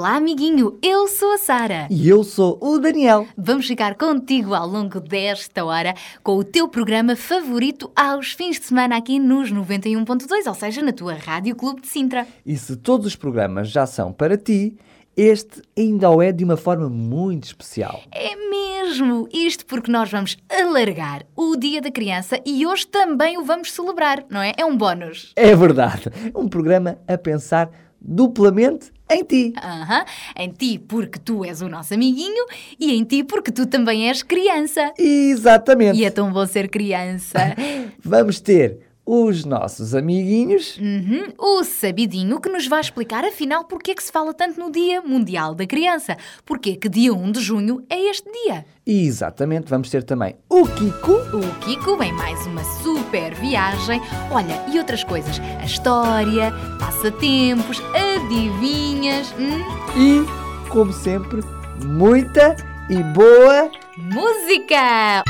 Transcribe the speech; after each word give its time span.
Olá, 0.00 0.16
amiguinho, 0.16 0.78
eu 0.82 1.06
sou 1.08 1.34
a 1.34 1.36
Sara. 1.36 1.86
E 1.90 2.08
eu 2.08 2.24
sou 2.24 2.56
o 2.58 2.78
Daniel. 2.78 3.26
Vamos 3.36 3.66
ficar 3.66 3.96
contigo 3.96 4.54
ao 4.54 4.66
longo 4.66 4.98
desta 4.98 5.62
hora 5.62 5.94
com 6.22 6.38
o 6.38 6.42
teu 6.42 6.66
programa 6.68 7.14
favorito 7.14 7.92
aos 7.94 8.32
fins 8.32 8.58
de 8.58 8.64
semana 8.64 8.96
aqui 8.96 9.18
nos 9.18 9.52
91.2, 9.52 10.46
ou 10.46 10.54
seja, 10.54 10.80
na 10.80 10.90
tua 10.90 11.12
Rádio 11.12 11.54
Clube 11.54 11.82
de 11.82 11.88
Sintra. 11.88 12.26
E 12.46 12.56
se 12.56 12.76
todos 12.76 13.08
os 13.08 13.14
programas 13.14 13.68
já 13.68 13.84
são 13.84 14.10
para 14.10 14.38
ti, 14.38 14.74
este 15.14 15.60
ainda 15.76 16.08
o 16.08 16.22
é 16.22 16.32
de 16.32 16.44
uma 16.44 16.56
forma 16.56 16.88
muito 16.88 17.44
especial. 17.44 18.00
É 18.10 18.34
mesmo! 18.48 19.28
Isto 19.30 19.66
porque 19.66 19.92
nós 19.92 20.10
vamos 20.10 20.38
alargar 20.48 21.26
o 21.36 21.56
Dia 21.56 21.82
da 21.82 21.90
Criança 21.90 22.40
e 22.46 22.66
hoje 22.66 22.86
também 22.86 23.36
o 23.36 23.44
vamos 23.44 23.70
celebrar, 23.70 24.24
não 24.30 24.40
é? 24.40 24.54
É 24.56 24.64
um 24.64 24.78
bónus. 24.78 25.34
É 25.36 25.54
verdade. 25.54 26.04
Um 26.34 26.48
programa 26.48 26.96
a 27.06 27.18
pensar 27.18 27.70
duplamente 28.00 28.90
em 29.10 29.24
ti. 29.24 29.52
Aham, 29.62 30.04
em 30.36 30.50
ti 30.50 30.78
porque 30.78 31.18
tu 31.18 31.44
és 31.44 31.60
o 31.60 31.68
nosso 31.68 31.94
amiguinho 31.94 32.46
e 32.78 32.94
em 32.94 33.04
ti 33.04 33.24
porque 33.24 33.50
tu 33.50 33.66
também 33.66 34.08
és 34.08 34.22
criança. 34.22 34.92
Exatamente. 34.98 35.98
E 35.98 36.04
é 36.04 36.10
tão 36.10 36.32
bom 36.32 36.46
ser 36.46 36.68
criança. 36.68 37.38
Vamos 38.02 38.40
ter 38.40 38.89
os 39.12 39.44
nossos 39.44 39.92
amiguinhos. 39.92 40.78
Uhum, 40.78 41.32
o 41.36 41.64
sabidinho 41.64 42.40
que 42.40 42.48
nos 42.48 42.68
vai 42.68 42.80
explicar 42.80 43.24
afinal 43.24 43.64
porque 43.64 43.90
é 43.90 43.94
que 43.96 44.02
se 44.04 44.12
fala 44.12 44.32
tanto 44.32 44.60
no 44.60 44.70
Dia 44.70 45.02
Mundial 45.02 45.52
da 45.52 45.66
Criança. 45.66 46.16
Porque 46.46 46.76
que 46.76 46.88
dia 46.88 47.12
1 47.12 47.32
de 47.32 47.40
junho 47.40 47.84
é 47.90 47.98
este 48.08 48.30
dia. 48.30 48.64
E 48.86 49.04
exatamente, 49.06 49.68
vamos 49.68 49.90
ter 49.90 50.04
também 50.04 50.36
o 50.48 50.64
Kiko. 50.64 51.12
O 51.12 51.54
Kiko 51.60 52.00
em 52.04 52.12
mais 52.12 52.46
uma 52.46 52.62
super 52.62 53.34
viagem. 53.34 54.00
Olha, 54.30 54.64
e 54.72 54.78
outras 54.78 55.02
coisas. 55.02 55.40
A 55.60 55.64
história, 55.64 56.52
passatempos, 56.78 57.82
adivinhas. 57.94 59.34
hum, 59.36 59.60
E, 59.96 60.68
como 60.68 60.92
sempre, 60.92 61.40
muita 61.84 62.54
e 62.88 63.02
boa. 63.02 63.70
música! 63.98 65.24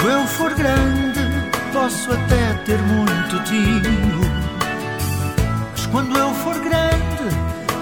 Quando 0.00 0.12
eu 0.12 0.26
for 0.28 0.54
grande, 0.54 1.09
posso 1.72 2.12
até 2.12 2.54
ter 2.64 2.78
muito 2.78 3.40
dinheiro. 3.44 4.20
Mas 5.72 5.86
quando 5.86 6.16
eu 6.16 6.34
for 6.34 6.58
grande, 6.58 7.36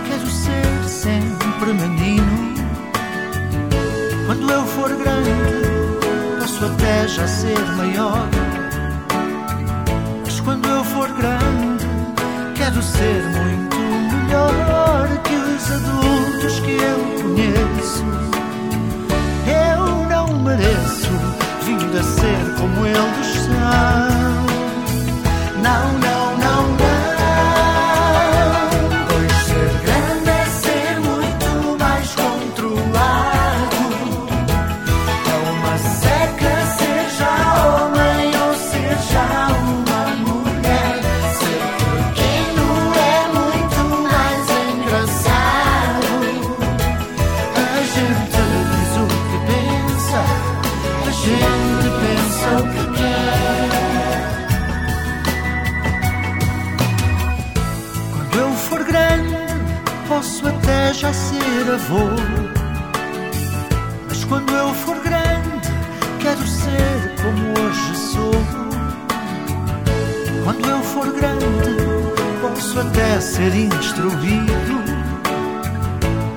quero 0.08 0.26
ser 0.26 0.88
sempre 0.88 1.72
menino. 1.72 2.54
Quando 4.26 4.50
eu 4.50 4.64
for 4.66 4.90
grande, 4.90 6.38
posso 6.38 6.64
até 6.66 7.08
já 7.08 7.26
ser 7.26 7.58
maior. 7.76 8.28
Mas 10.24 10.40
quando 10.40 10.68
eu 10.68 10.84
for 10.84 11.08
grande, 11.12 11.86
quero 12.56 12.82
ser 12.82 13.22
muito 13.24 13.76
melhor 13.78 15.08
que 15.24 15.34
os 15.34 15.72
adultos 15.72 16.60
que 16.60 16.72
eu 16.72 17.22
conheço. 17.22 18.04
Eu 19.46 20.08
não 20.08 20.40
mereço 20.40 21.07
vir 21.88 21.98
a 21.98 22.02
ser 22.02 22.54
como 22.58 22.86
eles 22.86 23.26
são. 23.44 24.46
Não, 25.62 25.98
não, 25.98 26.17
posso 72.78 72.80
até 72.80 73.20
ser 73.20 73.54
instruído. 73.54 74.82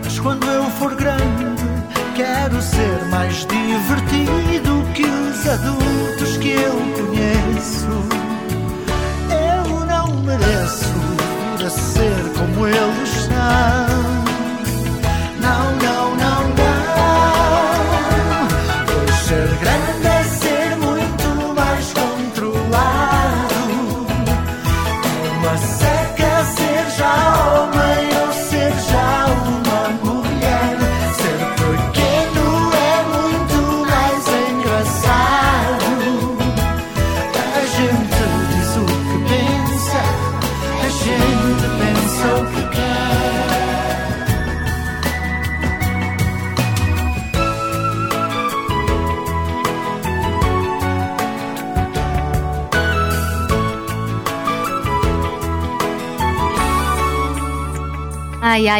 Mas 0.03 0.19
quando 0.19 0.45
eu 0.47 0.63
for 0.71 0.95
grande, 0.95 1.45
quero 2.15 2.61
ser 2.61 3.05
mais 3.09 3.45
divertido 3.45 4.83
que 4.93 5.03
os 5.03 5.47
adultos 5.47 6.37
que 6.37 6.49
eu 6.49 6.73
conheço. 6.95 8.00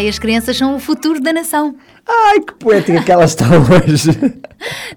Ai, 0.02 0.08
as 0.08 0.18
crianças 0.18 0.58
são 0.58 0.76
o 0.76 0.80
futuro 0.80 1.22
da 1.22 1.32
nação. 1.32 1.76
Ai, 2.10 2.40
que 2.40 2.54
poética 2.56 3.04
que 3.04 3.12
elas 3.12 3.30
estão 3.30 3.48
hoje. 3.62 4.10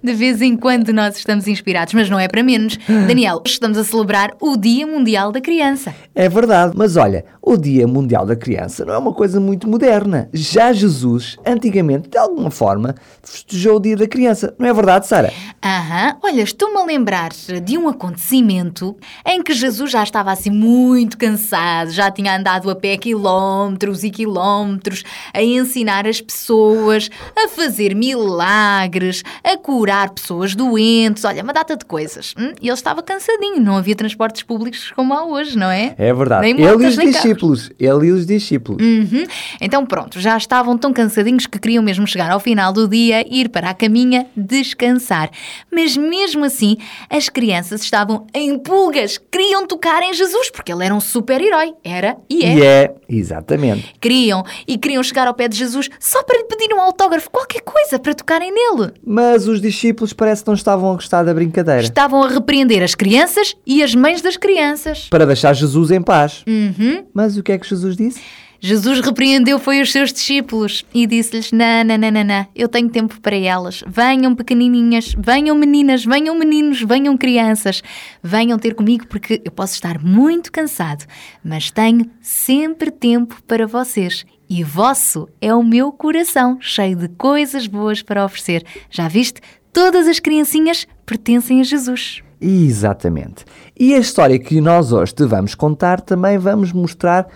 De 0.05 0.13
vez 0.13 0.43
em 0.43 0.55
quando 0.55 0.93
nós 0.93 1.17
estamos 1.17 1.49
inspirados, 1.49 1.95
mas 1.95 2.11
não 2.11 2.19
é 2.19 2.29
para 2.29 2.43
menos. 2.43 2.77
Daniel, 2.87 3.37
hoje 3.37 3.55
estamos 3.55 3.79
a 3.79 3.85
celebrar 3.85 4.33
o 4.39 4.55
Dia 4.55 4.87
Mundial 4.87 5.33
da 5.33 5.41
Criança. 5.41 5.95
É 6.15 6.29
verdade, 6.29 6.75
mas 6.77 6.95
olha, 6.99 7.25
o 7.41 7.57
Dia 7.57 7.89
Mundial 7.89 8.27
da 8.27 8.37
Criança 8.37 8.85
não 8.85 8.93
é 8.93 8.99
uma 8.99 9.15
coisa 9.15 9.41
muito 9.41 9.67
moderna. 9.67 10.29
Já 10.31 10.75
Jesus, 10.75 11.39
antigamente, 11.47 12.11
de 12.11 12.19
alguma 12.19 12.51
forma, 12.51 12.95
festejou 13.23 13.77
o 13.77 13.81
Dia 13.81 13.97
da 13.97 14.07
Criança. 14.07 14.55
Não 14.59 14.69
é 14.69 14.75
verdade, 14.75 15.07
Sara? 15.07 15.33
Aham, 15.65 16.19
olha, 16.23 16.43
estou-me 16.43 16.77
a 16.77 16.85
lembrar 16.85 17.31
de 17.65 17.79
um 17.79 17.89
acontecimento 17.89 18.95
em 19.27 19.43
que 19.43 19.55
Jesus 19.55 19.91
já 19.91 20.03
estava 20.03 20.31
assim 20.33 20.51
muito 20.51 21.17
cansado, 21.17 21.91
já 21.91 22.11
tinha 22.11 22.37
andado 22.37 22.69
a 22.69 22.77
pé 22.77 22.99
quilómetros 22.99 24.05
e 24.05 24.11
quilómetros 24.11 25.03
a 25.33 25.43
ensinar 25.43 26.07
as 26.07 26.21
pessoas, 26.21 27.09
a 27.35 27.49
fazer 27.49 27.95
milagres, 27.95 29.23
a 29.43 29.57
curar 29.57 29.94
pessoas 30.15 30.55
doentes, 30.55 31.25
olha, 31.25 31.43
uma 31.43 31.53
data 31.53 31.77
de 31.77 31.85
coisas. 31.85 32.35
Hum? 32.39 32.53
E 32.61 32.69
ele 32.69 32.75
estava 32.75 33.03
cansadinho, 33.03 33.61
não 33.61 33.77
havia 33.77 33.95
transportes 33.95 34.43
públicos 34.43 34.93
como 34.95 35.15
há 35.15 35.25
hoje, 35.25 35.57
não 35.57 35.71
é? 35.71 35.95
É 35.97 36.13
verdade. 36.13 36.43
Nem 36.43 36.61
ele 36.61 36.85
e 36.85 36.89
os 36.89 36.97
carros. 36.97 37.13
discípulos. 37.13 37.71
Ele 37.79 38.07
e 38.07 38.11
os 38.11 38.27
discípulos. 38.27 38.83
Uhum. 38.83 39.25
Então 39.61 39.87
pronto, 39.87 40.21
já 40.21 40.37
estavam 40.37 40.77
tão 40.77 40.93
cansadinhos 40.93 41.47
que 41.47 41.59
queriam 41.59 41.83
mesmo 41.83 42.07
chegar 42.07 42.31
ao 42.31 42.41
final 42.41 42.73
do 42.73 42.89
dia, 42.89 43.25
ir 43.33 43.49
para 43.49 43.71
a 43.71 43.75
caminha, 43.75 44.27
descansar. 44.37 45.31
Mas 45.71 45.97
mesmo 45.97 46.45
assim, 46.45 46.77
as 47.09 47.29
crianças 47.29 47.83
estavam 47.83 48.27
em 48.35 48.59
pulgas, 48.59 49.19
queriam 49.31 49.67
tocar 49.67 50.03
em 50.03 50.13
Jesus, 50.13 50.51
porque 50.51 50.73
ele 50.73 50.85
era 50.85 50.95
um 50.95 51.01
super-herói. 51.01 51.75
Era 51.85 52.17
e 52.29 52.45
é. 52.45 52.55
E 52.55 52.63
é, 52.63 52.95
exatamente. 53.09 53.95
Queriam 54.01 54.45
e 54.67 54.77
queriam 54.77 55.03
chegar 55.03 55.27
ao 55.27 55.35
pé 55.35 55.49
de 55.49 55.57
Jesus 55.57 55.89
só 56.01 56.23
para 56.23 56.39
lhe 56.39 56.45
pedir 56.45 56.75
um 56.75 56.81
autógrafo, 56.81 57.31
qualquer 57.31 57.61
coisa, 57.63 57.99
para 57.99 58.15
tocarem 58.15 58.53
nele. 58.53 58.93
Mas 59.05 59.47
os 59.47 59.61
discípulos 59.61 59.84
parece 59.93 60.43
que 60.43 60.49
não 60.49 60.55
estavam 60.55 60.91
a 60.93 60.95
gostar 60.95 61.23
da 61.23 61.35
brincadeira. 61.35 61.83
Estavam 61.83 62.23
a 62.23 62.29
repreender 62.29 62.83
as 62.83 62.95
crianças 62.95 63.55
e 63.67 63.83
as 63.83 63.95
mães 63.95 64.23
das 64.23 64.37
crianças. 64.37 65.09
Para 65.11 65.27
deixar 65.27 65.53
Jesus 65.53 65.91
em 65.91 66.01
paz. 66.01 66.45
Uhum. 66.47 67.05
Mas 67.13 67.37
o 67.37 67.43
que 67.43 67.53
é 67.53 67.59
que 67.59 67.69
Jesus 67.69 67.97
disse? 67.97 68.21
Jesus 68.67 69.01
repreendeu 69.01 69.59
foi 69.59 69.83
os 69.83 69.93
seus 69.93 70.11
discípulos 70.11 70.87
e 70.95 71.07
disse-lhes: 71.07 71.53
Não, 71.53 71.85
não, 71.85 71.99
não, 71.99 72.11
não, 72.11 72.25
não, 72.25 72.47
eu 72.57 72.67
tenho 72.67 72.89
tempo 72.89 73.21
para 73.21 73.37
elas. 73.37 73.85
Venham 73.87 74.35
pequenininhas, 74.35 75.15
venham 75.19 75.55
meninas, 75.55 76.03
venham 76.03 76.35
meninos, 76.35 76.81
venham 76.81 77.15
crianças. 77.15 77.83
Venham 78.23 78.59
ter 78.59 78.75
comigo 78.75 79.07
porque 79.07 79.43
eu 79.45 79.53
posso 79.53 79.75
estar 79.75 80.03
muito 80.03 80.51
cansado, 80.51 81.05
mas 81.45 81.71
tenho 81.71 82.11
sempre 82.23 82.91
tempo 82.91 83.37
para 83.47 83.67
vocês. 83.67 84.25
E 84.49 84.65
vosso 84.65 85.29
é 85.43 85.55
o 85.55 85.63
meu 85.63 85.93
coração, 85.93 86.57
cheio 86.59 86.97
de 86.97 87.09
coisas 87.09 87.67
boas 87.67 88.01
para 88.01 88.25
oferecer. 88.25 88.65
Já 88.91 89.09
viste? 89.09 89.43
Todas 89.75 90.07
as 90.07 90.21
criancinhas 90.21 90.87
pertencem 91.05 91.61
a 91.61 91.65
Jesus. 91.65 92.23
Exatamente. 92.41 93.45
E 93.79 93.93
a 93.93 93.99
história 93.99 94.39
que 94.39 94.61
nós 94.61 94.93
hoje 94.93 95.13
te 95.13 95.25
vamos 95.25 95.57
contar 95.57 96.01
também 96.01 96.39
vamos 96.39 96.73
mostrar 96.73 97.27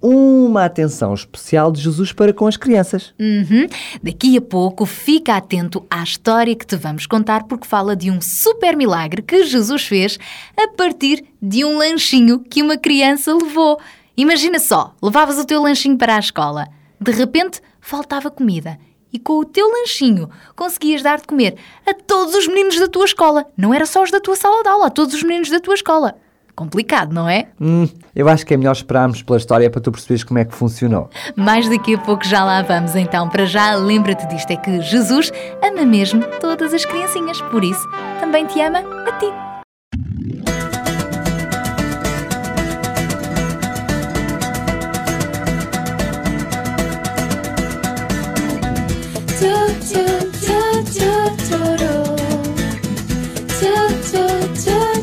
uma 0.00 0.64
atenção 0.64 1.12
especial 1.12 1.72
de 1.72 1.80
Jesus 1.80 2.12
para 2.12 2.32
com 2.32 2.46
as 2.46 2.56
crianças. 2.56 3.12
Uhum. 3.18 3.66
Daqui 4.00 4.36
a 4.36 4.40
pouco 4.40 4.86
fica 4.86 5.36
atento 5.36 5.84
à 5.90 6.04
história 6.04 6.54
que 6.54 6.64
te 6.64 6.76
vamos 6.76 7.04
contar 7.04 7.44
porque 7.48 7.66
fala 7.66 7.96
de 7.96 8.12
um 8.12 8.20
super 8.20 8.76
milagre 8.76 9.20
que 9.20 9.42
Jesus 9.42 9.84
fez 9.84 10.20
a 10.56 10.68
partir 10.68 11.24
de 11.42 11.64
um 11.64 11.78
lanchinho 11.78 12.38
que 12.38 12.62
uma 12.62 12.78
criança 12.78 13.34
levou. 13.34 13.80
Imagina 14.16 14.60
só, 14.60 14.94
levavas 15.02 15.36
o 15.36 15.44
teu 15.44 15.60
lanchinho 15.60 15.98
para 15.98 16.14
a 16.14 16.20
escola. 16.20 16.68
De 17.00 17.10
repente, 17.10 17.60
faltava 17.80 18.30
comida. 18.30 18.78
E 19.12 19.18
com 19.18 19.38
o 19.38 19.44
teu 19.44 19.68
lanchinho 19.68 20.28
conseguias 20.54 21.02
dar 21.02 21.18
de 21.18 21.26
comer 21.26 21.56
a 21.86 21.94
todos 21.94 22.34
os 22.34 22.46
meninos 22.46 22.78
da 22.78 22.88
tua 22.88 23.04
escola. 23.04 23.46
Não 23.56 23.72
era 23.72 23.86
só 23.86 24.02
os 24.02 24.10
da 24.10 24.20
tua 24.20 24.36
sala 24.36 24.62
de 24.62 24.68
aula, 24.68 24.86
a 24.86 24.90
todos 24.90 25.14
os 25.14 25.22
meninos 25.22 25.50
da 25.50 25.60
tua 25.60 25.74
escola. 25.74 26.14
Complicado, 26.58 27.14
não 27.14 27.28
é? 27.28 27.46
Hum, 27.60 27.88
eu 28.16 28.28
acho 28.28 28.44
que 28.44 28.52
é 28.52 28.56
melhor 28.56 28.72
esperarmos 28.72 29.22
pela 29.22 29.38
história 29.38 29.70
para 29.70 29.80
tu 29.80 29.92
perceberes 29.92 30.24
como 30.24 30.40
é 30.40 30.44
que 30.44 30.52
funcionou. 30.52 31.08
Mais 31.36 31.68
daqui 31.68 31.94
a 31.94 31.98
pouco 31.98 32.24
já 32.26 32.44
lá 32.44 32.62
vamos, 32.62 32.96
então. 32.96 33.28
Para 33.28 33.46
já, 33.46 33.76
lembra-te 33.76 34.26
disto: 34.26 34.50
é 34.50 34.56
que 34.56 34.80
Jesus 34.80 35.30
ama 35.62 35.86
mesmo 35.86 36.24
todas 36.40 36.74
as 36.74 36.84
criancinhas, 36.84 37.40
por 37.42 37.62
isso 37.62 37.88
também 38.18 38.44
te 38.44 38.60
ama 38.60 38.80
a 38.80 39.12
ti. 39.18 39.57
Toto, 51.28 52.16
Toto, 53.60 54.24
Toto. 54.64 54.97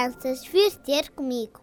Crianças 0.00 0.46
vir 0.46 0.74
ter 0.76 1.10
comigo, 1.10 1.60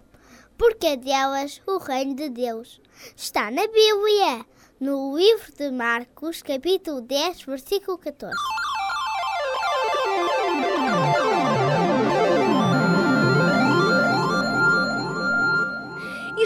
porque 0.57 0.85
é 0.85 0.95
delas 0.95 1.59
o 1.65 1.79
reino 1.79 2.15
de 2.15 2.29
Deus. 2.29 2.79
Está 3.15 3.49
na 3.49 3.63
Bíblia, 3.63 4.45
no 4.79 5.17
livro 5.17 5.51
de 5.55 5.71
Marcos, 5.71 6.43
capítulo 6.43 7.01
10, 7.01 7.45
versículo 7.45 7.97
14. 7.97 8.37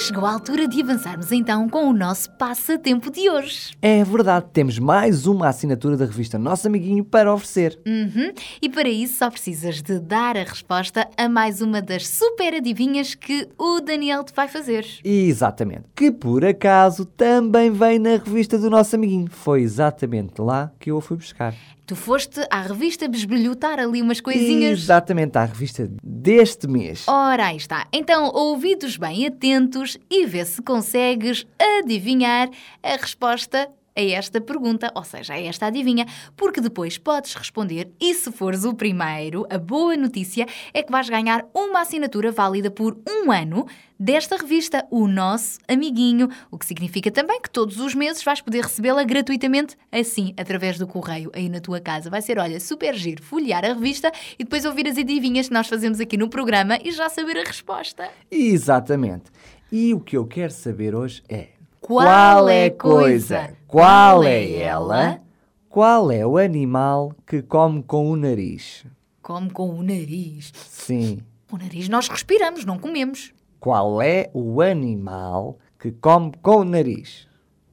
Chegou 0.02 0.26
a 0.26 0.34
altura 0.34 0.68
de 0.68 0.82
avançarmos 0.82 1.32
então 1.32 1.70
com 1.70 1.88
o 1.88 1.94
nosso 1.94 2.32
passatempo 2.32 3.12
de 3.12 3.30
hoje. 3.30 3.74
É 3.80 4.04
verdade, 4.04 4.48
temos 4.52 4.80
mais 4.80 5.28
uma 5.28 5.48
assinatura 5.48 5.96
da 5.96 6.06
revista 6.06 6.40
Nosso 6.40 6.66
Amiguinho 6.66 7.06
para 7.06 7.32
oferecer. 7.32 7.80
Uhum. 7.86 8.34
E 8.60 8.68
para 8.68 8.90
isso 8.90 9.20
só 9.20 9.30
precisas 9.30 9.80
de 9.80 10.00
dar 10.00 10.36
a 10.36 10.44
resposta 10.44 11.08
a 11.16 11.30
mais 11.30 11.62
uma 11.62 11.84
das 11.84 12.08
super 12.08 12.56
adivinhas 12.56 13.14
que 13.14 13.48
o 13.60 13.80
Daniel 13.80 14.24
te 14.24 14.34
vai 14.34 14.48
fazer. 14.48 14.88
Exatamente. 15.04 15.84
Que 15.96 16.12
por 16.12 16.44
acaso 16.44 17.06
também 17.06 17.70
vem 17.70 18.00
na 18.00 18.18
revista 18.18 18.58
do 18.58 18.72
Nosso 18.72 18.96
Amiguinho. 18.96 19.30
Foi 19.30 19.62
exatamente 19.62 20.42
lá 20.42 20.72
que 20.80 20.90
eu 20.90 20.98
a 20.98 21.02
fui 21.02 21.18
buscar. 21.18 21.54
Tu 21.92 21.96
foste 21.98 22.40
à 22.50 22.62
revista 22.62 23.06
besbelhotar 23.06 23.78
ali 23.78 24.02
umas 24.02 24.22
coisinhas. 24.22 24.80
Exatamente, 24.80 25.38
à 25.38 25.44
revista 25.44 25.92
deste 26.02 26.66
mês. 26.66 27.06
Ora, 27.06 27.48
aí 27.48 27.58
está. 27.58 27.86
Então, 27.92 28.32
ouvidos 28.34 28.96
bem 28.96 29.28
atentos 29.28 29.98
e 30.10 30.26
vê 30.26 30.46
se 30.46 30.62
consegues 30.62 31.46
adivinhar 31.60 32.50
a 32.82 32.96
resposta 32.96 33.70
a 33.96 34.02
esta 34.02 34.40
pergunta, 34.40 34.92
ou 34.96 35.04
seja, 35.04 35.34
a 35.34 35.42
esta 35.42 35.68
adivinha, 35.68 36.06
porque 36.36 36.62
depois 36.62 36.98
podes 36.98 37.34
responder 37.34 37.92
e 38.00 38.14
se 38.14 38.32
fores 38.32 38.64
o 38.64 38.74
primeiro, 38.74 39.46
a 39.50 39.58
boa 39.58 39.96
notícia 39.96 40.46
é 40.74 40.82
que 40.82 40.92
vais 40.92 41.10
ganhar 41.10 41.46
uma 41.54 41.82
assinatura 41.82 42.32
válida 42.32 42.72
por 42.72 42.98
um 43.08 43.32
ano 43.32 43.66
desta 44.00 44.36
revista, 44.36 44.84
o 44.90 45.08
Nosso 45.08 45.60
Amiguinho, 45.68 46.28
o 46.50 46.58
que 46.58 46.66
significa 46.66 47.12
também 47.12 47.40
que 47.40 47.52
todos 47.52 47.80
os 47.80 47.94
meses 47.94 48.24
vais 48.24 48.42
poder 48.42 48.64
recebê-la 48.64 49.04
gratuitamente, 49.04 49.78
assim, 49.92 50.34
através 50.36 50.80
do 50.80 50.88
correio, 50.88 51.30
aí 51.36 51.48
na 51.48 51.60
tua 51.60 51.80
casa. 51.80 52.10
Vai 52.10 52.22
ser, 52.22 52.40
olha, 52.40 52.60
super 52.60 52.96
giro, 52.96 53.22
folhear 53.22 53.64
a 53.64 53.74
revista 53.74 54.12
e 54.40 54.44
depois 54.44 54.66
ouvir 54.66 54.88
as 54.88 54.98
adivinhas 54.98 55.50
que 55.50 55.54
nós 55.54 55.68
fazemos 55.68 56.00
aqui 56.00 56.18
no 56.18 56.30
programa 56.30 56.80
e 56.84 56.92
já 56.92 57.10
saber 57.10 57.38
a 57.38 57.44
resposta. 57.44 58.10
Exatamente. 58.32 59.26
E 59.72 59.94
o 59.94 60.00
que 60.00 60.18
eu 60.18 60.26
quero 60.26 60.52
saber 60.52 60.96
hoje 60.96 61.22
é 61.30 61.50
Qual 61.92 62.48
é 62.50 62.66
a 62.68 62.72
coisa? 62.72 63.50
Qual 63.68 64.24
é 64.24 64.54
ela? 64.54 65.20
Qual 65.70 66.10
é 66.12 66.26
o 66.26 66.38
animal 66.38 67.14
que 67.28 67.42
come 67.42 67.84
com 67.84 68.10
o 68.10 68.16
nariz? 68.16 68.86
Como 69.22 69.52
com 69.52 69.70
o 69.70 69.84
nariz. 69.84 70.52
Sim. 70.56 71.20
O 71.52 71.58
nariz 71.58 71.90
nós 71.90 72.08
respiramos, 72.08 72.64
não 72.66 72.80
comemos. 72.80 73.34
Qual 73.60 74.02
é 74.02 74.30
o 74.34 74.62
animal 74.62 75.58
que 75.78 75.92
come 75.92 76.32
com 76.42 76.58
o 76.62 76.64
nariz? 76.64 77.28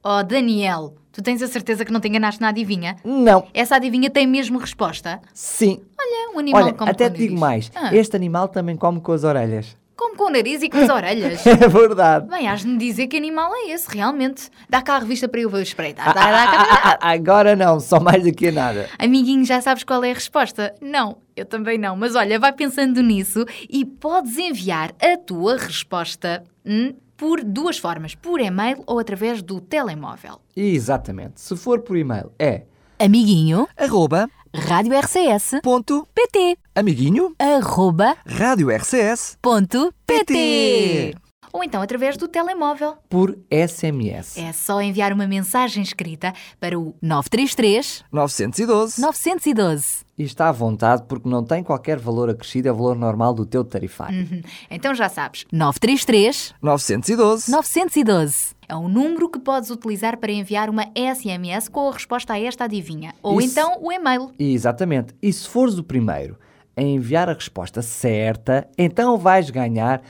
Oh, 0.05 0.23
Daniel, 0.25 0.97
tu 1.13 1.23
tens 1.23 1.41
a 1.41 1.47
certeza 1.49 1.85
que 1.85 1.93
não 1.93 2.01
te 2.01 2.09
enganaste 2.09 2.41
na 2.41 2.49
adivinha? 2.49 2.97
Não. 3.05 3.47
Essa 3.55 3.77
adivinha 3.77 4.11
tem 4.11 4.27
mesmo 4.27 4.59
resposta? 4.59 5.21
Sim. 5.33 5.81
Olha, 5.99 6.35
um 6.35 6.39
animal 6.41 6.63
Olha, 6.65 6.73
come 6.75 6.91
até 6.91 7.07
com 7.09 7.11
o 7.11 7.15
te 7.15 7.19
digo 7.21 7.35
nariz. 7.35 7.41
mais. 7.41 7.73
Ah, 7.75 7.95
Este 7.95 8.17
animal 8.17 8.49
também 8.49 8.77
come 8.77 9.01
com 9.01 9.13
as 9.13 9.23
orelhas. 9.23 9.77
Come 9.99 10.17
com 10.17 10.27
o 10.27 10.31
nariz 10.31 10.63
e 10.63 10.69
com 10.71 10.79
as 10.79 10.89
orelhas. 10.89 11.45
É 11.45 11.67
verdade. 11.69 12.29
Bem, 12.29 12.47
has 12.47 12.61
de 12.61 12.69
me 12.69 12.79
dizer 12.79 13.09
que 13.09 13.17
animal 13.17 13.51
é 13.53 13.71
esse, 13.73 13.89
realmente. 13.95 14.49
Dá 14.71 14.81
cá 14.81 14.95
a 14.95 14.99
revista 15.01 15.29
para 15.29 15.41
eu 15.41 15.51
ver 15.51 15.63
espreitar. 15.63 16.09
Ah, 16.09 16.13
Dá, 16.13 16.21
dá, 16.31 16.43
ah, 16.43 16.47
dá. 16.47 16.63
ah, 16.63 16.99
ah, 17.01 17.11
Agora 17.11 17.57
não, 17.57 17.81
só 17.81 17.99
mais 17.99 18.23
daqui 18.23 18.49
a 18.49 18.53
nada. 18.53 18.89
Amiguinho, 18.99 19.45
já 19.45 19.61
sabes 19.61 19.83
qual 19.83 20.05
é 20.05 20.13
a 20.13 20.15
resposta? 20.15 20.73
Não, 20.81 21.19
eu 21.37 21.45
também 21.45 21.77
não. 21.79 21.97
Mas 21.97 22.15
olha, 22.15 22.39
vai 22.39 22.53
pensando 22.53 23.03
nisso 23.03 23.45
e 23.69 23.85
podes 23.85 24.39
enviar 24.39 24.93
a 25.03 25.17
tua 25.17 25.57
resposta 25.57 26.45
hum, 26.65 26.95
por 27.17 27.43
duas 27.43 27.77
formas: 27.77 28.15
por 28.15 28.41
e-mail 28.41 28.83
ou 28.87 29.01
através 29.01 29.43
do 29.43 29.61
telemóvel. 29.61 30.41
Exatamente. 30.57 31.41
Se 31.41 31.57
for 31.57 31.81
por 31.81 31.97
e-mail, 31.97 32.33
é 32.39 32.63
Amiguinho, 33.01 33.69
arroba 33.77 34.29
Rádio 34.67 34.95
RCS, 34.99 35.61
ponto 35.63 36.07
PT, 36.15 36.57
amiguinho? 36.75 37.33
Arroba, 37.39 38.17
rádio 38.27 38.71
RCS 38.71 39.37
ponto, 39.41 39.93
PT. 40.07 41.28
Ou 41.53 41.65
então 41.65 41.81
através 41.83 42.17
do 42.17 42.29
telemóvel. 42.29 42.97
por 43.09 43.39
SMS. 43.51 44.37
É 44.39 44.53
só 44.53 44.81
enviar 44.81 45.13
uma 45.13 45.27
mensagem 45.27 45.83
escrita 45.83 46.33
para 46.61 46.79
o 46.79 46.95
933 47.01 48.05
912 48.13 49.01
912. 49.01 50.05
e 50.19 50.23
está 50.25 50.49
à 50.49 50.53
vontade 50.53 51.05
porque 51.09 51.29
não 51.29 51.45
tem 51.45 51.63
qualquer 51.63 51.99
valor 51.99 52.29
acrescido 52.31 52.69
ao 52.69 52.75
valor 52.77 52.97
normal 52.97 53.33
do 53.35 53.47
teu 53.47 53.65
tarifário. 53.65 54.21
Uhum. 54.21 54.43
Então 54.71 54.95
já 54.95 55.09
sabes, 55.09 55.45
933 55.53 56.55
912 56.61 57.51
912. 57.51 58.55
é 58.69 58.75
um 58.77 58.89
número 58.89 59.29
que 59.31 59.39
podes 59.39 59.71
utilizar 59.71 60.17
para 60.19 60.33
enviar 60.33 60.69
uma 60.69 60.87
SMS 60.95 61.69
com 61.69 61.89
a 61.89 61.93
resposta 61.93 62.33
a 62.35 62.41
esta 62.41 62.65
adivinha. 62.65 63.15
Ou 63.23 63.41
Isso. 63.41 63.51
então 63.53 63.79
o 63.81 63.91
e-mail. 63.93 64.31
Exatamente. 64.39 65.15
E 65.23 65.33
se 65.33 65.49
fores 65.49 65.79
o 65.79 65.85
primeiro 65.85 66.37
a 66.77 66.83
enviar 66.83 67.29
a 67.29 67.33
resposta 67.33 67.83
certa, 67.83 68.69
então 68.79 69.17
vais 69.19 69.51
ganhar 69.51 70.01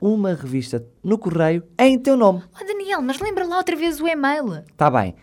uma 0.00 0.34
revista 0.34 0.84
no 1.02 1.18
correio 1.18 1.62
em 1.78 1.98
teu 1.98 2.16
nome. 2.16 2.42
Oh 2.60 2.64
Daniel, 2.64 3.02
mas 3.02 3.20
lembra 3.20 3.46
lá 3.46 3.58
outra 3.58 3.76
vez 3.76 4.00
o 4.00 4.06
e-mail. 4.06 4.64
Tá 4.76 4.90
bem. 4.90 5.14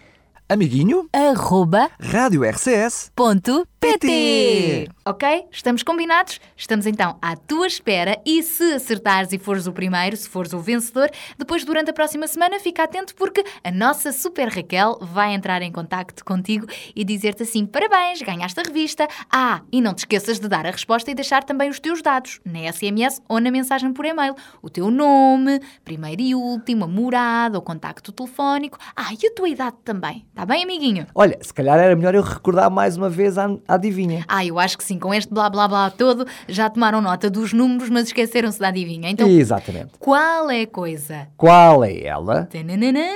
Amiguinho, 0.48 1.10
Arroba, 1.12 1.90
rádio 2.00 2.44
RCS. 2.44 3.12
ponto, 3.16 3.68
PT. 3.80 4.88
Ok? 5.04 5.48
Estamos 5.52 5.82
combinados? 5.82 6.40
Estamos 6.56 6.86
então 6.86 7.18
à 7.20 7.36
tua 7.36 7.66
espera 7.66 8.22
e 8.24 8.44
se 8.44 8.74
acertares 8.74 9.34
e 9.34 9.40
fores 9.40 9.66
o 9.66 9.74
primeiro, 9.74 10.16
se 10.16 10.30
fores 10.30 10.54
o 10.54 10.60
vencedor, 10.60 11.10
depois 11.36 11.66
durante 11.66 11.90
a 11.90 11.94
próxima 11.94 12.28
semana 12.28 12.60
fica 12.60 12.84
atento 12.84 13.16
porque 13.16 13.44
a 13.64 13.72
nossa 13.72 14.12
Super 14.12 14.50
Raquel 14.50 15.00
vai 15.02 15.34
entrar 15.34 15.64
em 15.64 15.72
contacto 15.72 16.24
contigo 16.24 16.68
e 16.96 17.04
dizer-te 17.04 17.42
assim: 17.42 17.66
parabéns, 17.66 18.22
ganhaste 18.22 18.60
a 18.60 18.64
revista. 18.64 19.08
Ah, 19.32 19.62
e 19.72 19.82
não 19.82 19.96
te 19.96 20.00
esqueças 20.00 20.40
de 20.40 20.48
dar 20.48 20.68
a 20.68 20.72
resposta 20.72 21.10
e 21.10 21.16
deixar 21.16 21.44
também 21.44 21.72
os 21.72 21.80
teus 21.80 22.04
dados 22.04 22.40
na 22.46 22.72
SMS 22.72 23.20
ou 23.28 23.40
na 23.40 23.50
mensagem 23.50 23.92
por 23.92 24.06
e-mail. 24.06 24.36
O 24.62 24.70
teu 24.70 24.92
nome, 24.92 25.60
primeiro 25.84 26.22
e 26.22 26.36
último, 26.36 26.86
a 26.86 26.88
morada, 26.88 27.58
o 27.58 27.64
contacto 27.64 28.12
telefónico. 28.12 28.78
Ah, 28.96 29.12
e 29.12 29.28
a 29.28 29.34
tua 29.34 29.50
idade 29.50 29.78
também. 29.84 30.24
Está 30.36 30.46
bem, 30.46 30.64
amiguinho? 30.64 31.08
Olha, 31.16 31.40
se 31.42 31.54
calhar 31.54 31.80
era 31.80 31.96
melhor 31.96 32.14
eu 32.14 32.22
recordar 32.22 32.70
mais 32.70 32.98
uma 32.98 33.10
vez 33.10 33.38
a, 33.38 33.50
adivinha. 33.66 34.26
Ah, 34.28 34.46
eu 34.46 34.60
acho 34.60 34.78
que 34.78 34.84
sim, 34.84 35.00
com 35.00 35.14
este 35.14 35.34
blá 35.34 35.50
blá 35.50 35.66
blá 35.66 35.90
todo, 35.90 36.28
já 36.46 36.70
tomaram 36.70 37.00
nota 37.02 37.30
dos 37.30 37.54
números, 37.54 37.90
mas 37.90 38.08
esqueceram-se 38.08 38.60
da 38.60 38.68
adivinha. 38.68 39.10
Então, 39.10 39.30
Exatamente. 39.30 39.94
qual 39.98 40.52
é 40.52 40.64
a 40.64 40.68
coisa? 40.68 41.30
Qual 41.38 41.86
é 41.86 42.04
ela? 42.04 42.50
Tananana. 42.52 43.08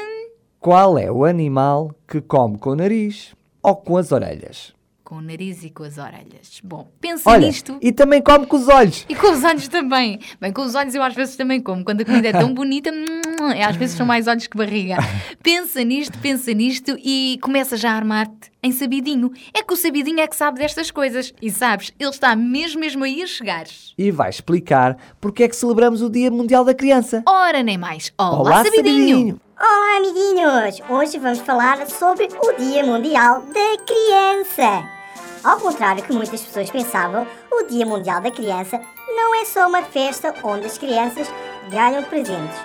Qual 0.62 0.98
é 0.98 1.12
o 1.12 1.26
animal 1.26 1.94
que 2.08 2.22
come 2.22 2.58
com 2.58 2.70
o 2.70 2.76
nariz 2.78 3.36
ou 3.62 3.76
com 3.76 3.98
as 3.98 4.14
orelhas? 4.14 4.74
Com 5.10 5.16
o 5.16 5.22
nariz 5.22 5.64
e 5.64 5.72
com 5.72 5.82
as 5.82 5.98
orelhas. 5.98 6.62
Bom, 6.64 6.88
pensa 7.02 7.28
Olha, 7.28 7.48
nisto. 7.48 7.80
e 7.82 7.92
também 7.92 8.22
come 8.22 8.46
com 8.46 8.58
os 8.58 8.68
olhos. 8.68 9.08
E 9.10 9.16
com 9.16 9.32
os 9.32 9.44
olhos 9.44 9.68
também. 9.68 10.20
Bem, 10.40 10.54
com 10.54 10.62
os 10.62 10.76
olhos 10.76 10.94
eu 10.94 11.02
às 11.02 11.16
vezes 11.16 11.36
também 11.36 11.60
como. 11.60 11.84
Quando 11.84 12.02
a 12.02 12.06
comida 12.06 12.28
é 12.28 12.32
tão 12.32 12.54
bonita, 12.54 12.92
hum, 12.92 13.50
é, 13.50 13.64
às 13.64 13.76
vezes 13.76 13.98
são 13.98 14.06
mais 14.06 14.28
olhos 14.28 14.46
que 14.46 14.56
barriga. 14.56 14.98
Pensa 15.42 15.84
nisto, 15.84 16.16
pensa 16.20 16.54
nisto 16.54 16.96
e 17.04 17.40
começa 17.42 17.76
já 17.76 17.94
a 17.94 17.96
armar-te 17.96 18.52
em 18.62 18.72
sabidinho. 18.72 19.32
É 19.52 19.64
que 19.64 19.74
o 19.74 19.76
sabidinho 19.76 20.20
é 20.20 20.28
que 20.28 20.36
sabe 20.36 20.60
destas 20.60 20.92
coisas. 20.92 21.34
E 21.42 21.50
sabes, 21.50 21.92
ele 22.00 22.12
está 22.12 22.36
mesmo, 22.36 22.80
mesmo 22.80 23.04
aí 23.04 23.24
a 23.24 23.26
chegar. 23.26 23.66
E 23.98 24.12
vai 24.12 24.30
explicar 24.30 24.96
porque 25.20 25.42
é 25.42 25.48
que 25.48 25.56
celebramos 25.56 26.04
o 26.04 26.10
Dia 26.12 26.30
Mundial 26.30 26.64
da 26.64 26.76
Criança. 26.76 27.24
Ora, 27.28 27.64
nem 27.64 27.80
mais. 27.80 28.14
Olá, 28.16 28.64
sabidinho. 28.64 29.42
Olá, 29.60 29.98
amiguinhos! 29.98 30.80
Hoje 30.88 31.18
vamos 31.18 31.40
falar 31.40 31.88
sobre 31.88 32.26
o 32.28 32.54
Dia 32.60 32.86
Mundial 32.86 33.42
da 33.42 33.84
Criança. 33.88 34.99
Ao 35.44 35.58
contrário 35.58 36.04
que 36.04 36.12
muitas 36.12 36.42
pessoas 36.42 36.70
pensavam, 36.70 37.26
o 37.52 37.64
Dia 37.64 37.86
Mundial 37.86 38.22
da 38.22 38.30
Criança 38.30 38.80
não 39.08 39.34
é 39.36 39.46
só 39.46 39.68
uma 39.68 39.84
festa 39.84 40.34
onde 40.44 40.66
as 40.66 40.78
crianças 40.78 41.32
ganham 41.72 42.04
presentes. 42.04 42.58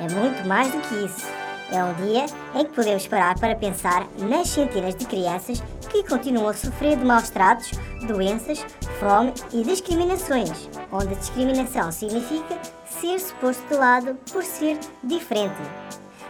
É 0.00 0.12
muito 0.12 0.46
mais 0.46 0.70
do 0.70 0.80
que 0.80 0.94
isso. 1.04 1.26
É 1.72 1.82
um 1.82 1.92
dia 1.94 2.26
em 2.54 2.64
que 2.64 2.72
podemos 2.72 3.06
parar 3.08 3.36
para 3.38 3.56
pensar 3.56 4.06
nas 4.18 4.48
centenas 4.48 4.94
de 4.94 5.06
crianças 5.06 5.60
que 5.90 6.04
continuam 6.04 6.48
a 6.48 6.54
sofrer 6.54 6.96
de 6.96 7.04
maus 7.04 7.30
tratos, 7.30 7.72
doenças, 8.06 8.64
fome 9.00 9.32
e 9.52 9.64
discriminações, 9.64 10.68
onde 10.92 11.14
a 11.14 11.18
discriminação 11.18 11.90
significa 11.90 12.58
ser-se 12.86 13.34
posto 13.34 13.66
de 13.66 13.74
lado 13.74 14.14
por 14.30 14.44
ser 14.44 14.78
diferente. 15.02 15.60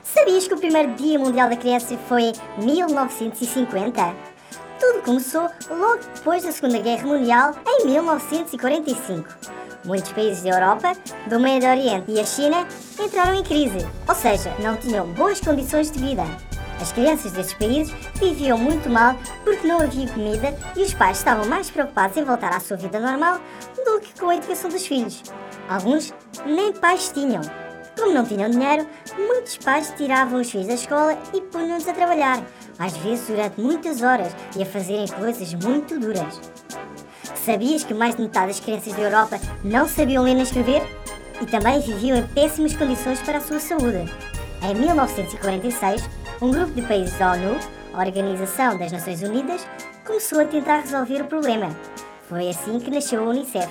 Sabias 0.02 0.48
que 0.48 0.54
o 0.54 0.58
primeiro 0.58 0.94
Dia 0.94 1.18
Mundial 1.18 1.50
da 1.50 1.56
Criança 1.56 1.98
foi 2.08 2.32
em 2.58 2.64
1950? 2.64 4.33
Começou 5.04 5.50
logo 5.68 6.00
depois 6.14 6.44
da 6.44 6.50
Segunda 6.50 6.78
Guerra 6.78 7.06
Mundial, 7.06 7.54
em 7.66 7.86
1945. 7.88 9.28
Muitos 9.84 10.10
países 10.12 10.42
da 10.42 10.48
Europa, 10.48 10.92
do 11.28 11.38
Médio 11.38 11.68
Oriente 11.68 12.10
e 12.10 12.18
a 12.18 12.24
China 12.24 12.66
entraram 12.98 13.34
em 13.34 13.42
crise, 13.42 13.86
ou 14.08 14.14
seja, 14.14 14.50
não 14.60 14.76
tinham 14.78 15.06
boas 15.08 15.40
condições 15.40 15.90
de 15.90 15.98
vida. 15.98 16.22
As 16.80 16.90
crianças 16.90 17.32
destes 17.32 17.54
países 17.54 17.94
viviam 18.14 18.56
muito 18.56 18.88
mal 18.88 19.14
porque 19.44 19.66
não 19.66 19.82
havia 19.82 20.08
comida 20.08 20.56
e 20.74 20.80
os 20.80 20.94
pais 20.94 21.18
estavam 21.18 21.44
mais 21.44 21.68
preocupados 21.68 22.16
em 22.16 22.24
voltar 22.24 22.54
à 22.54 22.60
sua 22.60 22.78
vida 22.78 22.98
normal 22.98 23.38
do 23.84 24.00
que 24.00 24.18
com 24.18 24.30
a 24.30 24.36
educação 24.36 24.70
dos 24.70 24.86
filhos. 24.86 25.22
Alguns 25.68 26.14
nem 26.46 26.72
pais 26.72 27.12
tinham. 27.12 27.42
Como 27.98 28.12
não 28.12 28.24
tinham 28.24 28.48
dinheiro, 28.50 28.88
muitos 29.18 29.58
pais 29.58 29.92
tiravam 29.96 30.40
os 30.40 30.50
filhos 30.50 30.66
da 30.66 30.74
escola 30.74 31.18
e 31.34 31.42
punham-nos 31.42 31.86
a 31.86 31.92
trabalhar, 31.92 32.42
às 32.78 32.96
vezes 32.98 33.26
durante 33.26 33.60
muitas 33.60 34.02
horas 34.02 34.34
e 34.56 34.62
a 34.62 34.66
fazerem 34.66 35.06
coisas 35.08 35.54
muito 35.54 35.98
duras. 35.98 36.40
Sabias 37.34 37.84
que 37.84 37.94
mais 37.94 38.16
de 38.16 38.22
metade 38.22 38.48
das 38.48 38.60
crianças 38.60 38.92
da 38.94 39.02
Europa 39.02 39.40
não 39.62 39.86
sabiam 39.88 40.24
ler 40.24 40.34
nem 40.34 40.42
escrever? 40.42 40.82
e 41.40 41.46
também 41.46 41.80
viviam 41.80 42.16
em 42.16 42.26
péssimas 42.28 42.76
condições 42.76 43.20
para 43.22 43.38
a 43.38 43.40
sua 43.40 43.58
saúde. 43.58 44.10
Em 44.62 44.74
1946, 44.74 46.08
um 46.40 46.50
grupo 46.50 46.72
de 46.72 46.82
países 46.82 47.18
da 47.18 47.32
ONU, 47.32 47.56
Organização 47.94 48.76
das 48.78 48.92
Nações 48.92 49.22
Unidas, 49.22 49.66
começou 50.04 50.40
a 50.40 50.44
tentar 50.44 50.80
resolver 50.80 51.22
o 51.22 51.26
problema. 51.26 51.74
Foi 52.28 52.48
assim 52.48 52.78
que 52.78 52.90
nasceu 52.90 53.22
a 53.22 53.28
Unicef. 53.28 53.68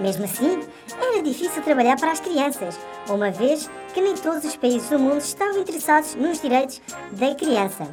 Mesmo 0.00 0.24
assim, 0.24 0.60
era 1.00 1.22
difícil 1.22 1.62
trabalhar 1.62 1.96
para 1.96 2.12
as 2.12 2.20
crianças, 2.20 2.78
uma 3.08 3.30
vez 3.30 3.70
que 3.94 4.00
nem 4.00 4.14
todos 4.14 4.44
os 4.44 4.56
países 4.56 4.88
do 4.90 4.98
mundo 4.98 5.18
estavam 5.18 5.60
interessados 5.60 6.14
nos 6.14 6.40
direitos 6.40 6.80
da 7.12 7.34
criança. 7.34 7.88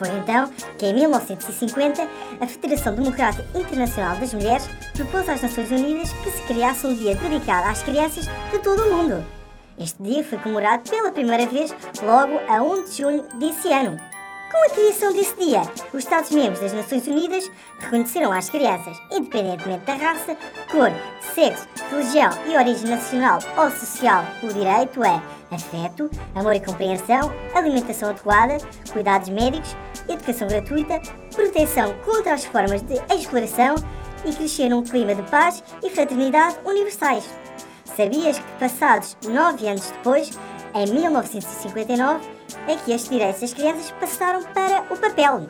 Foi 0.00 0.08
então 0.16 0.50
que, 0.78 0.86
em 0.86 0.94
1950, 0.94 2.08
a 2.40 2.46
Federação 2.46 2.94
Democrática 2.94 3.44
Internacional 3.54 4.16
das 4.16 4.32
Mulheres 4.32 4.66
propôs 4.94 5.28
às 5.28 5.42
Nações 5.42 5.70
Unidas 5.70 6.10
que 6.24 6.30
se 6.30 6.42
criasse 6.44 6.86
um 6.86 6.94
dia 6.94 7.14
dedicado 7.14 7.68
às 7.68 7.82
crianças 7.82 8.26
de 8.50 8.58
todo 8.60 8.80
o 8.80 8.96
mundo. 8.96 9.22
Este 9.78 10.02
dia 10.02 10.24
foi 10.24 10.38
comemorado 10.38 10.88
pela 10.88 11.12
primeira 11.12 11.44
vez 11.44 11.74
logo 12.02 12.40
a 12.48 12.62
1 12.62 12.84
de 12.84 12.96
junho 12.96 13.26
desse 13.38 13.70
ano. 13.70 14.00
Com 14.50 14.66
a 14.66 14.70
criação 14.70 15.12
desse 15.12 15.36
dia, 15.36 15.62
os 15.92 16.02
Estados-membros 16.02 16.58
das 16.58 16.72
Nações 16.72 17.06
Unidas 17.06 17.48
reconheceram 17.78 18.32
às 18.32 18.50
crianças, 18.50 19.00
independentemente 19.12 19.84
da 19.84 19.94
raça, 19.94 20.36
cor, 20.72 20.90
sexo, 21.34 21.68
religião 21.88 22.30
e 22.48 22.56
origem 22.56 22.90
nacional 22.90 23.38
ou 23.56 23.70
social, 23.70 24.24
o 24.42 24.48
direito 24.48 25.04
a 25.04 25.22
afeto, 25.54 26.10
amor 26.34 26.54
e 26.54 26.60
compreensão, 26.60 27.32
alimentação 27.54 28.10
adequada, 28.10 28.58
cuidados 28.92 29.28
médicos, 29.28 29.76
educação 30.08 30.48
gratuita, 30.48 31.00
proteção 31.32 31.94
contra 32.04 32.34
as 32.34 32.44
formas 32.44 32.82
de 32.82 32.94
exploração 33.14 33.76
e 34.24 34.32
crescer 34.32 34.68
num 34.68 34.82
clima 34.82 35.14
de 35.14 35.22
paz 35.30 35.62
e 35.80 35.90
fraternidade 35.90 36.56
universais. 36.64 37.24
Sabias 37.84 38.38
que, 38.38 38.52
passados 38.58 39.16
nove 39.28 39.68
anos 39.68 39.90
depois, 39.90 40.30
em 40.74 40.92
1959, 40.92 42.39
é 42.66 42.76
que 42.76 42.92
estes 42.92 43.10
direitos 43.10 43.40
das 43.40 43.54
crianças 43.54 43.90
passaram 43.92 44.42
para 44.42 44.84
o 44.90 44.96
papel. 44.96 45.46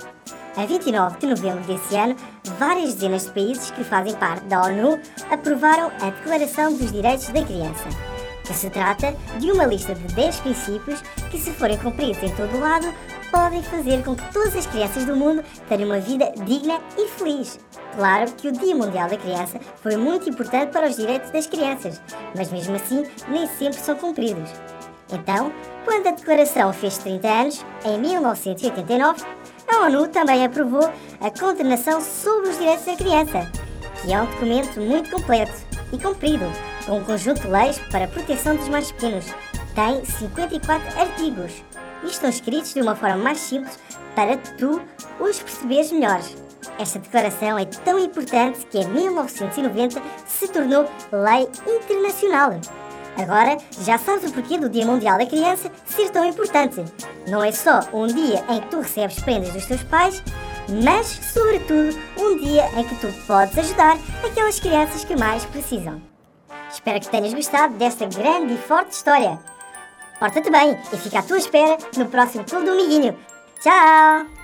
A 0.57 0.67
29 0.67 1.19
de 1.19 1.27
novembro 1.27 1.65
desse 1.65 1.97
ano, 1.97 2.17
várias 2.59 2.95
dezenas 2.95 3.25
de 3.25 3.31
países 3.33 3.71
que 3.71 3.85
fazem 3.85 4.15
parte 4.15 4.45
da 4.47 4.63
ONU 4.63 4.99
aprovaram 5.31 5.91
a 6.01 6.11
Declaração 6.11 6.77
dos 6.77 6.91
Direitos 6.91 7.29
da 7.29 7.43
Criança, 7.45 7.89
que 8.45 8.53
se 8.53 8.69
trata 8.69 9.15
de 9.39 9.53
uma 9.53 9.65
lista 9.65 9.95
de 9.95 10.15
10 10.15 10.41
princípios 10.41 11.01
que, 11.31 11.39
se 11.39 11.53
forem 11.53 11.79
cumpridos 11.79 12.23
em 12.23 12.35
todo 12.35 12.57
o 12.57 12.61
lado, 12.61 12.93
podem 13.31 13.63
fazer 13.63 14.05
com 14.05 14.17
que 14.17 14.33
todas 14.33 14.57
as 14.57 14.67
crianças 14.67 15.05
do 15.05 15.15
mundo 15.15 15.45
tenham 15.69 15.87
uma 15.87 16.01
vida 16.01 16.33
digna 16.45 16.81
e 16.99 17.07
feliz. 17.09 17.61
Claro 17.95 18.31
que 18.33 18.49
o 18.49 18.53
Dia 18.53 18.75
Mundial 18.75 19.09
da 19.09 19.17
Criança 19.17 19.61
foi 19.77 19.97
muito 19.97 20.29
importante 20.29 20.73
para 20.73 20.89
os 20.89 20.97
direitos 20.97 21.31
das 21.31 21.47
crianças, 21.47 22.01
mas 22.37 22.51
mesmo 22.51 22.75
assim 22.75 23.05
nem 23.29 23.47
sempre 23.47 23.81
são 23.81 23.97
cumpridos. 23.97 24.51
Então, 25.13 25.53
quando 25.85 26.07
a 26.07 26.13
Declaração 26.13 26.73
fez 26.73 26.99
30 26.99 27.29
anos, 27.29 27.67
em 27.85 27.99
1989, 27.99 29.25
a 29.69 29.87
ONU 29.87 30.09
também 30.09 30.45
aprovou 30.45 30.91
a 31.21 31.31
Condenação 31.31 32.01
sobre 32.01 32.51
os 32.51 32.59
Direitos 32.59 32.87
da 32.87 32.97
Criança, 32.97 33.51
que 34.01 34.13
é 34.13 34.21
um 34.21 34.27
documento 34.27 34.81
muito 34.81 35.11
completo 35.11 35.53
e 35.93 35.99
comprido, 35.99 36.45
com 36.87 36.99
um 36.99 37.05
conjunto 37.05 37.43
de 37.43 37.49
leis 37.49 37.79
para 37.91 38.05
a 38.05 38.09
proteção 38.09 38.57
dos 38.57 38.69
mais 38.69 38.91
pequenos. 38.93 39.27
Tem 39.75 40.05
54 40.05 41.01
artigos 41.01 41.65
e 42.03 42.07
estão 42.07 42.31
escritos 42.31 42.75
de 42.75 42.83
uma 42.83 42.97
forma 42.97 43.17
mais 43.17 43.39
simples 43.39 43.79
para 44.15 44.37
tu 44.37 44.81
os 45.21 45.41
perceberes 45.41 45.93
melhor. 45.93 46.21
Esta 46.79 46.99
declaração 46.99 47.59
é 47.59 47.65
tão 47.65 47.99
importante 47.99 48.67
que 48.67 48.79
em 48.79 48.89
1990 48.89 50.03
se 50.27 50.49
tornou 50.49 50.89
lei 51.13 51.49
internacional. 51.67 52.59
Agora 53.21 53.59
já 53.83 53.99
sabes 53.99 54.31
o 54.31 54.33
porquê 54.33 54.57
do 54.57 54.71
Dia 54.71 54.87
Mundial 54.87 55.19
da 55.19 55.27
Criança 55.27 55.71
ser 55.85 56.09
tão 56.09 56.25
importante. 56.25 56.83
Não 57.29 57.45
é 57.45 57.53
só 57.53 57.81
um 57.93 58.07
dia 58.07 58.43
em 58.49 58.61
que 58.61 58.69
tu 58.69 58.81
recebes 58.81 59.21
prendas 59.21 59.53
dos 59.53 59.67
teus 59.67 59.83
pais, 59.83 60.23
mas, 60.83 61.07
sobretudo, 61.07 61.99
um 62.19 62.39
dia 62.39 62.67
em 62.79 62.85
que 62.85 62.95
tu 62.97 63.13
podes 63.27 63.59
ajudar 63.59 63.99
aquelas 64.25 64.59
crianças 64.59 65.05
que 65.05 65.17
mais 65.17 65.45
precisam. 65.45 66.01
Espero 66.73 67.01
que 67.01 67.09
tenhas 67.09 67.35
gostado 67.35 67.75
desta 67.75 68.07
grande 68.07 68.55
e 68.55 68.59
forte 68.59 68.93
história. 68.93 69.39
Porta-te 70.19 70.51
bem 70.51 70.79
e 70.93 70.97
fica 70.97 71.19
à 71.19 71.23
tua 71.23 71.39
espera 71.39 71.77
no 71.97 72.07
próximo 72.07 72.45
Clube 72.45 72.65
do 72.65 72.73
Amiguinho. 72.73 73.19
Tchau! 73.61 74.40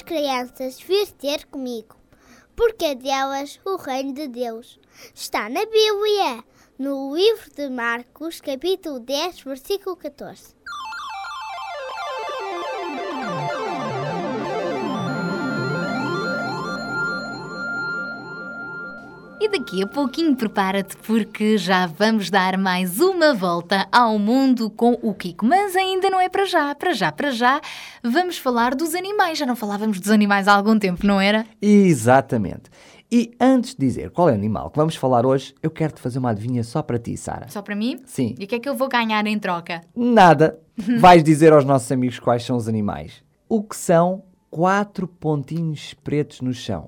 As 0.00 0.02
crianças 0.02 0.80
vir 0.80 1.06
ter 1.12 1.44
comigo, 1.46 1.94
porque 2.56 2.94
delas 2.94 3.60
o 3.66 3.76
reino 3.76 4.14
de 4.14 4.28
Deus. 4.28 4.80
Está 5.14 5.48
na 5.50 5.60
Bíblia, 5.66 6.42
no 6.78 7.14
livro 7.14 7.50
de 7.54 7.68
Marcos, 7.68 8.40
capítulo 8.40 8.98
10, 8.98 9.42
versículo 9.42 9.96
14. 9.96 10.59
Daqui 19.50 19.82
a 19.82 19.86
pouquinho 19.86 20.36
prepara-te 20.36 20.96
porque 20.98 21.58
já 21.58 21.84
vamos 21.86 22.30
dar 22.30 22.56
mais 22.56 23.00
uma 23.00 23.34
volta 23.34 23.88
ao 23.90 24.16
mundo 24.16 24.70
com 24.70 24.92
o 25.02 25.12
Kiko. 25.12 25.44
Mas 25.44 25.74
ainda 25.74 26.08
não 26.08 26.20
é 26.20 26.28
para 26.28 26.44
já, 26.44 26.72
para 26.74 26.92
já, 26.92 27.10
para 27.10 27.32
já. 27.32 27.60
Vamos 28.02 28.38
falar 28.38 28.76
dos 28.76 28.94
animais. 28.94 29.38
Já 29.38 29.44
não 29.44 29.56
falávamos 29.56 29.98
dos 29.98 30.10
animais 30.10 30.46
há 30.46 30.54
algum 30.54 30.78
tempo, 30.78 31.04
não 31.04 31.20
era? 31.20 31.44
Exatamente. 31.60 32.70
E 33.10 33.32
antes 33.40 33.74
de 33.74 33.84
dizer 33.84 34.10
qual 34.10 34.28
é 34.28 34.32
o 34.32 34.34
animal 34.36 34.70
que 34.70 34.78
vamos 34.78 34.94
falar 34.94 35.26
hoje, 35.26 35.52
eu 35.60 35.70
quero 35.70 35.94
te 35.94 36.00
fazer 36.00 36.20
uma 36.20 36.30
adivinha 36.30 36.62
só 36.62 36.80
para 36.80 36.98
ti, 36.98 37.16
Sara. 37.16 37.48
Só 37.48 37.60
para 37.60 37.74
mim? 37.74 38.00
Sim. 38.06 38.36
E 38.38 38.44
o 38.44 38.46
que 38.46 38.54
é 38.54 38.58
que 38.60 38.68
eu 38.68 38.76
vou 38.76 38.88
ganhar 38.88 39.26
em 39.26 39.36
troca? 39.36 39.80
Nada. 39.96 40.60
Vais 41.00 41.24
dizer 41.24 41.52
aos 41.52 41.64
nossos 41.64 41.90
amigos 41.90 42.20
quais 42.20 42.44
são 42.44 42.56
os 42.56 42.68
animais. 42.68 43.24
O 43.48 43.64
que 43.64 43.74
são 43.74 44.22
quatro 44.48 45.08
pontinhos 45.08 45.92
pretos 46.04 46.40
no 46.40 46.54
chão? 46.54 46.86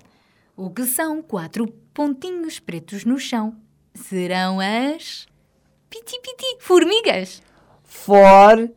O 0.54 0.68
que 0.68 0.84
são 0.84 1.22
quatro 1.22 1.66
pontinhos 1.94 2.60
pretos 2.60 3.06
no 3.06 3.18
chão? 3.18 3.56
Serão 3.94 4.60
as. 4.60 5.26
Piti-piti, 5.88 6.58
formigas. 6.60 7.42
Formigas. 7.82 8.68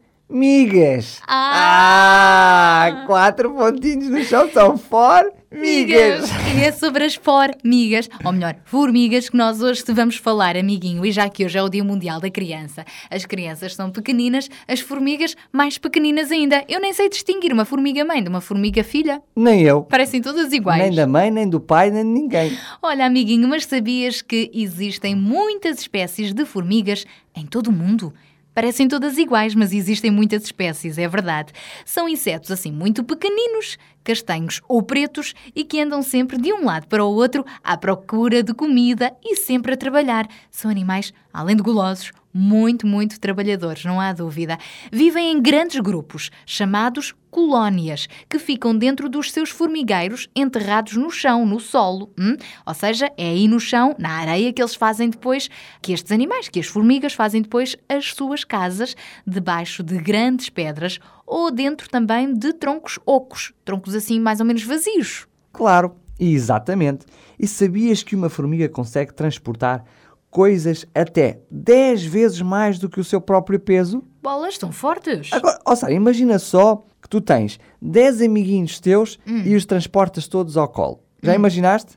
Ah! 1.28 2.86
Ah, 2.88 3.06
quatro 3.06 3.54
pontinhos 3.54 4.08
no 4.08 4.24
chão 4.24 4.50
são 4.52 4.78
formigas. 4.78 5.45
E 5.58 6.64
é 6.64 6.72
sobre 6.72 7.06
as 7.06 7.16
formigas, 7.16 8.10
ou 8.24 8.34
melhor, 8.34 8.56
formigas, 8.66 9.30
que 9.30 9.38
nós 9.38 9.62
hoje 9.62 9.84
te 9.84 9.94
vamos 9.94 10.18
falar, 10.18 10.58
amiguinho. 10.58 11.06
E 11.06 11.12
já 11.12 11.30
que 11.30 11.46
hoje 11.46 11.58
é 11.58 11.64
o 11.64 11.70
Dia 11.70 11.84
Mundial 11.84 12.20
da 12.20 12.30
Criança, 12.30 12.86
as 13.10 13.26
crianças 13.26 13.74
são 13.74 13.90
pequeninas, 13.90 14.50
as 14.68 14.82
formigas 14.82 15.36
mais 15.52 15.78
pequeninas 15.78 16.32
ainda. 16.32 16.64
Eu 16.68 16.82
nem 16.82 16.94
sei 16.94 17.10
distinguir 17.10 17.54
uma 17.54 17.64
formiga-mãe 17.64 18.22
de 18.22 18.30
uma 18.30 18.42
formiga-filha. 18.42 19.22
Nem 19.36 19.62
eu. 19.62 19.84
Parecem 19.84 20.22
todas 20.22 20.52
iguais. 20.52 20.82
Nem 20.82 20.94
da 20.94 21.08
mãe, 21.08 21.32
nem 21.32 21.48
do 21.48 21.60
pai, 21.60 21.90
nem 21.90 22.04
de 22.04 22.10
ninguém. 22.10 22.58
Olha, 22.82 23.06
amiguinho, 23.06 23.48
mas 23.48 23.66
sabias 23.66 24.22
que 24.22 24.52
existem 24.54 25.16
muitas 25.16 25.80
espécies 25.80 26.34
de 26.34 26.46
formigas 26.46 27.06
em 27.36 27.46
todo 27.46 27.68
o 27.68 27.72
mundo? 27.72 28.14
Parecem 28.56 28.88
todas 28.88 29.18
iguais, 29.18 29.54
mas 29.54 29.74
existem 29.74 30.10
muitas 30.10 30.46
espécies, 30.46 30.98
é 30.98 31.06
verdade. 31.10 31.52
São 31.84 32.08
insetos 32.08 32.50
assim 32.50 32.72
muito 32.72 33.04
pequeninos, 33.04 33.78
castanhos 34.02 34.62
ou 34.66 34.82
pretos 34.82 35.34
e 35.54 35.66
que 35.66 35.82
andam 35.82 36.02
sempre 36.02 36.38
de 36.38 36.54
um 36.54 36.64
lado 36.64 36.88
para 36.88 37.04
o 37.04 37.14
outro 37.14 37.46
à 37.62 37.76
procura 37.76 38.42
de 38.42 38.54
comida 38.54 39.14
e 39.22 39.36
sempre 39.36 39.74
a 39.74 39.78
trabalhar. 39.78 40.26
São 40.50 40.72
animais, 40.72 41.14
além 41.34 41.58
de 41.58 41.62
gulosos, 41.62 42.14
muito, 42.34 42.88
muito 42.88 43.20
trabalhadores, 43.20 43.84
não 43.84 44.00
há 44.00 44.14
dúvida. 44.14 44.58
Vivem 44.90 45.34
em 45.34 45.42
grandes 45.42 45.80
grupos, 45.82 46.32
chamados 46.46 47.14
colónias, 47.36 48.08
que 48.30 48.40
ficam 48.40 48.74
dentro 48.74 49.10
dos 49.10 49.30
seus 49.30 49.50
formigueiros 49.50 50.30
enterrados 50.34 50.96
no 50.96 51.12
chão, 51.12 51.46
no 51.46 51.60
solo. 51.60 52.10
hum? 52.18 52.38
Ou 52.66 52.74
seja, 52.74 53.12
é 53.18 53.26
aí 53.26 53.46
no 53.46 53.60
chão, 53.60 53.94
na 54.00 54.12
areia, 54.12 54.54
que 54.54 54.62
eles 54.62 54.74
fazem 54.74 55.10
depois, 55.10 55.50
que 55.82 55.92
estes 55.92 56.14
animais, 56.14 56.48
que 56.48 56.62
as 56.62 56.68
formigas 56.68 57.12
fazem 57.12 57.42
depois 57.42 57.76
as 57.90 58.14
suas 58.14 58.46
casas, 58.46 58.96
debaixo 59.28 59.84
de 59.84 59.98
grandes 59.98 60.50
pedras 60.50 60.98
ou 61.28 61.52
dentro 61.52 61.90
também 61.90 62.34
de 62.34 62.54
troncos 62.54 62.98
ocos, 63.06 63.52
troncos 63.66 63.96
assim 63.96 64.18
mais 64.18 64.40
ou 64.40 64.46
menos 64.46 64.64
vazios. 64.64 65.28
Claro, 65.52 65.94
exatamente. 66.18 67.06
E 67.38 67.46
sabias 67.46 68.02
que 68.02 68.16
uma 68.16 68.30
formiga 68.30 68.70
consegue 68.70 69.14
transportar 69.14 69.84
coisas 70.30 70.86
até 70.96 71.42
10 71.52 72.06
vezes 72.06 72.42
mais 72.42 72.80
do 72.80 72.90
que 72.90 73.00
o 73.00 73.04
seu 73.04 73.20
próprio 73.20 73.60
peso? 73.60 74.04
Bolas 74.24 74.58
são 74.58 74.72
fortes. 74.72 75.32
Agora, 75.34 75.60
ó 75.66 75.76
Sara, 75.76 75.94
imagina 75.94 76.40
só 76.40 76.86
tu 77.16 77.22
tens 77.22 77.58
10 77.82 78.22
amiguinhos 78.24 78.78
teus 78.82 79.18
Hum. 79.26 79.42
e 79.46 79.56
os 79.56 79.66
transportas 79.66 80.28
todos 80.28 80.58
ao 80.58 80.68
colo. 80.68 81.00
Já 81.24 81.34
imaginaste? 81.34 81.94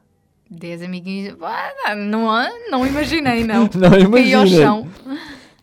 Dez 0.48 0.80
amiguinhos. 0.80 1.36
Ah, 1.42 1.94
não, 1.96 2.28
não 2.70 2.86
imaginei, 2.86 3.42
não. 3.44 3.68
Não 3.74 3.90
Caí 3.90 4.02
ao 4.32 4.46
imaginei. 4.46 4.62
chão. 4.64 4.86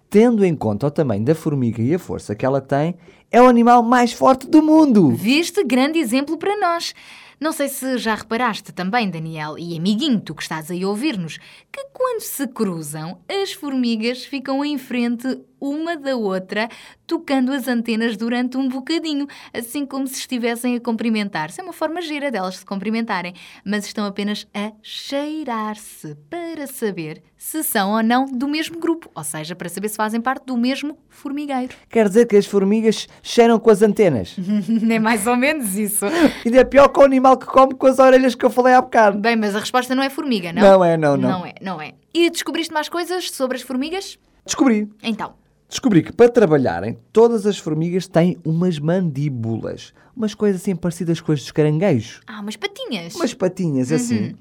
Tendo 0.09 0.43
em 0.45 0.55
conta 0.55 0.87
o 0.87 0.91
tamanho 0.91 1.23
da 1.23 1.33
formiga 1.33 1.81
e 1.81 1.95
a 1.95 1.99
força 1.99 2.35
que 2.35 2.45
ela 2.45 2.59
tem, 2.61 2.95
é 3.31 3.41
o 3.41 3.47
animal 3.47 3.81
mais 3.81 4.11
forte 4.13 4.45
do 4.47 4.61
mundo. 4.61 5.09
Viste 5.11 5.63
grande 5.63 5.97
exemplo 5.99 6.37
para 6.37 6.55
nós. 6.59 6.93
Não 7.39 7.51
sei 7.51 7.67
se 7.67 7.97
já 7.97 8.15
reparaste 8.15 8.71
também, 8.71 9.09
Daniel 9.09 9.57
e 9.57 9.77
amiguinho, 9.77 10.19
tu 10.19 10.33
que 10.33 10.41
estás 10.41 10.71
aí 10.71 10.83
a 10.83 10.87
ouvir-nos, 10.87 11.37
que 11.71 11.85
quando 11.93 12.21
se 12.21 12.47
cruzam, 12.47 13.19
as 13.27 13.51
formigas 13.51 14.23
ficam 14.23 14.63
em 14.63 14.77
frente 14.77 15.41
uma 15.59 15.97
da 15.97 16.15
outra, 16.15 16.69
tocando 17.07 17.51
as 17.51 17.67
antenas 17.67 18.15
durante 18.15 18.57
um 18.57 18.67
bocadinho, 18.69 19.27
assim 19.53 19.85
como 19.85 20.07
se 20.07 20.19
estivessem 20.19 20.75
a 20.75 20.79
cumprimentar-se. 20.79 21.59
É 21.59 21.63
uma 21.63 21.73
forma 21.73 22.01
gira 22.01 22.31
delas 22.31 22.57
se 22.57 22.65
cumprimentarem, 22.65 23.33
mas 23.65 23.85
estão 23.85 24.05
apenas 24.05 24.47
a 24.53 24.71
cheirar-se 24.81 26.15
para 26.29 26.67
saber 26.67 27.21
se 27.45 27.61
são 27.61 27.91
ou 27.91 28.01
não 28.01 28.25
do 28.25 28.47
mesmo 28.47 28.79
grupo, 28.79 29.07
ou 29.13 29.23
seja, 29.23 29.55
para 29.55 29.69
saber 29.69 29.87
se 29.89 29.95
fazem 29.95 30.19
parte 30.19 30.47
do 30.47 30.57
mesmo 30.57 30.97
formigueiro. 31.07 31.75
Quer 31.87 32.07
dizer 32.07 32.25
que 32.25 32.35
as 32.35 32.47
formigas 32.47 33.07
cheiram 33.21 33.59
com 33.59 33.69
as 33.69 33.83
antenas. 33.83 34.35
é 34.89 34.97
mais 34.97 35.27
ou 35.27 35.35
menos 35.35 35.75
isso. 35.75 36.05
Ainda 36.43 36.61
é 36.61 36.63
pior 36.63 36.87
que 36.87 36.99
o 36.99 37.03
animal 37.03 37.37
que 37.37 37.45
come 37.45 37.75
com 37.75 37.85
as 37.85 37.99
orelhas 37.99 38.33
que 38.33 38.43
eu 38.43 38.49
falei 38.49 38.73
há 38.73 38.81
bocado. 38.81 39.19
Bem, 39.19 39.35
mas 39.35 39.55
a 39.55 39.59
resposta 39.59 39.93
não 39.93 40.01
é 40.01 40.09
formiga, 40.09 40.51
não? 40.51 40.59
Não 40.63 40.83
é, 40.83 40.97
não, 40.97 41.15
não. 41.15 41.29
Não 41.29 41.45
é, 41.45 41.53
não 41.61 41.79
é. 41.79 41.93
E 42.11 42.31
descobriste 42.31 42.73
mais 42.73 42.89
coisas 42.89 43.29
sobre 43.29 43.57
as 43.57 43.61
formigas? 43.61 44.17
Descobri. 44.43 44.89
Então, 45.03 45.35
Descobri 45.69 46.01
que 46.01 46.11
para 46.11 46.29
trabalharem, 46.29 46.97
todas 47.13 47.45
as 47.45 47.59
formigas 47.59 48.07
têm 48.07 48.39
umas 48.43 48.79
mandíbulas. 48.79 49.93
Umas 50.17 50.33
coisas 50.33 50.61
assim 50.61 50.75
parecidas 50.75 51.21
com 51.21 51.31
as 51.31 51.41
dos 51.41 51.51
caranguejos. 51.51 52.21
ah, 52.25 52.39
umas 52.39 52.55
patinhas. 52.55 53.13
Umas 53.13 53.35
patinhas 53.35 53.91
assim. 53.91 54.35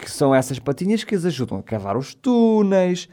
Que 0.00 0.10
são 0.10 0.34
essas 0.34 0.58
patinhas 0.58 1.04
que 1.04 1.14
as 1.14 1.24
ajudam 1.24 1.58
a 1.58 1.62
cavar 1.62 1.96
os 1.96 2.14
túneis, 2.14 3.08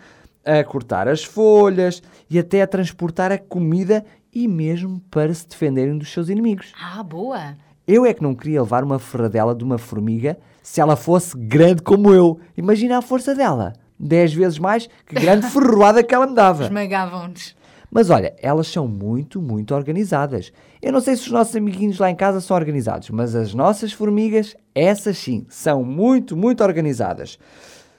a 0.45 0.63
cortar 0.63 1.07
as 1.07 1.23
folhas 1.23 2.01
e 2.29 2.39
até 2.39 2.61
a 2.61 2.67
transportar 2.67 3.31
a 3.31 3.37
comida 3.37 4.05
e 4.33 4.47
mesmo 4.47 5.01
para 5.11 5.33
se 5.33 5.47
defenderem 5.47 5.97
dos 5.97 6.11
seus 6.11 6.29
inimigos. 6.29 6.71
Ah, 6.81 7.03
boa. 7.03 7.55
Eu 7.87 8.05
é 8.05 8.13
que 8.13 8.23
não 8.23 8.35
queria 8.35 8.61
levar 8.61 8.83
uma 8.83 8.99
ferradela 8.99 9.55
de 9.55 9.63
uma 9.63 9.77
formiga 9.77 10.37
se 10.61 10.79
ela 10.79 10.95
fosse 10.95 11.37
grande 11.37 11.81
como 11.81 12.13
eu. 12.13 12.39
Imagina 12.55 12.97
a 12.97 13.01
força 13.01 13.33
dela. 13.33 13.73
Dez 13.99 14.33
vezes 14.33 14.59
mais 14.59 14.87
que 15.05 15.15
grande 15.15 15.47
ferroada 15.51 16.03
que 16.03 16.13
ela 16.13 16.27
me 16.27 16.35
dava. 16.35 16.65
Esmagavam-nos. 16.65 17.55
Mas 17.89 18.09
olha, 18.09 18.35
elas 18.41 18.67
são 18.67 18.87
muito, 18.87 19.41
muito 19.41 19.73
organizadas. 19.73 20.51
Eu 20.81 20.91
não 20.91 20.99
sei 20.99 21.15
se 21.15 21.23
os 21.23 21.31
nossos 21.31 21.55
amiguinhos 21.55 21.99
lá 21.99 22.09
em 22.11 22.15
casa 22.15 22.41
são 22.41 22.55
organizados, 22.55 23.09
mas 23.09 23.33
as 23.33 23.53
nossas 23.53 23.93
formigas, 23.93 24.55
essas 24.75 25.17
sim, 25.17 25.45
são 25.49 25.83
muito, 25.83 26.35
muito 26.35 26.63
organizadas. 26.63 27.39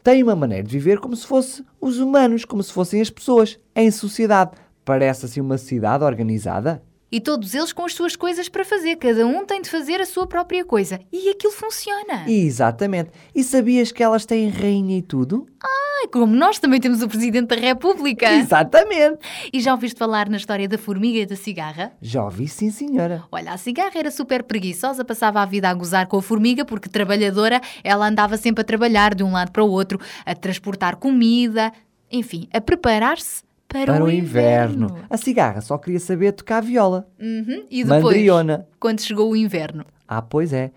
Têm 0.02 0.22
uma 0.22 0.36
maneira 0.36 0.62
de 0.62 0.70
viver 0.70 1.00
como 1.00 1.16
se 1.16 1.26
fosse 1.26 1.64
os 1.80 1.98
humanos, 1.98 2.44
como 2.44 2.62
se 2.62 2.72
fossem 2.72 3.00
as 3.00 3.10
pessoas, 3.10 3.58
em 3.74 3.90
sociedade. 3.90 4.52
Parece 4.84 5.26
assim 5.26 5.40
uma 5.40 5.58
cidade 5.58 6.04
organizada. 6.04 6.82
E 7.10 7.20
todos 7.20 7.54
eles 7.54 7.72
com 7.72 7.84
as 7.84 7.94
suas 7.94 8.14
coisas 8.14 8.48
para 8.48 8.64
fazer. 8.64 8.96
Cada 8.96 9.26
um 9.26 9.44
tem 9.44 9.62
de 9.62 9.70
fazer 9.70 10.00
a 10.00 10.06
sua 10.06 10.26
própria 10.26 10.64
coisa. 10.64 11.00
E 11.10 11.30
aquilo 11.30 11.52
funciona. 11.52 12.28
Exatamente. 12.28 13.10
E 13.34 13.42
sabias 13.42 13.90
que 13.90 14.02
elas 14.02 14.26
têm 14.26 14.50
rainha 14.50 14.98
e 14.98 15.02
tudo? 15.02 15.46
Ai, 15.62 16.08
como 16.08 16.36
nós 16.36 16.58
também 16.58 16.80
temos 16.80 17.02
o 17.02 17.08
Presidente 17.08 17.48
da 17.48 17.56
República. 17.56 18.30
Exatamente. 18.30 19.18
E 19.52 19.60
já 19.60 19.72
ouviste 19.72 19.98
falar 19.98 20.28
na 20.28 20.36
história 20.36 20.68
da 20.68 20.76
formiga 20.76 21.18
e 21.18 21.26
da 21.26 21.34
cigarra? 21.34 21.92
Já 22.00 22.22
ouvi, 22.22 22.46
sim, 22.46 22.70
senhora. 22.70 23.24
Olha, 23.32 23.52
a 23.52 23.56
cigarra 23.56 23.92
era 23.94 24.10
super 24.10 24.42
preguiçosa, 24.42 25.04
passava 25.04 25.40
a 25.40 25.46
vida 25.46 25.68
a 25.68 25.74
gozar 25.74 26.06
com 26.06 26.18
a 26.18 26.22
formiga, 26.22 26.64
porque 26.64 26.88
trabalhadora, 26.88 27.60
ela 27.82 28.06
andava 28.06 28.36
sempre 28.36 28.60
a 28.60 28.64
trabalhar 28.64 29.14
de 29.14 29.24
um 29.24 29.32
lado 29.32 29.50
para 29.50 29.64
o 29.64 29.70
outro, 29.70 29.98
a 30.26 30.34
transportar 30.34 30.96
comida, 30.96 31.72
enfim, 32.10 32.48
a 32.52 32.60
preparar-se 32.60 33.47
para, 33.68 33.92
Para 33.92 34.04
o 34.04 34.10
inverno. 34.10 34.96
A 35.10 35.16
cigarra 35.18 35.60
só 35.60 35.76
queria 35.76 36.00
saber 36.00 36.32
tocar 36.32 36.62
viola. 36.62 37.06
Uhum. 37.20 37.66
E 37.70 37.84
depois, 37.84 38.02
Mandriona. 38.02 38.66
quando 38.80 39.00
chegou 39.00 39.30
o 39.30 39.36
inverno? 39.36 39.84
Ah, 40.08 40.22
pois 40.22 40.54
é. 40.54 40.70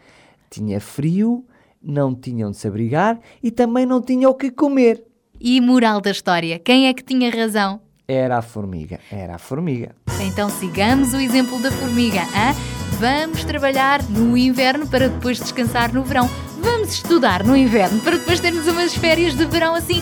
Tinha 0.49 0.82
frio, 0.82 1.45
não 1.82 2.13
tinham 2.13 2.51
de 2.51 2.58
se 2.58 2.67
abrigar 2.67 3.17
e 3.41 3.49
também 3.49 3.86
não 3.86 4.01
tinham 4.01 4.30
o 4.30 4.36
que 4.36 4.51
comer. 4.51 5.01
E 5.39 5.62
moral 5.62 6.01
da 6.01 6.12
história, 6.12 6.60
quem 6.60 6.88
é 6.88 6.93
que 6.93 7.04
tinha 7.04 7.32
razão? 7.32 7.80
Era 8.08 8.38
a 8.38 8.41
formiga, 8.41 8.99
era 9.10 9.36
a 9.36 9.39
formiga. 9.39 9.95
Então 10.21 10.49
sigamos 10.49 11.13
o 11.13 11.17
exemplo 11.17 11.60
da 11.62 11.71
formiga, 11.71 12.21
hã? 12.23 12.54
Vamos 12.99 13.43
trabalhar 13.45 14.04
no 14.10 14.38
inverno 14.38 14.86
para 14.86 15.08
depois 15.08 15.39
descansar 15.39 15.93
no 15.93 16.04
verão. 16.04 16.30
Vamos 16.62 16.89
estudar 16.93 17.43
no 17.43 17.56
inverno 17.56 17.99
para 18.01 18.17
depois 18.17 18.39
termos 18.39 18.67
umas 18.67 18.93
férias 18.93 19.34
de 19.36 19.45
verão 19.45 19.73
assim 19.73 20.01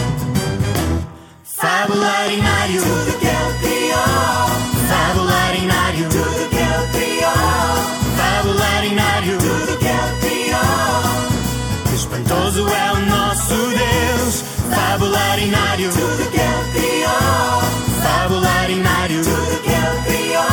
Fabularinário, 1.61 2.81
tudo 2.81 3.19
que 3.19 3.27
ele 3.27 3.53
criou. 3.61 4.47
Fabularinário, 4.89 6.09
tudo 6.09 6.49
que 6.49 6.55
ele 6.57 6.87
criou. 6.91 7.77
Fabularinário, 8.17 9.37
tudo 9.37 9.77
que 9.77 9.85
ele 9.85 10.17
criou. 10.21 11.93
Espantoso 11.93 12.67
é 12.67 12.91
o 12.93 12.99
nosso 13.05 13.53
Deus. 13.53 14.43
Fabularinário, 14.73 15.91
tudo 15.91 16.31
que 16.31 16.39
ele 16.39 16.71
criou. 16.73 17.61
Fabularinário, 18.01 19.23
tudo 19.23 19.61
que 19.61 19.69
ele 19.69 20.01
criou. 20.07 20.49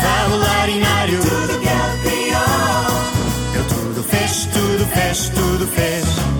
Fabularinário, 0.00 1.20
tudo 1.22 1.58
que 1.58 1.66
ele 1.66 1.98
criou. 2.04 2.86
Ele 3.54 3.64
tudo 3.64 4.02
fez, 4.04 4.44
tudo 4.46 4.86
fez, 4.94 5.28
tudo 5.30 5.66
fez. 5.66 6.39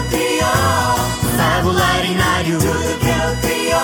Fabularinário, 1.61 2.57
tudo 2.57 2.99
que 2.99 3.05
ele 3.05 3.35
criou. 3.43 3.81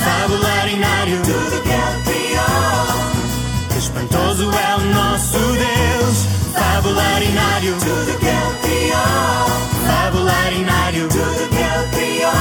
Fabularinário, 0.00 1.20
tudo 1.24 1.62
que 1.62 1.68
ele 1.68 2.02
criou. 2.06 3.76
Espantoso 3.76 4.50
é 4.50 4.76
o 4.76 4.80
nosso 4.94 5.38
Deus. 5.38 6.26
Fabularinário, 6.54 7.76
tudo 7.80 8.18
que 8.18 8.24
ele 8.24 8.56
criou. 8.62 9.46
Fabularinário, 9.86 11.08
tudo 11.10 11.48
que 11.50 11.56
ele 11.56 11.88
criou. 11.92 12.32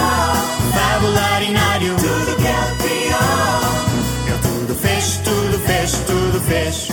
Fabularinário, 0.71 1.95
tudo 1.97 2.35
que 2.37 2.47
ele 2.47 2.75
criou. 2.79 3.25
Ele 4.25 4.39
tudo 4.41 4.75
fez, 4.75 5.17
tudo 5.17 5.59
fez, 5.65 5.91
tudo 6.07 6.41
fez. 6.47 6.91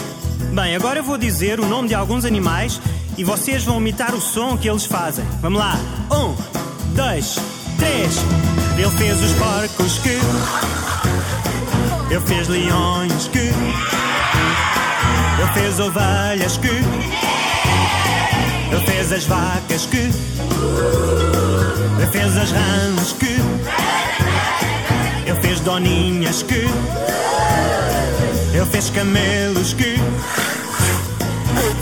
Bem, 0.53 0.75
agora 0.75 0.99
eu 0.99 1.05
vou 1.05 1.17
dizer 1.17 1.61
o 1.61 1.67
nome 1.67 1.87
de 1.87 1.95
alguns 1.95 2.25
animais 2.25 2.81
e 3.17 3.23
vocês 3.23 3.63
vão 3.63 3.79
imitar 3.79 4.17
o 4.17 4.21
som 4.21 4.59
que 4.59 4.69
eles 4.69 4.85
fazem. 4.85 5.25
Vamos 5.41 5.61
lá. 5.61 5.77
Um, 6.11 6.62
dois, 6.93 7.39
três. 7.79 8.19
Ele 8.77 8.91
fez 8.91 9.23
os 9.23 9.33
porcos 9.35 9.99
que. 9.99 10.19
Ele 12.11 12.21
fez 12.27 12.49
leões 12.49 13.29
que. 13.29 13.39
Ele 13.39 13.55
fez 15.55 15.79
ovelhas 15.81 16.59
que. 16.59 16.83
Ele 18.71 18.87
fez 18.87 19.13
as 19.13 19.25
vacas 19.25 19.87
que. 19.87 20.11
Ele 21.99 22.07
fez 22.11 22.37
as 22.37 22.51
rãs 22.51 23.13
que. 23.19 23.39
Ele 25.27 25.41
fez 25.41 25.61
doninhas 25.61 26.43
que. 26.43 26.69
Ele 28.55 28.67
fez 28.71 28.91
camelos 28.91 29.73
que. 29.73 29.97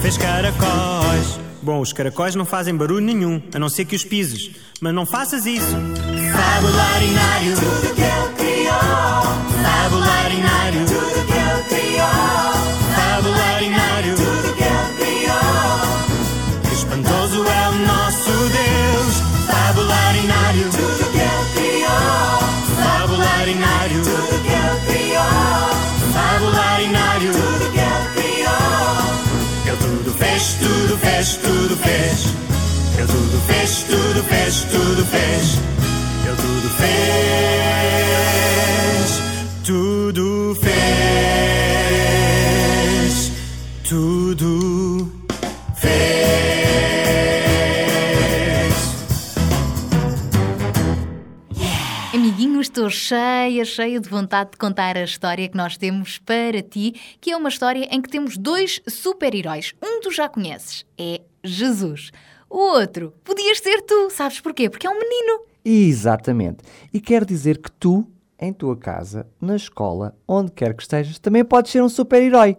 Fez 0.02 0.16
caracóis. 0.16 1.40
Bom, 1.62 1.80
os 1.80 1.92
caracóis 1.92 2.34
não 2.34 2.44
fazem 2.46 2.74
barulho 2.74 3.04
nenhum, 3.04 3.42
a 3.54 3.58
não 3.58 3.68
ser 3.68 3.84
que 3.84 3.94
os 3.94 4.04
pises. 4.04 4.50
Mas 4.80 4.94
não 4.94 5.04
faças 5.04 5.44
isso. 5.44 5.76
Fabularinário, 6.32 7.54
tudo 7.54 7.94
que 7.94 8.00
ele 8.00 8.34
criou. 8.36 9.20
Fabularinário, 9.62 10.86
tudo 10.86 11.26
que 11.26 11.32
ele 11.32 11.62
criou. 11.68 12.08
Fabularinário, 12.96 13.99
tudo 30.90 30.98
fez, 30.98 31.36
tudo 31.36 31.76
fez. 31.76 32.34
Ele 32.98 33.06
tudo 33.06 33.40
fez, 33.46 33.84
tudo 33.84 34.24
fez, 34.24 34.64
tudo 34.64 35.04
fez. 35.06 35.58
Ele 36.26 36.36
tudo 36.36 36.68
fez, 36.78 36.90
tudo 39.64 40.56
fez, 40.60 41.49
Estou 52.60 52.90
cheia, 52.90 53.64
cheia 53.64 53.98
de 53.98 54.06
vontade 54.06 54.50
de 54.50 54.58
contar 54.58 54.94
a 54.94 55.02
história 55.02 55.48
que 55.48 55.56
nós 55.56 55.78
temos 55.78 56.18
para 56.18 56.62
ti, 56.62 56.94
que 57.18 57.30
é 57.30 57.36
uma 57.36 57.48
história 57.48 57.88
em 57.90 58.02
que 58.02 58.10
temos 58.10 58.36
dois 58.36 58.82
super-heróis. 58.86 59.72
Um 59.82 60.00
tu 60.02 60.10
já 60.10 60.28
conheces, 60.28 60.84
é 60.98 61.22
Jesus. 61.42 62.10
O 62.50 62.58
outro, 62.58 63.14
podias 63.24 63.60
ser 63.60 63.80
tu, 63.80 64.10
sabes 64.10 64.40
porquê? 64.40 64.68
Porque 64.68 64.86
é 64.86 64.90
um 64.90 64.98
menino. 64.98 65.40
Exatamente. 65.64 66.58
E 66.92 67.00
quer 67.00 67.24
dizer 67.24 67.56
que 67.56 67.72
tu, 67.72 68.06
em 68.40 68.52
tua 68.52 68.74
casa, 68.76 69.26
na 69.40 69.54
escola, 69.54 70.16
onde 70.26 70.50
quer 70.50 70.74
que 70.74 70.82
estejas, 70.82 71.18
também 71.18 71.44
podes 71.44 71.70
ser 71.70 71.82
um 71.82 71.88
super-herói. 71.88 72.56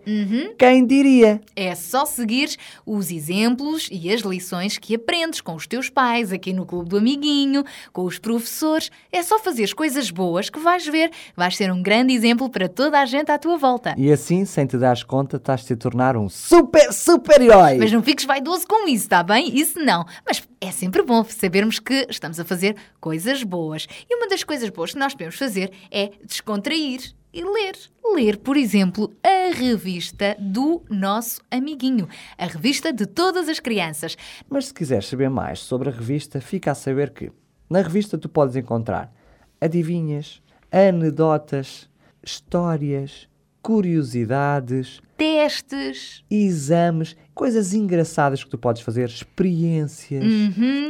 Quem 0.58 0.86
diria? 0.86 1.42
É 1.56 1.74
só 1.74 2.06
seguires 2.06 2.58
os 2.86 3.10
exemplos 3.10 3.90
e 3.92 4.14
as 4.14 4.22
lições 4.22 4.78
que 4.78 4.96
aprendes 4.96 5.42
com 5.42 5.56
os 5.56 5.66
teus 5.66 5.90
pais, 5.90 6.32
aqui 6.32 6.54
no 6.54 6.66
Clube 6.66 6.90
do 6.90 6.98
Amiguinho, 6.98 7.64
com 7.92 8.04
os 8.04 8.20
professores. 8.20 8.92
É 9.12 9.24
só 9.24 9.40
fazer 9.40 9.74
coisas 9.74 10.12
boas 10.12 10.50
que 10.50 10.60
vais 10.60 10.86
ver. 10.86 11.10
Vais 11.36 11.58
ser 11.58 11.72
um 11.72 11.82
grande 11.82 12.14
exemplo 12.14 12.50
para 12.50 12.70
toda 12.70 13.00
a 13.00 13.06
gente 13.06 13.32
à 13.32 13.40
tua 13.40 13.58
volta. 13.58 13.96
E 13.98 14.12
assim, 14.12 14.46
sem 14.46 14.68
te 14.68 14.78
dares 14.78 15.04
conta, 15.04 15.38
estás-te 15.38 15.74
a 15.74 15.78
tornar 15.78 16.16
um 16.16 16.30
super, 16.30 16.94
super-herói. 16.94 17.78
Mas 17.78 17.92
não 17.92 18.04
fiques 18.04 18.26
vaidoso 18.26 18.68
com 18.68 18.88
isso, 18.88 19.06
está 19.06 19.24
bem? 19.24 19.58
Isso 19.58 19.80
não. 19.80 20.06
Mas 20.26 20.44
é 20.60 20.72
sempre 20.72 21.02
bom 21.02 21.24
sabermos 21.24 21.80
que 21.80 22.06
estamos 22.10 22.40
a 22.40 22.46
fazer 22.46 22.76
coisas 23.00 23.44
boas. 23.44 23.88
E 24.10 24.16
uma 24.16 24.28
das 24.28 24.44
coisas 24.44 24.70
boas 24.70 24.92
que 24.92 25.00
nós 25.00 25.14
podemos 25.14 25.36
fazer 25.36 25.71
é 25.90 26.12
descontrair 26.26 27.14
e 27.34 27.44
ler. 27.44 27.76
Ler, 28.14 28.38
por 28.38 28.58
exemplo, 28.58 29.14
a 29.24 29.54
revista 29.56 30.36
do 30.40 30.84
nosso 30.90 31.42
amiguinho. 31.50 32.08
A 32.38 32.46
revista 32.46 32.92
de 32.92 33.06
todas 33.06 33.48
as 33.48 33.60
crianças. 33.60 34.18
Mas 34.50 34.66
se 34.66 34.74
quiseres 34.74 35.06
saber 35.06 35.30
mais 35.30 35.60
sobre 35.60 35.90
a 35.90 35.94
revista, 35.94 36.42
fica 36.42 36.72
a 36.72 36.76
saber 36.76 37.12
que 37.12 37.32
na 37.70 37.82
revista 37.82 38.18
tu 38.18 38.28
podes 38.28 38.56
encontrar 38.56 39.14
adivinhas, 39.62 40.42
anedotas, 40.72 41.90
histórias, 42.24 43.30
curiosidades, 43.62 45.02
Testes. 45.16 46.24
exames, 46.30 47.16
coisas 47.42 47.74
engraçadas 47.74 48.44
que 48.44 48.52
tu 48.52 48.56
podes 48.56 48.84
fazer, 48.84 49.10
experiências, 49.10 50.24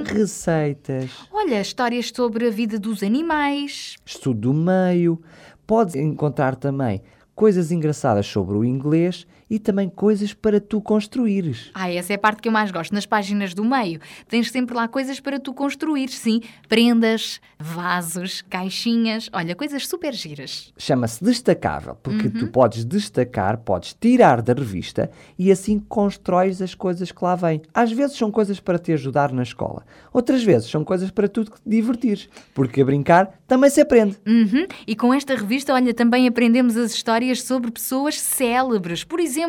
receitas, 0.04 1.10
Olha, 1.32 1.62
histórias 1.62 2.12
sobre 2.14 2.46
a 2.46 2.50
vida 2.50 2.78
dos 2.78 3.02
animais. 3.02 3.96
estudo 4.06 4.52
do 4.52 4.54
meio. 4.54 5.18
Podes 5.66 5.96
encontrar 5.96 6.58
também 6.58 7.02
coisas 7.34 7.72
engraçadas 7.72 8.28
sobre 8.28 8.58
o 8.58 8.66
inglês 8.66 9.26
e 9.52 9.60
também 9.60 9.90
coisas 9.90 10.34
para 10.34 10.62
tu 10.62 10.80
construires. 10.80 11.72
Ah, 11.74 11.92
essa 11.92 12.14
é 12.14 12.16
a 12.16 12.20
parte 12.20 12.42
que 12.42 12.48
eu 12.48 12.54
mais 12.54 12.72
gosto. 12.72 12.94
Nas 12.94 13.06
páginas 13.06 13.54
do 13.54 13.66
meio, 13.66 14.00
tens 14.30 14.50
sempre 14.50 14.74
lá 14.74 14.88
coisas 14.88 15.20
para 15.20 15.38
tu 15.38 15.54
construir, 15.54 16.08
sim. 16.08 16.40
Prendas, 16.70 17.42
vasos, 17.60 18.42
caixinhas. 18.50 19.30
Olha, 19.34 19.54
coisas 19.54 19.86
super 19.86 20.14
giras. 20.14 20.72
Chama-se 20.78 21.22
destacável, 21.22 21.96
porque 22.02 22.30
tu 22.30 22.48
podes 22.48 22.86
destacar, 22.86 23.58
podes 23.58 23.94
tirar 24.00 24.42
da 24.42 24.54
revista 24.54 25.12
e 25.38 25.52
assim 25.52 25.80
constróis 25.80 26.62
as 26.62 26.74
coisas 26.74 27.12
que 27.12 27.22
lá 27.22 27.36
vêm. 27.36 27.62
Às 27.74 27.92
vezes 27.92 28.16
são 28.16 28.32
coisas 28.32 28.62
para 28.62 28.80
te 28.80 28.94
ajudar 28.94 29.34
na 29.34 29.44
escola, 29.44 29.86
outras 30.14 30.42
vezes 30.44 30.70
são 30.70 30.86
coisas 30.86 31.12
para 31.12 31.28
tu 31.28 31.44
te 31.44 31.52
divertires, 31.66 32.30
porque 32.54 32.82
a 32.82 32.86
brincar 32.86 33.42
também 33.48 33.70
se 33.70 33.82
aprende. 33.82 34.18
Uhum. 34.26 34.66
E 34.88 34.96
com 34.96 35.14
esta 35.14 35.36
revista, 35.36 35.74
olha, 35.74 35.94
também 35.94 36.26
aprendemos 36.26 36.78
as 36.78 36.94
histórias 36.94 37.44
sobre 37.44 37.70
pessoas 37.70 38.18
célebres. 38.18 39.04
Por 39.04 39.20
exemplo, 39.20 39.41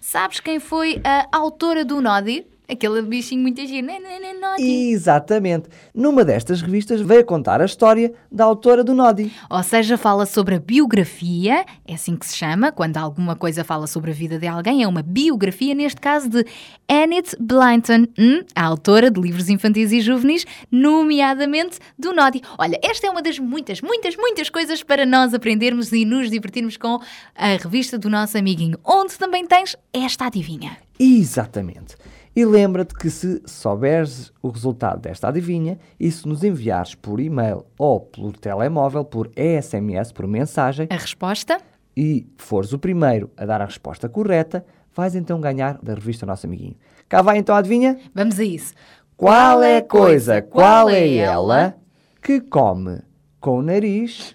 sabes 0.00 0.40
quem 0.40 0.60
foi 0.60 1.00
a 1.04 1.36
autora 1.36 1.84
do 1.84 2.00
Nodi? 2.00 2.46
Aquele 2.70 3.02
bichinho 3.02 3.42
muito. 3.42 3.60
Né, 3.60 3.82
né, 3.82 4.18
né, 4.20 4.32
Nodi. 4.40 4.90
Exatamente. 4.90 5.68
Numa 5.94 6.24
destas 6.24 6.62
revistas 6.62 7.00
veio 7.00 7.24
contar 7.24 7.60
a 7.60 7.64
história 7.64 8.12
da 8.30 8.44
autora 8.44 8.84
do 8.84 8.94
Nodi. 8.94 9.32
Ou 9.50 9.62
seja, 9.62 9.98
fala 9.98 10.24
sobre 10.24 10.54
a 10.54 10.60
biografia, 10.60 11.64
é 11.86 11.94
assim 11.94 12.16
que 12.16 12.26
se 12.26 12.36
chama, 12.36 12.70
quando 12.70 12.96
alguma 12.96 13.34
coisa 13.34 13.64
fala 13.64 13.86
sobre 13.86 14.12
a 14.12 14.14
vida 14.14 14.38
de 14.38 14.46
alguém, 14.46 14.82
é 14.82 14.88
uma 14.88 15.02
biografia, 15.02 15.74
neste 15.74 16.00
caso 16.00 16.28
de 16.28 16.44
Enid 16.88 17.36
Blyton, 17.38 18.06
hum, 18.18 18.44
a 18.54 18.64
autora 18.64 19.10
de 19.10 19.20
livros 19.20 19.48
infantis 19.48 19.90
e 19.92 20.00
juvenis, 20.00 20.46
nomeadamente 20.70 21.78
do 21.98 22.12
Nodi. 22.12 22.40
Olha, 22.56 22.78
esta 22.82 23.06
é 23.06 23.10
uma 23.10 23.22
das 23.22 23.38
muitas, 23.38 23.80
muitas, 23.80 24.16
muitas 24.16 24.48
coisas 24.48 24.82
para 24.82 25.04
nós 25.04 25.34
aprendermos 25.34 25.92
e 25.92 26.04
nos 26.04 26.30
divertirmos 26.30 26.76
com 26.76 27.00
a 27.34 27.46
revista 27.56 27.98
do 27.98 28.08
nosso 28.08 28.38
amiguinho, 28.38 28.78
onde 28.84 29.18
também 29.18 29.44
tens 29.46 29.76
esta 29.92 30.26
adivinha. 30.26 30.76
Exatamente. 30.98 31.96
E 32.34 32.44
lembra-te 32.44 32.94
que 32.94 33.10
se 33.10 33.42
souberes 33.44 34.32
o 34.40 34.48
resultado 34.50 35.00
desta 35.00 35.28
adivinha 35.28 35.78
e 35.98 36.10
se 36.10 36.26
nos 36.28 36.44
enviares 36.44 36.94
por 36.94 37.18
e-mail 37.20 37.64
ou 37.76 38.00
por 38.00 38.32
telemóvel, 38.36 39.04
por 39.04 39.30
SMS, 39.36 40.12
por 40.12 40.26
mensagem, 40.26 40.86
A 40.90 40.94
resposta? 40.96 41.58
e 41.96 42.26
fores 42.36 42.72
o 42.72 42.78
primeiro 42.78 43.30
a 43.36 43.44
dar 43.44 43.60
a 43.60 43.64
resposta 43.64 44.08
correta, 44.08 44.64
vais 44.94 45.14
então 45.16 45.40
ganhar 45.40 45.78
da 45.82 45.92
revista 45.94 46.24
Nosso 46.24 46.46
Amiguinho. 46.46 46.76
Cá 47.08 47.20
vai 47.20 47.36
então 47.38 47.54
a 47.54 47.58
adivinha? 47.58 47.98
Vamos 48.14 48.38
a 48.38 48.44
isso. 48.44 48.74
Qual 49.16 49.62
é 49.62 49.78
a 49.78 49.82
coisa, 49.82 50.40
qual 50.40 50.88
é 50.88 51.16
ela 51.16 51.76
que 52.22 52.40
come 52.40 53.00
com 53.40 53.58
o 53.58 53.62
nariz, 53.62 54.34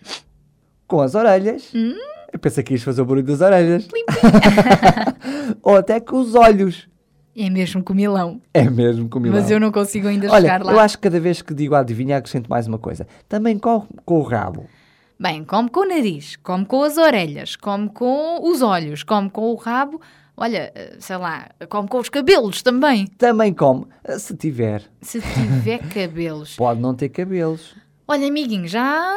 com 0.86 1.00
as 1.02 1.16
orelhas? 1.16 1.72
Eu 2.32 2.38
pensei 2.40 2.62
que 2.64 2.74
ias 2.74 2.84
fazer 2.84 3.02
o 3.02 3.06
barulho 3.06 3.26
das 3.26 3.40
orelhas. 3.42 3.88
Ou 5.64 5.78
até 5.78 6.00
com 6.00 6.18
os 6.18 6.36
olhos. 6.36 6.88
É 7.36 7.50
mesmo 7.50 7.84
comilão. 7.84 8.42
É 8.54 8.70
mesmo 8.70 9.10
com 9.10 9.20
o 9.20 9.22
Mas 9.22 9.52
eu 9.52 9.60
não 9.60 9.72
consigo 9.72 10.08
ainda 10.08 10.32
Olha, 10.32 10.42
chegar 10.42 10.64
lá. 10.64 10.72
eu 10.72 10.80
acho 10.80 10.98
que 10.98 11.04
cada 11.04 11.20
vez 11.20 11.42
que 11.42 11.54
digo 11.54 11.76
a 11.76 11.80
adivinha 11.80 12.18
acrescento 12.18 12.50
mais 12.50 12.66
uma 12.66 12.78
coisa. 12.78 13.06
Também 13.28 13.60
com, 13.60 13.86
com 14.06 14.20
o 14.20 14.24
rabo. 14.24 14.66
Bem, 15.20 15.44
come 15.44 15.70
com 15.70 15.82
o 15.82 15.88
nariz, 15.88 16.38
come 16.38 16.66
com 16.66 16.84
as 16.84 16.98
orelhas, 16.98 17.56
come 17.56 17.90
com 17.90 18.40
os 18.50 18.62
olhos, 18.62 19.04
come 19.04 19.30
com 19.30 19.52
o 19.52 19.56
rabo. 19.56 20.00
Olha, 20.38 20.72
eh, 20.76 20.96
sei 21.00 21.18
lá, 21.18 21.50
come 21.70 21.88
com 21.88 21.98
os 22.00 22.10
cabelos 22.10 22.62
também. 22.62 23.08
Também 23.18 23.54
come, 23.54 23.86
eh, 24.04 24.20
se 24.20 24.36
tiver. 24.36 24.84
Se 25.02 25.22
tiver 25.22 25.80
cabelos. 25.94 26.56
Pode 26.58 26.82
não 26.82 26.94
ter 26.94 27.10
cabelos. 27.10 27.76
Olha, 28.08 28.28
amiguinho, 28.28 28.68
já 28.68 29.14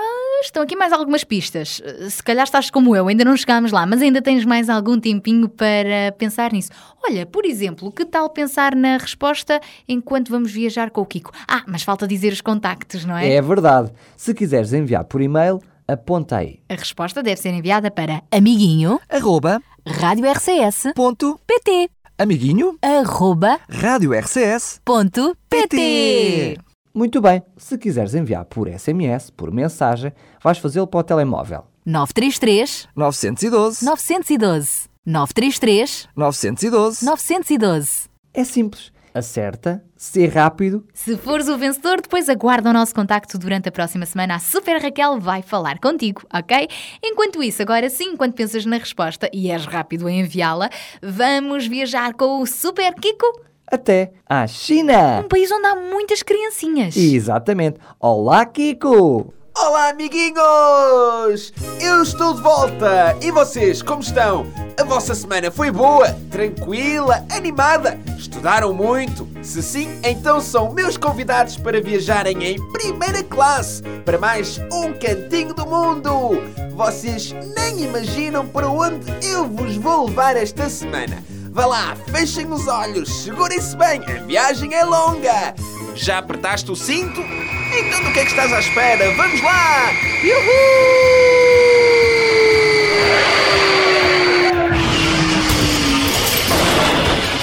estão 0.47 0.63
aqui 0.63 0.75
mais 0.77 0.93
algumas 0.93 1.25
pistas. 1.25 1.81
Eh, 1.85 2.11
Se 2.11 2.23
calhar 2.23 2.45
estás 2.45 2.71
como 2.71 2.95
eu, 2.97 3.09
ainda 3.09 3.25
não 3.25 3.37
chegámos 3.37 3.73
lá, 3.73 3.85
mas 3.87 4.01
ainda 4.03 4.21
tens 4.23 4.45
mais 4.45 4.69
algum 4.69 4.99
tempinho 4.99 5.49
para 5.49 6.13
pensar 6.19 6.53
nisso. 6.53 6.71
Olha, 7.05 7.25
por 7.27 7.45
exemplo, 7.45 7.91
que 7.93 8.05
tal 8.05 8.29
pensar 8.31 8.75
na 8.75 8.97
resposta 8.97 9.61
enquanto 9.89 10.31
vamos 10.31 10.51
viajar 10.53 10.91
com 10.91 11.01
o 11.01 11.07
Kiko? 11.07 11.33
Ah, 11.47 11.63
mas 11.67 11.83
falta 11.83 12.07
dizer 12.07 12.33
os 12.33 12.41
contactos, 12.41 13.05
não 13.05 13.17
é? 13.17 13.33
É 13.35 13.43
verdade. 13.43 13.91
Se 14.17 14.33
quiseres 14.35 14.73
enviar 14.73 15.05
por 15.05 15.21
e-mail, 15.21 15.61
aponta 15.87 16.37
aí. 16.39 16.61
A 16.69 16.75
resposta 16.75 17.23
deve 17.23 17.41
ser 17.41 17.51
enviada 17.51 17.91
para 17.91 18.23
amiguinho, 18.31 19.01
Arroba, 19.09 19.61
Rádio 19.87 20.27
RCS. 20.31 20.93
ponto, 20.95 21.41
PT. 21.47 21.89
amiguinho, 22.19 22.77
Arroba. 22.83 23.59
rádio 23.69 24.13
RCS. 24.13 24.81
Ponto 24.85 25.37
PT. 25.49 26.59
Muito 26.99 27.21
bem. 27.21 27.41
Se 27.57 27.79
quiseres 27.79 28.13
enviar 28.13 28.45
por 28.45 28.69
SMS, 28.69 29.31
por 29.31 29.53
mensagem, 29.53 30.13
vais 30.43 30.59
fazê-lo 30.59 30.85
para 30.89 30.99
o 30.99 31.05
telemóvel. 31.05 31.63
933 31.87 32.89
912, 32.97 33.85
912 33.85 34.89
933 35.07 36.09
912, 36.17 37.05
912. 37.05 38.09
É 38.35 38.43
simples. 38.43 38.91
Acerta, 39.15 39.81
ser 39.97 40.27
rápido. 40.27 40.85
Se 40.93 41.17
fores 41.17 41.49
o 41.49 41.57
vencedor, 41.57 42.01
depois 42.01 42.29
aguarda 42.29 42.71
o 42.71 42.73
nosso 42.73 42.93
contacto 42.93 43.39
durante 43.39 43.69
a 43.69 43.73
próxima 43.73 44.05
semana. 44.05 44.35
A 44.35 44.39
Super 44.41 44.83
Raquel 44.83 45.21
vai 45.21 45.41
falar 45.41 45.79
contigo, 45.79 46.23
ok? 46.35 46.69
Enquanto 47.01 47.41
isso, 47.45 47.63
agora 47.63 47.89
sim, 47.89 48.11
enquanto 48.15 48.35
pensas 48.35 48.67
na 48.67 48.77
resposta 48.77 49.31
e 49.33 49.53
és 49.53 49.65
rápido 49.67 50.09
em 50.09 50.23
enviá-la, 50.23 50.69
vamos 51.01 51.65
viajar 51.69 52.15
com 52.15 52.43
o 52.43 52.47
Super 52.47 52.93
Kiko, 52.95 53.48
Até 53.71 54.13
à 54.27 54.47
China. 54.47 55.21
um 55.25 55.29
país 55.29 55.51
onde 55.53 55.67
há 55.67 55.77
muitas 55.77 56.23
criancinhas. 56.23 56.97
Exatamente. 56.97 57.79
Olá, 58.01 58.45
Kiko. 58.47 59.35
Olá, 59.61 59.89
amiguinhos! 59.89 61.53
Eu 61.81 62.01
estou 62.01 62.33
de 62.33 62.41
volta! 62.41 63.17
E 63.21 63.33
vocês, 63.33 63.83
como 63.83 64.01
estão? 64.01 64.47
A 64.81 64.85
vossa 64.85 65.17
semana 65.17 65.51
foi 65.51 65.73
boa, 65.73 66.17
tranquila, 66.31 67.27
animada? 67.29 67.99
Estudaram 68.17 68.73
muito? 68.73 69.29
Se 69.43 69.61
sim, 69.61 69.99
então 70.05 70.41
são 70.41 70.73
meus 70.73 70.97
convidados 70.97 71.57
para 71.57 71.83
viajarem 71.83 72.45
em 72.45 72.71
primeira 72.71 73.25
classe 73.25 73.83
para 74.05 74.17
mais 74.17 74.59
um 74.73 74.93
cantinho 74.93 75.53
do 75.53 75.67
mundo! 75.67 76.41
Vocês 76.77 77.33
nem 77.57 77.83
imaginam 77.83 78.47
para 78.47 78.69
onde 78.69 79.11
eu 79.27 79.45
vos 79.45 79.77
vou 79.77 80.07
levar 80.07 80.37
esta 80.37 80.71
semana! 80.71 81.21
Vá 81.51 81.67
lá, 81.67 81.97
fechem 82.11 82.53
os 82.53 82.69
olhos, 82.69 83.23
segurem-se 83.23 83.77
bem, 83.77 84.03
a 84.05 84.23
viagem 84.25 84.75
é 84.75 84.85
longa! 84.85 85.55
Já 85.95 86.19
apertaste 86.19 86.71
o 86.71 86.77
cinto? 86.77 87.21
Então 87.21 88.05
do 88.05 88.13
que 88.13 88.21
é 88.21 88.25
que 88.25 88.31
estás 88.31 88.53
à 88.53 88.61
espera? 88.61 89.13
Vamos 89.17 89.41
lá! 89.43 89.91
Yuhu! 90.23 90.39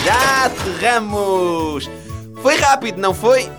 Já 0.05 0.45
aterramos! 0.45 1.89
Foi 2.41 2.55
rápido, 2.57 2.99
não 3.01 3.13
foi? 3.13 3.49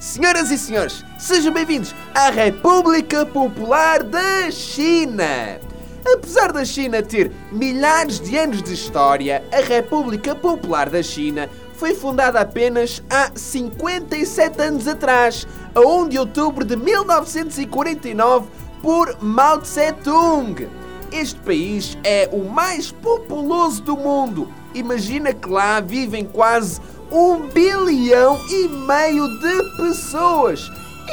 Senhoras 0.00 0.50
e 0.50 0.58
senhores, 0.58 1.04
sejam 1.18 1.52
bem-vindos 1.52 1.94
à 2.14 2.30
República 2.30 3.24
Popular 3.24 4.02
da 4.02 4.50
China! 4.50 5.65
Apesar 6.14 6.52
da 6.52 6.64
China 6.64 7.02
ter 7.02 7.32
milhares 7.50 8.20
de 8.20 8.38
anos 8.38 8.62
de 8.62 8.72
história, 8.72 9.44
a 9.50 9.60
República 9.60 10.36
Popular 10.36 10.88
da 10.88 11.02
China 11.02 11.50
foi 11.74 11.94
fundada 11.94 12.38
apenas 12.38 13.02
há 13.10 13.32
57 13.34 14.62
anos 14.62 14.86
atrás, 14.86 15.48
a 15.74 15.80
1 15.80 16.08
de 16.08 16.18
outubro 16.18 16.64
de 16.64 16.76
1949, 16.76 18.46
por 18.80 19.20
Mao 19.20 19.58
Tse-tung. 19.58 20.68
Este 21.10 21.40
país 21.40 21.98
é 22.04 22.28
o 22.32 22.44
mais 22.44 22.92
populoso 22.92 23.82
do 23.82 23.96
mundo. 23.96 24.48
Imagina 24.74 25.34
que 25.34 25.48
lá 25.48 25.80
vivem 25.80 26.24
quase 26.24 26.80
um 27.10 27.48
bilhão 27.48 28.40
e 28.48 28.68
meio 28.68 29.28
de 29.40 29.76
pessoas. 29.76 30.70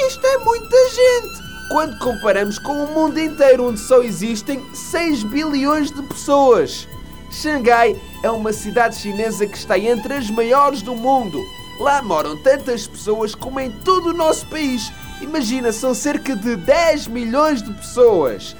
Isto 0.08 0.26
é 0.26 0.38
muita 0.38 0.78
gente! 0.90 1.43
Quando 1.69 1.97
comparamos 1.97 2.60
com 2.60 2.84
o 2.84 2.93
mundo 2.93 3.19
inteiro, 3.19 3.69
onde 3.69 3.80
só 3.80 4.02
existem 4.02 4.63
6 4.73 5.23
bilhões 5.23 5.91
de 5.91 6.02
pessoas. 6.04 6.88
Xangai 7.32 7.99
é 8.21 8.30
uma 8.30 8.54
cidade 8.54 8.95
chinesa 8.95 9.47
que 9.47 9.58
está 9.58 9.78
entre 9.80 10.13
as 10.13 10.30
maiores 10.30 10.82
do 10.82 10.95
mundo. 10.95 11.39
Lá 11.80 12.02
moram 12.02 12.38
tantas 12.38 12.86
pessoas 12.86 13.34
como 13.34 13.60
em 13.60 13.71
todo 13.71 14.10
o 14.10 14.13
nosso 14.13 14.45
país. 14.47 14.91
Imagina, 15.21 15.71
são 15.71 15.95
cerca 15.95 16.36
de 16.36 16.56
10 16.56 17.08
milhões 17.08 17.63
de 17.63 17.73
pessoas. 17.73 18.56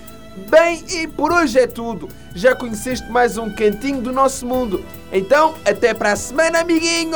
Bem, 0.50 0.84
e 0.90 1.08
por 1.08 1.32
hoje 1.32 1.60
é 1.60 1.68
tudo. 1.68 2.10
Já 2.34 2.56
conheceste 2.56 3.08
mais 3.12 3.38
um 3.38 3.54
cantinho 3.54 4.02
do 4.02 4.12
nosso 4.12 4.48
mundo. 4.48 4.84
Então, 5.12 5.54
até 5.64 5.94
para 5.94 6.14
a 6.14 6.16
semana, 6.16 6.62
amiguinhos! 6.62 7.14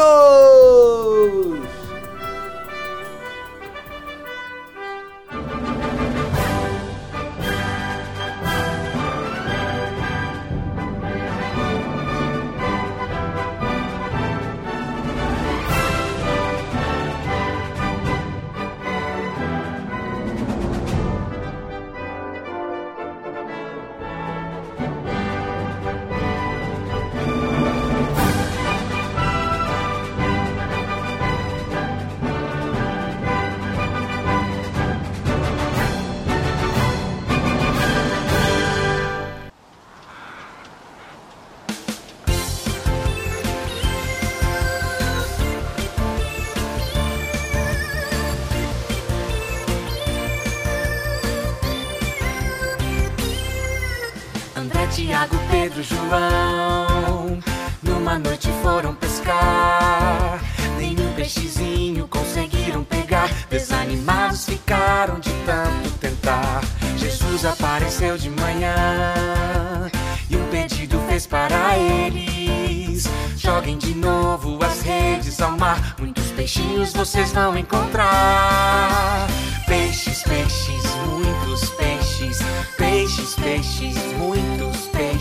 Pedro 55.78 55.82
e 55.82 55.84
João 55.84 57.40
numa 57.84 58.18
noite 58.18 58.50
foram 58.64 58.96
pescar. 58.96 60.40
Nenhum 60.78 61.14
peixezinho 61.14 62.08
conseguiram 62.08 62.84
pegar, 62.84 63.30
desanimados 63.50 64.46
ficaram 64.46 65.20
de 65.20 65.30
tanto 65.46 65.90
tentar. 66.00 66.62
Jesus 66.98 67.46
apareceu 67.46 68.18
de 68.18 68.30
manhã 68.30 69.92
e 70.30 70.36
um 70.36 70.48
pedido 70.50 71.00
fez 71.08 71.28
para 71.28 71.78
eles: 71.78 73.08
Joguem 73.38 73.78
de 73.78 73.94
novo 73.94 74.58
as 74.64 74.82
redes 74.82 75.40
ao 75.40 75.52
mar, 75.52 75.96
muitos 76.00 76.32
peixinhos 76.32 76.94
vocês 76.94 77.32
vão 77.32 77.58
encontrar. 77.58 79.28
Peixes, 79.68 80.24
peixes, 80.24 80.84
muitos 81.06 81.70
peixes, 81.72 82.40
peixes, 82.78 83.36
peixes, 83.36 83.96
muitos 84.18 84.88
peixes 84.88 85.17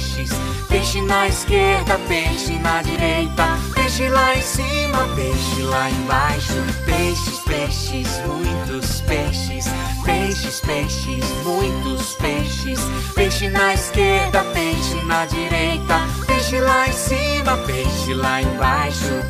Peixe 0.69 1.03
na 1.03 1.29
esquerda, 1.29 1.99
peixe 2.09 2.59
na 2.61 2.81
direita, 2.81 3.45
peixe 3.75 4.09
lá 4.09 4.35
em 4.35 4.43
cima, 4.43 5.07
peixe 5.15 5.63
lá 5.63 5.91
embaixo. 5.91 6.55
Peixes, 6.87 7.39
peixes, 7.41 8.09
muitos 8.27 9.01
peixes, 9.03 9.67
peixes, 10.05 10.61
peixes, 10.61 11.25
muitos 11.45 12.15
peixes. 12.15 12.81
Peixe 13.15 13.51
na 13.51 13.75
esquerda, 13.75 14.43
peixe 14.55 14.95
na 15.05 15.27
direita, 15.27 16.01
peixe 16.27 16.61
lá 16.61 16.89
em 16.89 16.93
cima, 16.93 17.57
peixe 17.67 18.15
lá 18.15 18.41
embaixo. 18.41 19.23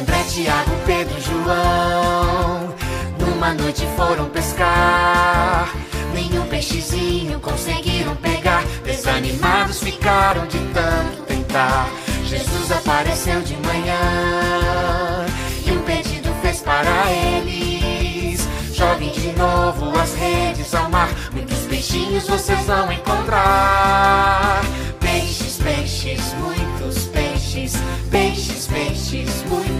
André, 0.00 0.22
Tiago, 0.30 0.70
Pedro 0.86 1.20
João 1.20 2.74
Numa 3.18 3.54
noite 3.54 3.86
foram 3.96 4.28
pescar 4.30 5.72
Nenhum 6.18 6.44
peixezinho 6.48 7.38
conseguiram 7.38 8.16
pegar. 8.16 8.64
Desanimados 8.82 9.80
ficaram 9.80 10.48
de 10.48 10.58
tanto 10.74 11.22
tentar. 11.22 11.88
Jesus 12.24 12.72
apareceu 12.72 13.40
de 13.40 13.54
manhã 13.58 15.26
E 15.64 15.70
um 15.70 15.80
pedido 15.82 16.34
fez 16.42 16.60
para 16.60 17.12
eles. 17.12 18.48
Joguem 18.74 19.12
de 19.12 19.32
novo 19.38 19.96
as 19.96 20.14
redes 20.14 20.74
ao 20.74 20.90
mar 20.90 21.08
Muitos 21.32 21.60
peixinhos 21.66 22.26
vocês 22.26 22.66
vão 22.66 22.90
encontrar. 22.90 24.60
Peixes, 24.98 25.56
peixes, 25.58 26.34
muitos 26.34 27.04
peixes 27.04 27.74
Peixes, 28.10 28.66
peixes, 28.66 29.44
muitos 29.48 29.77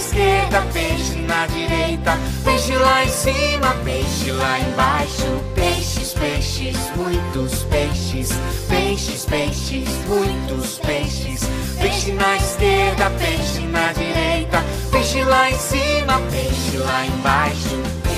esquerda, 0.00 0.62
peixe 0.72 1.16
na 1.20 1.46
direita 1.46 2.18
Peixe 2.42 2.74
lá 2.74 3.04
em 3.04 3.08
cima, 3.08 3.74
peixe 3.84 4.32
lá 4.32 4.58
embaixo 4.58 5.26
Peixes, 5.54 6.14
peixes, 6.14 6.76
muitos 6.96 7.62
peixes 7.64 8.30
Peixes, 8.68 9.24
peixes, 9.26 9.88
muitos 10.06 10.78
peixes 10.78 11.40
Peixe 11.80 12.12
na 12.12 12.36
esquerda, 12.36 13.10
peixe 13.10 13.60
na 13.60 13.92
direita 13.92 14.64
Peixe 14.90 15.22
lá 15.22 15.50
em 15.50 15.58
cima, 15.58 16.20
peixe 16.30 16.76
lá 16.78 17.06
embaixo 17.06 18.09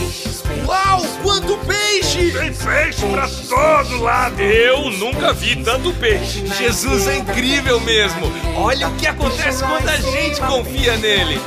Uau, 0.67 1.03
quanto 1.23 1.57
peixe! 1.59 2.31
Tem 2.33 2.53
peixe 2.53 3.07
pra 3.07 3.29
todo 3.49 4.03
lado! 4.03 4.41
Eu 4.41 4.91
nunca 4.91 5.33
vi 5.33 5.57
tanto 5.57 5.93
peixe! 5.95 6.47
Jesus 6.59 7.09
é 7.09 7.17
incrível 7.17 7.81
mesmo! 7.81 8.33
Olha 8.57 8.89
o 8.89 8.97
que 8.97 9.07
acontece 9.07 9.65
quando 9.65 9.89
a 9.89 9.97
gente 9.97 10.41
confia 10.41 10.97
nele! 10.99 11.41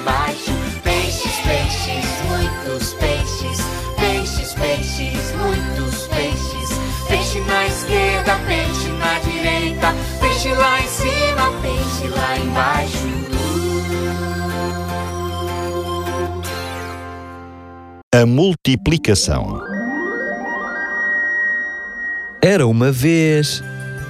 Peixes, 0.84 1.36
peixes, 1.44 2.06
muitos 2.28 2.94
peixes 2.94 3.58
Peixes, 4.00 4.54
peixes, 4.54 5.32
muitos 5.36 6.08
peixes 6.08 6.70
Peixe 7.08 7.40
na 7.42 7.66
esquerda, 7.68 8.40
peixe 8.48 8.88
na 9.00 9.20
direita 9.20 9.96
Peixe 10.20 10.50
lá 10.50 10.82
em 10.82 10.88
cima, 10.88 11.52
peixe 11.62 12.08
lá 12.10 12.38
embaixo 12.38 12.95
A 18.16 18.26
multiplicação. 18.26 19.62
Era 22.42 22.66
uma 22.66 22.90
vez 22.90 23.62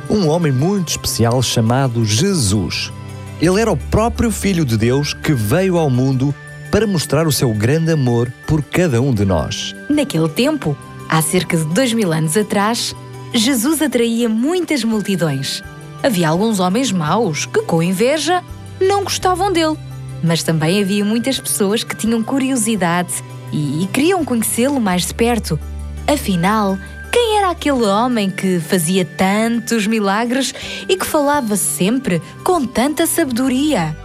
um 0.07 0.27
homem 0.27 0.51
muito 0.51 0.89
especial 0.89 1.41
chamado 1.41 2.05
Jesus. 2.05 2.93
Ele 3.41 3.59
era 3.59 3.71
o 3.71 3.75
próprio 3.75 4.29
Filho 4.29 4.63
de 4.63 4.77
Deus 4.77 5.15
que 5.15 5.33
veio 5.33 5.79
ao 5.79 5.89
mundo 5.89 6.35
para 6.71 6.85
mostrar 6.85 7.25
o 7.25 7.31
seu 7.31 7.51
grande 7.51 7.93
amor 7.93 8.31
por 8.45 8.61
cada 8.61 9.01
um 9.01 9.11
de 9.11 9.25
nós. 9.25 9.75
Naquele 9.89 10.29
tempo, 10.29 10.77
há 11.09 11.19
cerca 11.23 11.57
de 11.57 11.65
dois 11.73 11.91
mil 11.91 12.13
anos 12.13 12.37
atrás, 12.37 12.95
Jesus 13.33 13.81
atraía 13.81 14.29
muitas 14.29 14.83
multidões. 14.83 15.63
Havia 16.03 16.29
alguns 16.29 16.59
homens 16.59 16.91
maus 16.91 17.47
que, 17.47 17.63
com 17.63 17.81
inveja, 17.81 18.43
não 18.79 19.03
gostavam 19.03 19.51
dele. 19.51 19.79
Mas 20.23 20.43
também 20.43 20.79
havia 20.79 21.03
muitas 21.03 21.39
pessoas 21.39 21.83
que 21.83 21.95
tinham 21.95 22.21
curiosidade 22.21 23.11
e 23.51 23.87
queriam 23.91 24.23
conhecê-lo 24.25 24.79
mais 24.79 25.07
de 25.07 25.13
perto. 25.13 25.59
Afinal, 26.07 26.77
quem 27.11 27.37
era 27.37 27.49
aquele 27.49 27.83
homem 27.83 28.29
que 28.29 28.59
fazia 28.59 29.05
tantos 29.05 29.87
milagres 29.87 30.53
e 30.87 30.97
que 30.97 31.05
falava 31.05 31.55
sempre 31.55 32.21
com 32.43 32.65
tanta 32.65 33.07
sabedoria? 33.07 33.95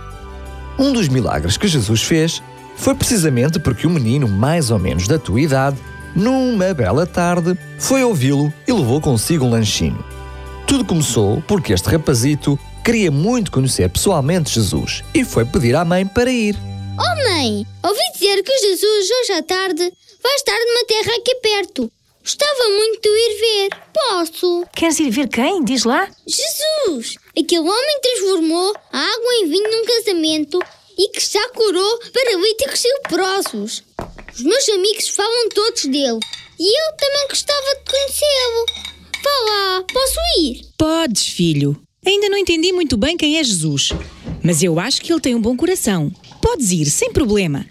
Um 0.79 0.93
dos 0.93 1.09
milagres 1.09 1.57
que 1.57 1.67
Jesus 1.67 2.03
fez 2.03 2.43
foi 2.77 2.95
precisamente 2.95 3.59
porque 3.59 3.87
o 3.87 3.91
menino, 3.91 4.29
mais 4.29 4.71
ou 4.71 4.79
menos 4.79 5.07
da 5.09 5.19
tua 5.19 5.41
idade, 5.41 5.77
numa 6.15 6.73
bela 6.73 7.07
tarde, 7.07 7.59
foi 7.79 8.03
ouvi-lo 8.03 8.53
e 8.67 8.73
levou 8.73 9.01
consigo 9.01 9.45
um 9.45 9.51
lanchinho. 9.51 10.03
Tudo 10.67 10.85
começou 10.85 11.43
porque 11.47 11.73
este 11.73 11.91
rapazito 11.91 12.59
queria 12.85 13.11
muito 13.11 13.51
conhecer 13.51 13.89
pessoalmente 13.91 14.55
Jesus 14.55 15.03
e 15.13 15.25
foi 15.25 15.45
pedir 15.45 15.75
à 15.75 15.85
mãe 15.85 16.07
para 16.07 16.31
ir. 16.31 16.57
Oh 17.03 17.29
mãe, 17.31 17.67
ouvi 17.83 18.13
dizer 18.13 18.43
que 18.43 18.59
Jesus 18.59 19.11
hoje 19.11 19.33
à 19.33 19.43
tarde 19.43 19.91
vai 20.23 20.35
estar 20.35 20.53
numa 20.53 20.85
terra 20.85 21.17
aqui 21.17 21.35
perto. 21.37 21.91
Gostava 22.23 22.69
muito 22.69 23.01
de 23.01 23.09
ir 23.09 23.41
ver. 23.41 23.79
Posso? 23.95 24.67
Queres 24.77 25.01
ir 25.01 25.09
ver 25.09 25.29
quem? 25.29 25.65
Diz 25.65 25.85
lá. 25.85 26.07
Jesus! 26.27 27.15
Aquele 27.39 27.61
homem 27.61 28.01
transformou 28.03 28.75
a 28.93 28.99
água 28.99 29.35
em 29.37 29.49
vinho 29.49 29.71
num 29.71 29.85
casamento 29.87 30.59
e 30.99 31.09
que 31.09 31.21
já 31.21 31.49
curou 31.49 32.01
paralíticos 32.13 32.85
e 32.85 32.93
leprosos. 32.99 33.83
Os 34.35 34.43
meus 34.43 34.69
amigos 34.69 35.09
falam 35.09 35.49
todos 35.49 35.87
dele 35.87 36.21
e 36.59 36.81
eu 36.81 36.97
também 36.99 37.29
gostava 37.31 37.77
de 37.77 37.91
conhecê-lo. 37.91 38.67
Vá 39.25 39.51
lá, 39.51 39.85
posso 39.91 40.21
ir? 40.39 40.67
Podes, 40.77 41.27
filho. 41.29 41.81
Ainda 42.05 42.29
não 42.29 42.37
entendi 42.37 42.73
muito 42.73 42.99
bem 42.99 43.17
quem 43.17 43.39
é 43.39 43.45
Jesus, 43.45 43.89
mas 44.43 44.63
eu 44.63 44.79
acho 44.79 45.01
que 45.01 45.11
ele 45.11 45.21
tem 45.21 45.35
um 45.35 45.41
bom 45.41 45.57
coração. 45.57 46.13
Podes 46.51 46.73
ir, 46.73 46.87
sem 46.87 47.13
problema. 47.13 47.65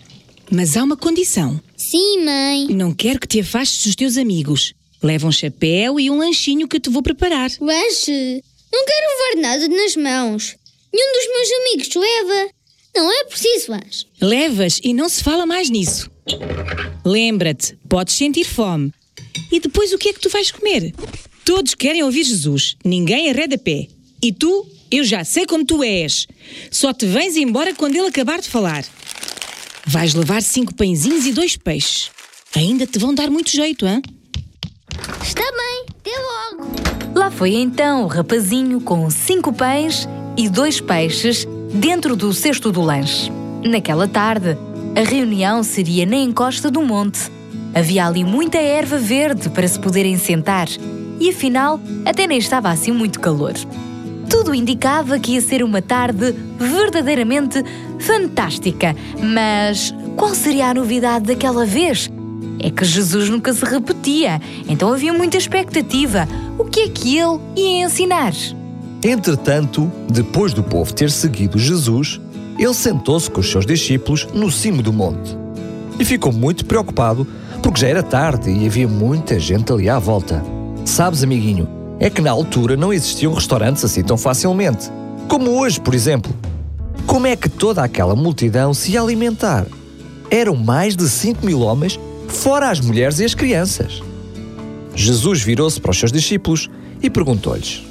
Mas 0.49 0.77
há 0.77 0.84
uma 0.86 0.95
condição. 0.95 1.61
Sim, 1.75 2.23
mãe. 2.23 2.67
Não 2.69 2.93
quero 2.93 3.19
que 3.19 3.27
te 3.27 3.41
afastes 3.41 3.88
dos 3.88 3.95
teus 3.95 4.15
amigos. 4.15 4.73
Leva 5.03 5.27
um 5.27 5.34
chapéu 5.34 5.99
e 5.99 6.09
um 6.09 6.17
lanchinho 6.17 6.65
que 6.65 6.80
te 6.80 6.89
vou 6.89 7.03
preparar. 7.03 7.51
Lanche? 7.59 8.41
Não 8.71 8.86
quero 8.86 9.36
levar 9.36 9.41
nada 9.41 9.67
nas 9.67 9.97
mãos. 9.97 10.55
Nenhum 10.93 11.11
dos 11.11 11.27
meus 11.27 11.51
amigos 11.59 11.93
leva. 11.93 12.51
Não 12.95 13.11
é 13.11 13.23
preciso 13.25 13.69
lanche. 13.69 14.05
Levas 14.21 14.80
e 14.82 14.93
não 14.93 15.09
se 15.09 15.25
fala 15.25 15.45
mais 15.45 15.69
nisso. 15.69 16.09
Lembra-te, 17.03 17.77
podes 17.89 18.13
sentir 18.13 18.45
fome. 18.45 18.93
E 19.51 19.59
depois 19.59 19.91
o 19.91 19.97
que 19.97 20.07
é 20.07 20.13
que 20.13 20.21
tu 20.21 20.30
vais 20.30 20.51
comer? 20.51 20.95
Todos 21.43 21.75
querem 21.75 22.01
ouvir 22.01 22.23
Jesus, 22.23 22.77
ninguém 22.86 23.30
arreda 23.30 23.57
pé. 23.57 23.89
E 24.23 24.32
tu, 24.32 24.65
eu 24.91 25.03
já 25.03 25.23
sei 25.23 25.45
como 25.45 25.65
tu 25.65 25.83
és. 25.83 26.27
Só 26.71 26.93
te 26.93 27.05
vens 27.05 27.37
embora 27.37 27.73
quando 27.73 27.95
ele 27.95 28.07
acabar 28.07 28.39
de 28.39 28.49
falar. 28.49 28.83
Vais 29.85 30.13
levar 30.13 30.41
cinco 30.41 30.73
pãezinhos 30.73 31.25
e 31.25 31.31
dois 31.31 31.55
peixes. 31.55 32.11
Ainda 32.55 32.85
te 32.85 32.97
vão 32.97 33.13
dar 33.13 33.29
muito 33.29 33.51
jeito, 33.51 33.85
hã? 33.85 34.01
Está 35.23 35.43
bem, 35.43 35.85
até 35.89 36.11
logo. 36.11 36.71
Lá 37.15 37.29
foi 37.31 37.55
então 37.55 38.03
o 38.03 38.07
rapazinho 38.07 38.81
com 38.81 39.09
cinco 39.09 39.53
pães 39.53 40.07
e 40.37 40.49
dois 40.49 40.79
peixes 40.79 41.45
dentro 41.73 42.15
do 42.15 42.33
cesto 42.33 42.71
do 42.71 42.81
lanche. 42.81 43.31
Naquela 43.63 44.07
tarde, 44.07 44.57
a 44.95 45.01
reunião 45.01 45.63
seria 45.63 46.05
na 46.05 46.17
encosta 46.17 46.71
do 46.71 46.81
monte. 46.81 47.31
Havia 47.73 48.07
ali 48.07 48.23
muita 48.23 48.57
erva 48.57 48.97
verde 48.97 49.49
para 49.49 49.67
se 49.67 49.79
poderem 49.79 50.17
sentar 50.17 50.67
e 51.19 51.29
afinal 51.29 51.79
até 52.05 52.25
nem 52.25 52.37
estava 52.37 52.69
assim 52.69 52.91
muito 52.91 53.19
calor. 53.19 53.53
Tudo 54.30 54.53
indicava 54.53 55.17
que 55.19 55.34
ia 55.34 55.41
ser 55.41 55.63
uma 55.63 55.82
tarde 55.82 56.36
verdadeiramente 56.57 57.63
fantástica. 57.99 58.95
Mas 59.21 59.93
qual 60.15 60.36
seria 60.36 60.67
a 60.67 60.73
novidade 60.73 61.25
daquela 61.25 61.65
vez? 61.65 62.09
É 62.59 62.69
que 62.69 62.86
Jesus 62.86 63.30
nunca 63.30 63.53
se 63.53 63.63
repetia, 63.63 64.41
então 64.67 64.93
havia 64.93 65.13
muita 65.13 65.38
expectativa. 65.38 66.27
O 66.57 66.65
que 66.65 66.82
é 66.82 66.89
que 66.89 67.17
ele 67.17 67.39
ia 67.55 67.86
ensinar? 67.86 68.34
Entretanto, 69.03 69.89
depois 70.09 70.53
do 70.53 70.61
povo 70.61 70.93
ter 70.93 71.09
seguido 71.09 71.57
Jesus, 71.57 72.19
ele 72.57 72.73
sentou-se 72.73 73.32
com 73.32 73.39
os 73.39 73.49
seus 73.49 73.65
discípulos 73.65 74.27
no 74.34 74.51
cimo 74.51 74.84
do 74.84 74.91
monte. 74.91 75.38
E 75.97 76.03
ficou 76.03 76.34
muito 76.34 76.65
preocupado 76.65 77.25
porque 77.63 77.80
já 77.80 77.88
era 77.88 78.03
tarde 78.03 78.51
e 78.51 78.65
havia 78.67 78.88
muita 78.88 79.39
gente 79.39 79.71
ali 79.71 79.89
à 79.89 79.97
volta. 79.97 80.43
Sabes, 80.84 81.23
amiguinho, 81.23 81.78
é 81.99 82.09
que 82.09 82.21
na 82.21 82.31
altura 82.31 82.77
não 82.77 82.93
existiam 82.93 83.33
restaurantes 83.33 83.83
assim 83.83 84.01
tão 84.01 84.17
facilmente. 84.17 84.89
Como 85.27 85.59
hoje, 85.59 85.79
por 85.79 85.93
exemplo. 85.93 86.33
Como 87.05 87.27
é 87.27 87.35
que 87.35 87.49
toda 87.49 87.83
aquela 87.83 88.15
multidão 88.15 88.73
se 88.73 88.91
ia 88.91 89.01
alimentar? 89.01 89.65
Eram 90.29 90.55
mais 90.55 90.95
de 90.95 91.09
5 91.09 91.45
mil 91.45 91.61
homens 91.61 91.99
fora 92.27 92.69
as 92.69 92.79
mulheres 92.79 93.19
e 93.19 93.25
as 93.25 93.33
crianças. 93.33 94.01
Jesus 94.95 95.41
virou-se 95.41 95.79
para 95.79 95.91
os 95.91 95.97
seus 95.97 96.11
discípulos 96.11 96.69
e 97.01 97.09
perguntou-lhes: 97.09 97.83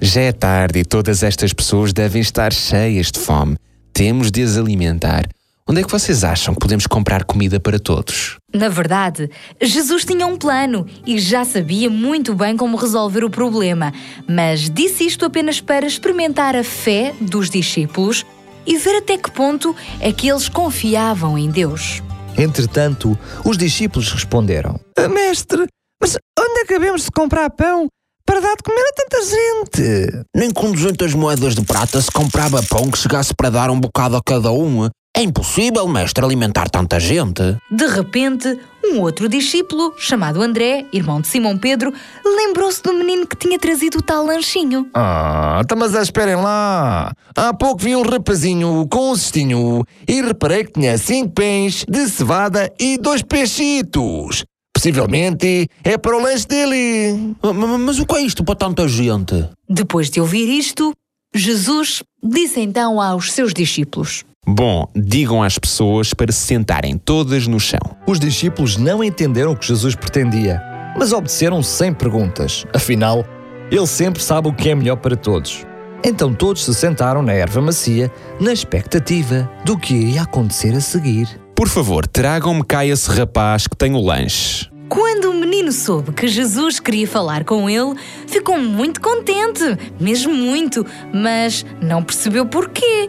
Já 0.00 0.22
é 0.22 0.32
tarde 0.32 0.80
e 0.80 0.84
todas 0.84 1.22
estas 1.22 1.52
pessoas 1.52 1.92
devem 1.92 2.22
estar 2.22 2.52
cheias 2.52 3.10
de 3.10 3.18
fome. 3.18 3.56
Temos 3.92 4.30
de 4.30 4.42
as 4.42 4.56
alimentar. 4.56 5.26
Onde 5.66 5.80
é 5.80 5.84
que 5.84 5.90
vocês 5.90 6.24
acham 6.24 6.52
que 6.52 6.60
podemos 6.60 6.86
comprar 6.86 7.24
comida 7.24 7.58
para 7.58 7.78
todos? 7.78 8.36
Na 8.54 8.68
verdade, 8.68 9.30
Jesus 9.62 10.04
tinha 10.04 10.26
um 10.26 10.36
plano 10.36 10.86
e 11.06 11.18
já 11.18 11.42
sabia 11.42 11.88
muito 11.88 12.34
bem 12.34 12.54
como 12.54 12.76
resolver 12.76 13.24
o 13.24 13.30
problema, 13.30 13.90
mas 14.28 14.68
disse 14.68 15.06
isto 15.06 15.24
apenas 15.24 15.62
para 15.62 15.86
experimentar 15.86 16.54
a 16.54 16.62
fé 16.62 17.14
dos 17.18 17.48
discípulos 17.48 18.26
e 18.66 18.76
ver 18.76 18.98
até 18.98 19.16
que 19.16 19.30
ponto 19.30 19.74
é 20.00 20.12
que 20.12 20.28
eles 20.28 20.50
confiavam 20.50 21.38
em 21.38 21.50
Deus. 21.50 22.02
Entretanto, 22.36 23.18
os 23.42 23.56
discípulos 23.56 24.12
responderam: 24.12 24.78
Mestre, 25.10 25.66
mas 25.98 26.18
onde 26.38 26.60
é 26.60 26.64
que 26.66 26.74
havemos 26.74 27.04
de 27.04 27.10
comprar 27.10 27.48
pão 27.48 27.88
para 28.26 28.38
dar 28.38 28.54
de 28.54 28.62
comer 28.62 28.82
a 28.82 28.92
tanta 28.92 29.24
gente? 29.24 30.24
Nem 30.36 30.50
com 30.50 30.72
200 30.72 31.14
moedas 31.14 31.54
de 31.54 31.62
prata 31.62 32.02
se 32.02 32.10
comprava 32.10 32.62
pão 32.62 32.90
que 32.90 32.98
chegasse 32.98 33.32
para 33.34 33.48
dar 33.48 33.70
um 33.70 33.80
bocado 33.80 34.14
a 34.14 34.22
cada 34.22 34.52
um. 34.52 34.90
É 35.16 35.22
impossível, 35.22 35.86
mestre, 35.86 36.24
alimentar 36.24 36.68
tanta 36.68 36.98
gente. 36.98 37.56
De 37.70 37.86
repente, 37.86 38.58
um 38.84 39.00
outro 39.00 39.28
discípulo, 39.28 39.94
chamado 39.96 40.42
André, 40.42 40.86
irmão 40.92 41.20
de 41.20 41.28
Simão 41.28 41.56
Pedro, 41.56 41.94
lembrou-se 42.24 42.82
do 42.82 42.92
menino 42.92 43.24
que 43.24 43.36
tinha 43.36 43.56
trazido 43.56 43.98
o 43.98 44.02
tal 44.02 44.26
lanchinho. 44.26 44.88
Ah, 44.92 45.62
tá, 45.68 45.76
mas 45.76 45.94
esperem 45.94 46.34
lá. 46.34 47.12
Há 47.36 47.54
pouco 47.54 47.84
vi 47.84 47.94
um 47.94 48.02
rapazinho 48.02 48.88
com 48.90 49.12
um 49.12 49.16
cestinho 49.16 49.84
e 50.08 50.20
reparei 50.20 50.64
que 50.64 50.72
tinha 50.72 50.98
cinco 50.98 51.30
pães 51.30 51.84
de 51.88 52.08
cevada 52.08 52.68
e 52.76 52.98
dois 52.98 53.22
peixitos. 53.22 54.44
Possivelmente 54.74 55.68
é 55.84 55.96
para 55.96 56.16
o 56.16 56.20
lanche 56.20 56.48
dele. 56.48 57.36
Mas 57.78 58.00
o 58.00 58.04
que 58.04 58.16
é 58.16 58.20
isto 58.20 58.42
para 58.42 58.56
tanta 58.56 58.88
gente? 58.88 59.48
Depois 59.68 60.10
de 60.10 60.20
ouvir 60.20 60.48
isto, 60.58 60.92
Jesus 61.32 62.02
disse 62.20 62.60
então 62.60 63.00
aos 63.00 63.32
seus 63.32 63.54
discípulos: 63.54 64.24
Bom, 64.46 64.88
digam 64.94 65.42
às 65.42 65.58
pessoas 65.58 66.12
para 66.12 66.30
se 66.30 66.40
sentarem 66.40 66.98
todas 66.98 67.46
no 67.46 67.58
chão. 67.58 67.80
Os 68.06 68.20
discípulos 68.20 68.76
não 68.76 69.02
entenderam 69.02 69.52
o 69.52 69.56
que 69.56 69.66
Jesus 69.66 69.94
pretendia, 69.94 70.62
mas 70.98 71.12
obedeceram 71.12 71.62
sem 71.62 71.92
perguntas. 71.94 72.66
Afinal, 72.74 73.24
ele 73.70 73.86
sempre 73.86 74.22
sabe 74.22 74.48
o 74.48 74.52
que 74.52 74.68
é 74.68 74.74
melhor 74.74 74.96
para 74.96 75.16
todos. 75.16 75.66
Então 76.04 76.34
todos 76.34 76.64
se 76.64 76.74
sentaram 76.74 77.22
na 77.22 77.32
erva 77.32 77.62
macia, 77.62 78.12
na 78.38 78.52
expectativa 78.52 79.50
do 79.64 79.78
que 79.78 79.94
ia 79.94 80.22
acontecer 80.22 80.74
a 80.74 80.80
seguir. 80.80 81.26
Por 81.56 81.68
favor, 81.68 82.06
tragam-me 82.06 82.62
cá 82.62 82.84
esse 82.84 83.10
rapaz 83.10 83.66
que 83.66 83.76
tem 83.76 83.94
o 83.94 84.04
lanche. 84.04 84.68
Quando 84.86 85.30
o 85.30 85.34
menino 85.34 85.72
soube 85.72 86.12
que 86.12 86.28
Jesus 86.28 86.78
queria 86.78 87.08
falar 87.08 87.44
com 87.44 87.70
ele, 87.70 87.94
ficou 88.26 88.58
muito 88.58 89.00
contente, 89.00 89.78
mesmo 89.98 90.34
muito, 90.34 90.84
mas 91.12 91.64
não 91.80 92.02
percebeu 92.02 92.44
porquê. 92.44 93.08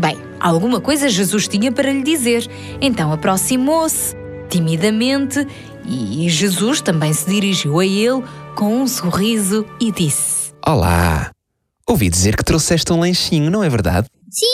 Bem, 0.00 0.16
alguma 0.40 0.80
coisa 0.80 1.10
Jesus 1.10 1.46
tinha 1.46 1.70
para 1.70 1.92
lhe 1.92 2.02
dizer, 2.02 2.48
então 2.80 3.12
aproximou-se, 3.12 4.16
timidamente, 4.48 5.46
e 5.86 6.26
Jesus 6.26 6.80
também 6.80 7.12
se 7.12 7.28
dirigiu 7.28 7.78
a 7.78 7.84
ele 7.84 8.24
com 8.56 8.80
um 8.80 8.88
sorriso 8.88 9.66
e 9.78 9.92
disse: 9.92 10.54
Olá, 10.66 11.30
ouvi 11.86 12.08
dizer 12.08 12.34
que 12.34 12.42
trouxeste 12.42 12.90
um 12.90 13.00
lanchinho, 13.00 13.50
não 13.50 13.62
é 13.62 13.68
verdade? 13.68 14.08
Sim, 14.30 14.46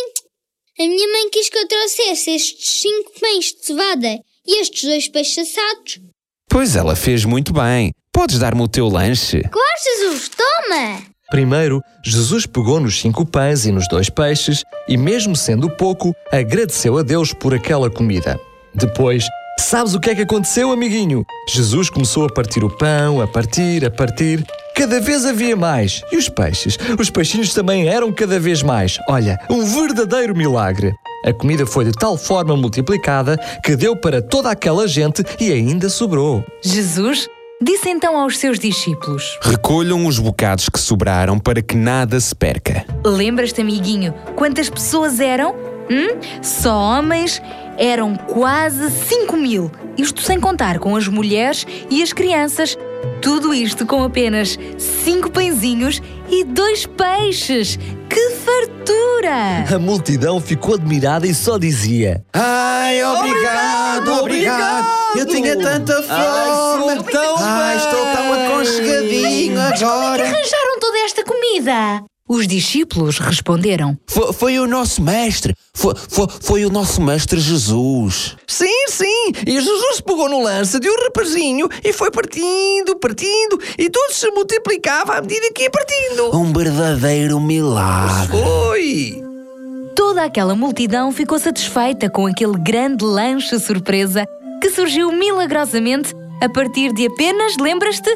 a 0.80 0.82
minha 0.82 1.12
mãe 1.12 1.30
quis 1.30 1.49
que 1.49 1.59
eu 1.59 1.68
trouxesse 1.68 2.30
estes 2.32 2.80
cinco 2.80 3.12
pães 3.20 3.53
de 3.53 3.66
cevada 3.66 4.18
e 4.44 4.61
estes 4.61 4.82
dois 4.82 5.07
peixes 5.07 5.49
assados. 5.49 6.01
Pois 6.49 6.74
ela 6.74 6.97
fez 6.97 7.24
muito 7.24 7.53
bem. 7.53 7.92
Podes 8.11 8.40
dar-me 8.40 8.62
o 8.62 8.68
teu 8.68 8.88
lanche? 8.88 9.42
Claro, 9.42 9.78
Jesus, 9.84 10.28
toma! 10.30 11.16
Primeiro, 11.31 11.83
Jesus 12.05 12.47
pegou 12.47 12.79
nos 12.79 13.01
cinco 13.01 13.27
pães 13.27 13.66
e 13.66 13.72
nos 13.72 13.89
dois 13.89 14.09
peixes 14.09 14.64
e, 14.89 14.97
mesmo 14.97 15.35
sendo 15.35 15.68
pouco, 15.68 16.14
agradeceu 16.33 16.97
a 16.99 17.03
Deus 17.03 17.33
por 17.33 17.53
aquela 17.53 17.91
comida. 17.91 18.39
Depois, 18.72 19.27
sabes 19.59 19.95
o 19.95 20.01
que 20.01 20.11
é 20.11 20.14
que 20.14 20.22
aconteceu, 20.22 20.70
amiguinho? 20.70 21.24
Jesus 21.49 21.91
começou 21.91 22.27
a 22.27 22.33
partir 22.33 22.62
o 22.62 22.70
pão, 22.70 23.20
a 23.20 23.27
partir, 23.27 23.85
a 23.85 23.91
partir. 23.91 24.45
Cada 24.77 25.01
vez 25.01 25.27
havia 25.27 25.57
mais. 25.57 26.03
E 26.12 26.16
os 26.16 26.29
peixes? 26.29 26.79
Os 26.99 27.11
peixinhos 27.11 27.53
também 27.53 27.89
eram 27.89 28.12
cada 28.12 28.39
vez 28.39 28.62
mais. 28.62 28.99
Olha, 29.09 29.37
um 29.51 29.64
verdadeiro 29.64 30.37
milagre. 30.37 30.95
A 31.24 31.33
comida 31.33 31.66
foi 31.66 31.87
de 31.87 31.93
tal 31.93 32.16
forma 32.16 32.57
multiplicada 32.57 33.37
que 33.64 33.74
deu 33.74 33.97
para 33.97 34.22
toda 34.22 34.49
aquela 34.49 34.87
gente 34.87 35.24
e 35.41 35.51
ainda 35.51 35.89
sobrou. 35.89 36.45
Jesus 36.62 37.27
disse 37.61 37.89
então 37.89 38.19
aos 38.19 38.39
seus 38.39 38.59
discípulos: 38.59 39.39
Recolham 39.43 40.07
os 40.07 40.19
bocados 40.19 40.69
que 40.69 40.79
sobraram 40.79 41.39
para 41.39 41.63
que 41.63 41.77
nada 41.77 42.19
se 42.21 42.35
perca. 42.35 42.85
Lembras-te, 43.05 43.61
amiguinho, 43.61 44.13
quantas 44.35 44.69
pessoas 44.69 45.21
eram? 45.21 45.55
Hum? 45.91 46.19
Só 46.43 46.77
homens 46.77 47.41
eram 47.77 48.16
quase 48.16 48.91
5 48.91 49.37
mil. 49.37 49.70
Isto 49.97 50.22
sem 50.22 50.39
contar 50.39 50.79
com 50.79 50.95
as 50.95 51.09
mulheres 51.09 51.66
e 51.91 52.03
as 52.03 52.12
crianças. 52.12 52.77
Tudo 53.22 53.55
isto 53.55 53.87
com 53.87 54.03
apenas 54.03 54.59
cinco 54.79 55.31
pãezinhos 55.31 56.03
e 56.29 56.45
dois 56.45 56.87
peixes. 56.87 57.79
Que 58.09 58.31
fartura! 58.31 59.74
A 59.74 59.79
multidão 59.79 60.41
ficou 60.41 60.74
admirada 60.74 61.27
e 61.27 61.35
só 61.35 61.59
dizia: 61.59 62.24
Ai, 62.33 63.03
obrigado, 63.03 64.12
obrigado! 64.12 64.20
obrigado. 64.20 65.18
Eu 65.18 65.27
tinha 65.27 65.57
tanta 65.57 66.03
fome! 66.03 66.11
Ai, 66.11 67.03
tão 67.11 67.37
Ai 67.39 67.77
estou 67.77 68.07
tão 68.07 68.33
aconchegadinho 68.33 69.61
agora! 69.61 69.79
Como 69.79 70.14
é 70.14 70.16
que 70.16 70.22
arranjaram 70.22 70.81
toda 70.81 70.99
esta 70.99 71.24
comida? 71.24 72.05
Os 72.29 72.49
discípulos 72.49 73.18
responderam: 73.18 73.97
Foi, 74.05 74.33
foi 74.33 74.59
o 74.59 74.66
nosso 74.66 75.01
mestre, 75.01 75.55
foi, 75.72 75.95
foi, 75.95 76.27
foi, 76.41 76.64
o 76.64 76.70
nosso 76.70 77.01
mestre 77.01 77.39
Jesus. 77.39 78.37
Sim, 78.49 78.89
sim, 78.89 79.33
e 79.47 79.61
Jesus 79.61 80.01
pegou 80.01 80.29
no 80.29 80.43
lance 80.43 80.81
de 80.81 80.91
um 80.91 81.05
rapazinho 81.05 81.68
e 81.85 81.93
foi 81.93 82.11
partindo, 82.11 82.97
partindo, 82.97 83.61
e 83.79 83.89
tudo 83.89 84.12
se 84.12 84.29
multiplicava 84.33 85.16
à 85.16 85.22
medida 85.22 85.53
que 85.55 85.62
ia 85.62 85.70
partindo. 85.70 86.37
Um 86.37 86.53
verdadeiro 86.53 87.39
milagre. 87.39 88.37
Foi! 88.37 89.22
Toda 89.95 90.24
aquela 90.24 90.57
multidão 90.57 91.12
ficou 91.12 91.39
satisfeita 91.39 92.11
com 92.11 92.27
aquele 92.27 92.59
grande 92.59 93.05
lanche 93.05 93.57
surpresa 93.61 94.27
que 94.61 94.68
surgiu 94.68 95.12
milagrosamente 95.12 96.12
a 96.41 96.49
partir 96.49 96.93
de 96.93 97.07
apenas, 97.07 97.57
lembras-te, 97.57 98.11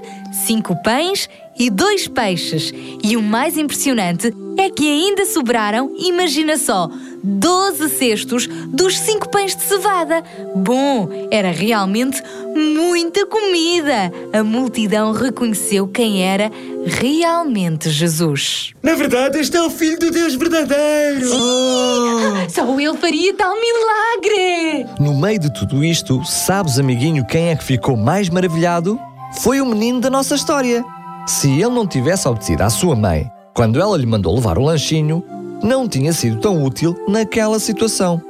cinco 0.46 0.74
pães 0.82 1.28
e 1.58 1.70
dois 1.70 2.08
peixes. 2.08 2.72
E 3.02 3.16
o 3.16 3.22
mais 3.22 3.56
impressionante 3.56 4.32
é 4.58 4.70
que 4.70 4.88
ainda 4.88 5.26
sobraram, 5.26 5.94
imagina 5.98 6.56
só, 6.56 6.90
12 7.22 7.88
cestos 7.90 8.48
dos 8.68 8.98
cinco 8.98 9.28
pães 9.28 9.54
de 9.54 9.62
cevada. 9.62 10.22
Bom, 10.54 11.08
era 11.30 11.50
realmente 11.50 12.22
muita 12.54 13.26
comida. 13.26 14.12
A 14.32 14.42
multidão 14.42 15.12
reconheceu 15.12 15.86
quem 15.86 16.22
era 16.22 16.50
realmente 16.86 17.90
Jesus. 17.90 18.72
Na 18.82 18.94
verdade, 18.94 19.38
este 19.38 19.56
é 19.56 19.62
o 19.62 19.70
Filho 19.70 19.98
do 19.98 20.10
Deus 20.10 20.34
verdadeiro. 20.34 21.28
Oh. 21.32 22.50
Só 22.50 22.78
ele 22.80 22.96
faria 22.96 23.34
tal 23.34 23.54
milagre. 23.54 24.86
No 24.98 25.14
meio 25.20 25.38
de 25.38 25.52
tudo 25.52 25.84
isto, 25.84 26.24
sabes, 26.24 26.78
amiguinho, 26.78 27.26
quem 27.26 27.48
é 27.48 27.56
que 27.56 27.64
ficou 27.64 27.96
mais 27.96 28.28
maravilhado? 28.28 28.98
Foi 29.40 29.60
o 29.60 29.66
menino 29.66 30.00
da 30.00 30.10
nossa 30.10 30.34
história. 30.34 30.84
Se 31.26 31.48
ele 31.48 31.70
não 31.70 31.86
tivesse 31.86 32.26
obedecido 32.26 32.62
à 32.62 32.70
sua 32.70 32.96
mãe, 32.96 33.30
quando 33.54 33.80
ela 33.80 33.96
lhe 33.96 34.06
mandou 34.06 34.34
levar 34.34 34.58
o 34.58 34.64
lanchinho, 34.64 35.22
não 35.62 35.88
tinha 35.88 36.12
sido 36.12 36.40
tão 36.40 36.62
útil 36.62 36.96
naquela 37.08 37.58
situação. 37.58 38.22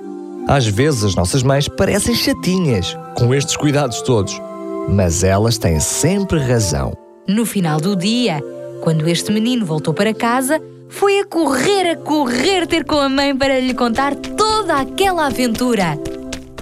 Às 0.49 0.67
vezes 0.67 1.05
as 1.05 1.15
nossas 1.15 1.43
mães 1.43 1.69
parecem 1.69 2.15
chatinhas 2.15 2.97
com 3.17 3.35
estes 3.35 3.57
cuidados 3.57 4.03
todos, 4.03 4.41
mas 4.89 5.23
elas 5.23 5.59
têm 5.59 5.79
sempre 5.79 6.39
razão. 6.39 6.97
No 7.29 7.47
final 7.47 7.81
do 7.81 7.95
dia, 7.95 8.43
quando 8.81 9.09
este 9.09 9.31
menino 9.31 9.65
voltou 9.65 9.95
para 9.95 10.15
casa, 10.15 10.61
foi 10.89 11.21
a 11.21 11.25
correr, 11.25 11.91
a 11.91 11.97
correr 11.97 12.67
ter 12.67 12.85
com 12.85 12.99
a 12.99 13.09
mãe 13.09 13.37
para 13.37 13.61
lhe 13.61 13.75
contar 13.75 14.15
toda 14.17 14.75
aquela 14.75 15.27
aventura. 15.27 15.97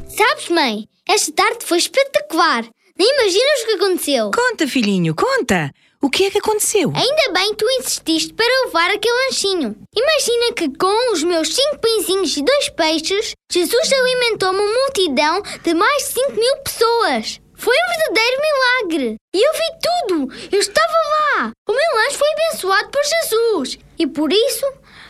Sabes, 0.09 0.49
mãe, 0.51 0.87
esta 1.09 1.33
tarde 1.33 1.65
foi 1.65 1.79
espetacular. 1.79 2.65
Nem 2.99 3.11
imaginas 3.15 3.61
o 3.63 3.67
que 3.67 3.73
aconteceu. 3.73 4.31
Conta, 4.33 4.67
filhinho, 4.67 5.15
conta. 5.15 5.71
O 6.01 6.09
que 6.09 6.25
é 6.25 6.31
que 6.31 6.39
aconteceu? 6.39 6.93
Ainda 6.95 7.33
bem 7.33 7.55
tu 7.57 7.69
insististe 7.81 8.33
para 8.33 8.65
levar 8.67 8.89
aquele 8.91 9.27
lanchinho. 9.27 9.77
Imagina 9.93 10.53
que 10.55 10.79
com 10.79 11.13
os 11.13 11.25
meus 11.25 11.53
cinco 11.53 11.79
pãezinhos 11.79 12.37
e 12.37 12.45
dois 12.45 12.69
peixes, 12.69 13.33
Jesus 13.51 13.93
alimentou 13.93 14.53
uma 14.53 14.63
multidão 14.63 15.43
de 15.65 15.75
mais 15.75 16.05
de 16.05 16.21
5 16.21 16.33
mil 16.35 16.57
pessoas. 16.59 17.41
Foi 17.57 17.75
um 17.75 17.99
verdadeiro 17.99 18.43
milagre. 18.43 19.17
E 19.35 19.45
eu 19.45 19.53
vi 19.53 19.79
tudo. 19.83 20.33
Eu 20.53 20.61
estava 20.61 20.93
lá. 21.11 21.51
O 21.69 21.73
meu 21.73 21.97
lanche 21.97 22.17
foi 22.17 22.29
abençoado 22.31 22.91
por 22.91 23.03
Jesus. 23.03 23.79
E 23.99 24.07
por 24.07 24.33
isso, 24.33 24.67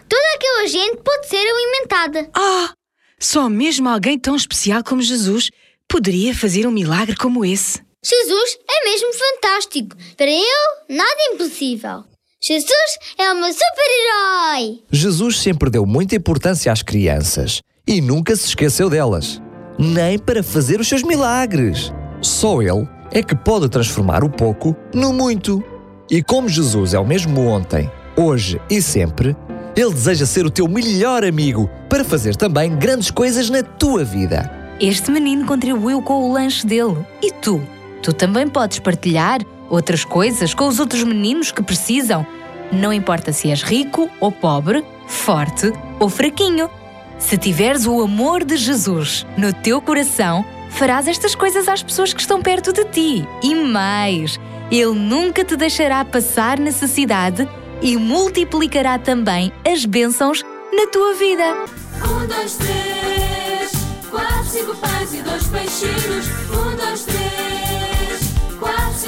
toda 0.09 0.35
aquela 0.37 0.67
gente 0.67 1.03
pode 1.03 1.29
ser 1.29 1.47
alimentada. 1.47 2.31
Ah! 2.35 2.73
Só 3.21 3.51
mesmo 3.51 3.91
alguém 3.91 4.19
tão 4.19 4.35
especial 4.35 4.83
como 4.83 5.03
Jesus 5.03 5.51
poderia 5.87 6.35
fazer 6.35 6.67
um 6.67 6.71
milagre 6.71 7.15
como 7.15 7.45
esse? 7.45 7.87
Jesus 8.05 8.59
é 8.71 8.85
mesmo 8.85 9.09
fantástico. 9.13 9.97
Para 10.17 10.31
eu, 10.31 10.97
nada 10.97 11.17
é 11.19 11.35
impossível. 11.35 12.05
Jesus 12.41 12.99
é 13.19 13.33
o 13.33 13.35
meu 13.35 13.53
super-herói. 13.53 14.83
Jesus 14.93 15.41
sempre 15.41 15.69
deu 15.69 15.85
muita 15.85 16.15
importância 16.15 16.71
às 16.71 16.81
crianças 16.81 17.61
e 17.87 18.01
nunca 18.01 18.37
se 18.37 18.47
esqueceu 18.47 18.89
delas, 18.89 19.43
nem 19.77 20.17
para 20.17 20.45
fazer 20.45 20.79
os 20.79 20.87
seus 20.87 21.03
milagres. 21.03 21.93
Só 22.23 22.63
Ele 22.63 22.89
é 23.11 23.21
que 23.21 23.35
pode 23.35 23.69
transformar 23.69 24.23
o 24.23 24.31
pouco 24.31 24.77
no 24.95 25.13
muito. 25.13 25.63
E 26.09 26.23
como 26.23 26.49
Jesus 26.49 26.95
é 26.95 27.01
o 27.01 27.07
mesmo 27.07 27.47
ontem, 27.47 27.91
hoje 28.17 28.61
e 28.71 28.81
sempre, 28.81 29.37
Ele 29.75 29.93
deseja 29.93 30.25
ser 30.25 30.47
o 30.47 30.51
teu 30.51 30.69
melhor 30.69 31.25
amigo 31.25 31.69
para 31.89 32.05
fazer 32.05 32.37
também 32.37 32.77
grandes 32.77 33.11
coisas 33.11 33.51
na 33.51 33.65
tua 33.65 34.05
vida. 34.05 34.49
Este 34.81 35.11
menino 35.11 35.45
contribuiu 35.45 36.01
com 36.01 36.31
o 36.31 36.33
lanche 36.33 36.65
dele. 36.65 37.05
E 37.21 37.33
tu? 37.33 37.61
Tu 38.03 38.13
também 38.13 38.49
podes 38.49 38.79
partilhar 38.79 39.41
outras 39.69 40.05
coisas 40.05 40.55
com 40.55 40.67
os 40.67 40.79
outros 40.79 41.03
meninos 41.03 41.51
que 41.51 41.63
precisam. 41.63 42.27
Não 42.71 42.93
importa 42.93 43.33
se 43.33 43.51
és 43.51 43.63
rico 43.63 44.11
ou 44.21 44.31
pobre, 44.31 44.85
forte 45.07 45.73
ou 45.99 46.09
fraquinho. 46.09 46.71
Se 47.19 47.37
tiveres 47.37 47.87
o 47.87 48.01
amor 48.01 48.45
de 48.45 48.57
Jesus 48.57 49.27
no 49.37 49.53
teu 49.53 49.81
coração, 49.81 50.45
farás 50.71 51.09
estas 51.09 51.35
coisas 51.35 51.67
às 51.69 51.83
pessoas 51.83 52.13
que 52.13 52.21
estão 52.21 52.41
perto 52.41 52.73
de 52.73 52.85
ti. 52.85 53.29
E 53.43 53.55
mais, 53.55 54.39
Ele 54.71 54.95
nunca 54.95 55.45
te 55.45 55.57
deixará 55.57 56.05
passar 56.05 56.59
necessidade 56.59 57.49
e 57.83 57.97
multiplicará 57.97 58.99
também 58.99 59.53
as 59.67 59.85
bênçãos 59.85 60.45
na 60.73 60.87
tua 60.87 61.15
vida. 61.15 61.57
Um, 62.05 62.27
dois, 62.27 62.57
três, 62.57 63.73
quatro, 64.11 64.45
cinco 64.45 64.77
pães 64.77 65.15
e 65.15 65.23
dois 65.23 65.47
peixinhos. 65.49 66.27
Um, 66.51 66.77
dois, 66.77 67.05
três, 67.05 67.58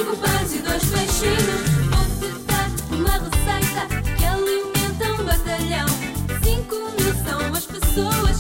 cinco 0.01 0.16
pães 0.16 0.55
e 0.55 0.59
dois 0.61 0.84
peixinhos. 0.86 1.70
Vou-te 1.90 2.30
dar 2.46 2.70
uma 2.90 3.12
receita 3.18 3.82
que 4.16 4.24
alimenta 4.24 5.12
um 5.12 5.24
batalhão. 5.24 5.86
Cinco 6.42 6.76
mil 6.96 7.14
são 7.22 7.55
as 7.55 7.66
pessoas 7.66 8.39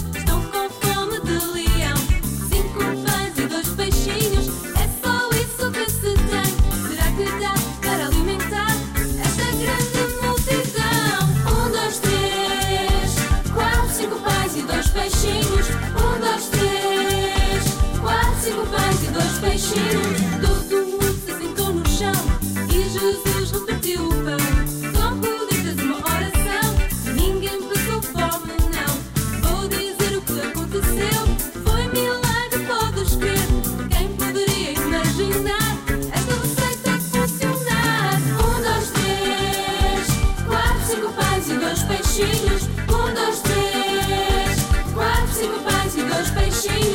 peixinhos. 41.84 42.62
Um, 42.88 43.14
dois, 43.14 43.40
três, 43.40 44.92
quatro, 44.94 45.34
cinco 45.34 45.58
pães 45.60 45.94
e 45.96 46.02
dois 46.02 46.30
peixinhos. 46.30 46.89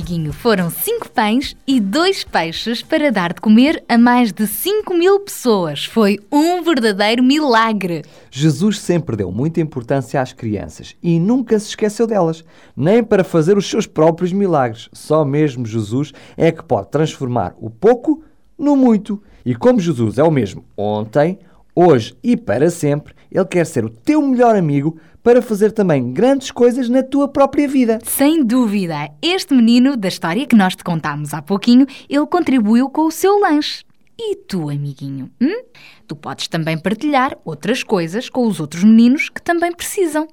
Amiguinho, 0.00 0.32
foram 0.32 0.70
cinco 0.70 1.10
pães 1.10 1.54
e 1.66 1.78
dois 1.78 2.24
peixes 2.24 2.82
para 2.82 3.12
dar 3.12 3.34
de 3.34 3.40
comer 3.40 3.84
a 3.86 3.98
mais 3.98 4.32
de 4.32 4.46
5 4.46 4.94
mil 4.94 5.20
pessoas. 5.20 5.84
Foi 5.84 6.18
um 6.32 6.62
verdadeiro 6.62 7.22
milagre. 7.22 8.02
Jesus 8.30 8.78
sempre 8.78 9.14
deu 9.14 9.30
muita 9.30 9.60
importância 9.60 10.20
às 10.20 10.32
crianças 10.32 10.96
e 11.02 11.20
nunca 11.20 11.58
se 11.58 11.68
esqueceu 11.68 12.06
delas, 12.06 12.42
nem 12.74 13.04
para 13.04 13.22
fazer 13.22 13.58
os 13.58 13.68
seus 13.68 13.86
próprios 13.86 14.32
milagres. 14.32 14.88
Só 14.90 15.22
mesmo 15.22 15.66
Jesus 15.66 16.12
é 16.34 16.50
que 16.50 16.64
pode 16.64 16.90
transformar 16.90 17.54
o 17.58 17.68
pouco 17.68 18.22
no 18.58 18.74
muito. 18.76 19.22
E 19.44 19.54
como 19.54 19.80
Jesus 19.80 20.16
é 20.16 20.22
o 20.22 20.30
mesmo 20.30 20.64
ontem, 20.76 21.38
hoje 21.74 22.14
e 22.22 22.36
para 22.36 22.70
sempre, 22.70 23.14
ele 23.30 23.44
quer 23.44 23.64
ser 23.64 23.84
o 23.84 23.90
teu 23.90 24.20
melhor 24.22 24.56
amigo 24.56 24.98
para 25.22 25.42
fazer 25.42 25.72
também 25.72 26.12
grandes 26.12 26.50
coisas 26.50 26.88
na 26.88 27.02
tua 27.02 27.28
própria 27.28 27.68
vida. 27.68 27.98
Sem 28.04 28.44
dúvida, 28.44 29.10
este 29.20 29.54
menino 29.54 29.96
da 29.96 30.08
história 30.08 30.46
que 30.46 30.56
nós 30.56 30.74
te 30.74 30.82
contámos 30.82 31.34
há 31.34 31.42
pouquinho, 31.42 31.86
ele 32.08 32.26
contribuiu 32.26 32.88
com 32.88 33.02
o 33.02 33.10
seu 33.10 33.38
lanche. 33.38 33.84
E 34.18 34.36
tu, 34.36 34.68
amiguinho? 34.68 35.30
hum? 35.40 35.62
Tu 36.06 36.16
podes 36.16 36.48
também 36.48 36.76
partilhar 36.76 37.36
outras 37.44 37.82
coisas 37.82 38.28
com 38.28 38.46
os 38.46 38.60
outros 38.60 38.84
meninos 38.84 39.28
que 39.28 39.40
também 39.40 39.72
precisam. 39.72 40.26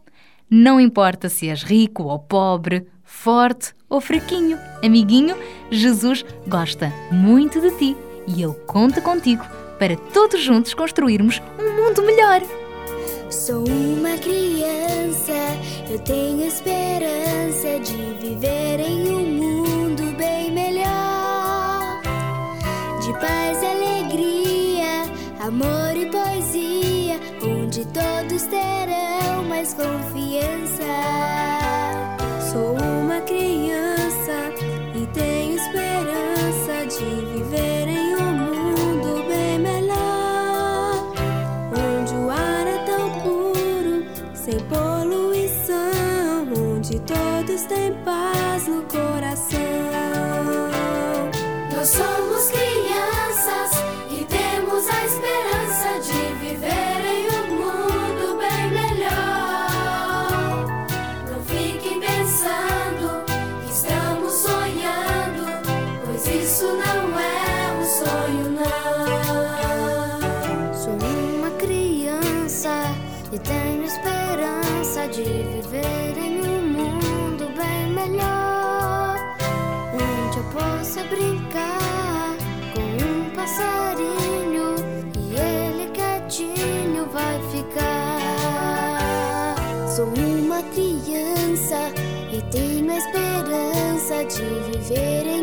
Não 0.49 0.79
importa 0.79 1.29
se 1.29 1.49
és 1.49 1.63
rico 1.63 2.03
ou 2.03 2.19
pobre, 2.19 2.87
forte 3.03 3.73
ou 3.89 4.01
fraquinho. 4.01 4.57
Amiguinho, 4.83 5.35
Jesus 5.69 6.25
gosta 6.47 6.91
muito 7.11 7.61
de 7.61 7.71
ti 7.77 7.95
e 8.27 8.41
Ele 8.41 8.55
conta 8.65 8.99
contigo 8.99 9.43
para 9.77 9.95
todos 9.95 10.41
juntos 10.41 10.73
construirmos 10.73 11.41
um 11.59 11.75
mundo 11.75 12.01
melhor. 12.03 12.41
Sou 13.29 13.63
uma 13.67 14.17
criança, 14.17 15.33
eu 15.89 15.99
tenho 15.99 16.45
esperança 16.45 17.79
de 17.79 17.97
viver 18.19 18.79
em 18.79 19.09
um 19.09 19.25
mundo 19.25 20.15
bem 20.17 20.51
melhor. 20.51 22.01
De 23.01 23.11
paz 23.13 23.57
alegria, 23.63 25.03
amor 25.39 25.95
e 25.95 26.05
poesia, 26.05 27.19
onde 27.43 27.85
todos 27.87 28.43
terão 28.43 29.43
mais 29.47 29.73
confiança. 29.73 30.85
Sou 32.51 32.75
uma 32.75 33.19
criança 33.21 34.53
e 34.95 35.05
tenho 35.07 35.55
esperança 35.57 36.85
de 36.87 37.26
todos 47.57 47.63
têm 47.63 47.93
paz 48.05 48.67
no 48.67 48.83
coração. 48.83 49.59
Nós 51.75 51.89
somos 51.89 52.49
crianças 52.51 52.66
brincar 81.03 82.35
com 82.73 82.81
um 82.81 83.29
passarinho 83.35 84.75
e 85.17 85.35
ele 85.35 85.89
quietinho 85.91 87.05
vai 87.11 87.39
ficar. 87.51 88.27
Sou 89.95 90.07
uma 90.07 90.61
criança 90.63 91.91
e 92.31 92.41
tenho 92.51 92.91
a 92.91 92.97
esperança 92.97 94.25
de 94.25 94.43
viver 94.71 95.27
em 95.27 95.36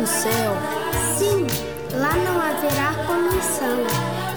no 0.00 0.06
céu. 0.06 0.56
Sim, 1.18 1.46
lá 1.92 2.14
não 2.14 2.40
haverá 2.40 2.94
poluição. 3.06 3.84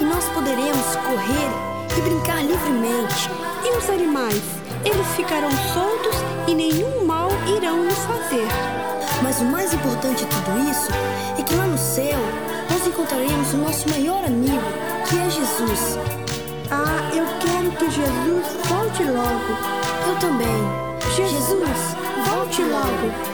E 0.01 0.03
nós 0.03 0.25
poderemos 0.29 0.95
correr 0.97 1.97
e 1.97 2.01
brincar 2.01 2.43
livremente. 2.43 3.29
E 3.63 3.77
os 3.77 3.89
animais? 3.89 4.41
Eles 4.83 5.07
ficarão 5.15 5.49
soltos 5.73 6.15
e 6.47 6.53
nenhum 6.53 7.05
mal 7.05 7.29
irão 7.47 7.77
nos 7.77 7.97
fazer. 7.99 8.47
Mas 9.21 9.39
o 9.39 9.45
mais 9.45 9.73
importante 9.73 10.25
de 10.25 10.29
tudo 10.29 10.69
isso 10.69 10.91
é 11.39 11.41
que 11.41 11.55
lá 11.55 11.65
no 11.65 11.77
céu 11.77 12.19
nós 12.69 12.85
encontraremos 12.85 13.53
o 13.53 13.57
nosso 13.57 13.89
maior 13.89 14.25
amigo, 14.25 14.61
que 15.07 15.17
é 15.17 15.29
Jesus. 15.29 15.97
Ah, 16.71 17.09
eu 17.15 17.25
quero 17.39 17.71
que 17.77 17.89
Jesus 17.89 18.45
volte 18.67 19.03
logo. 19.03 19.57
Eu 20.09 20.19
também. 20.19 20.83
Jesus, 21.15 21.95
volte 22.27 22.63
logo. 22.63 23.32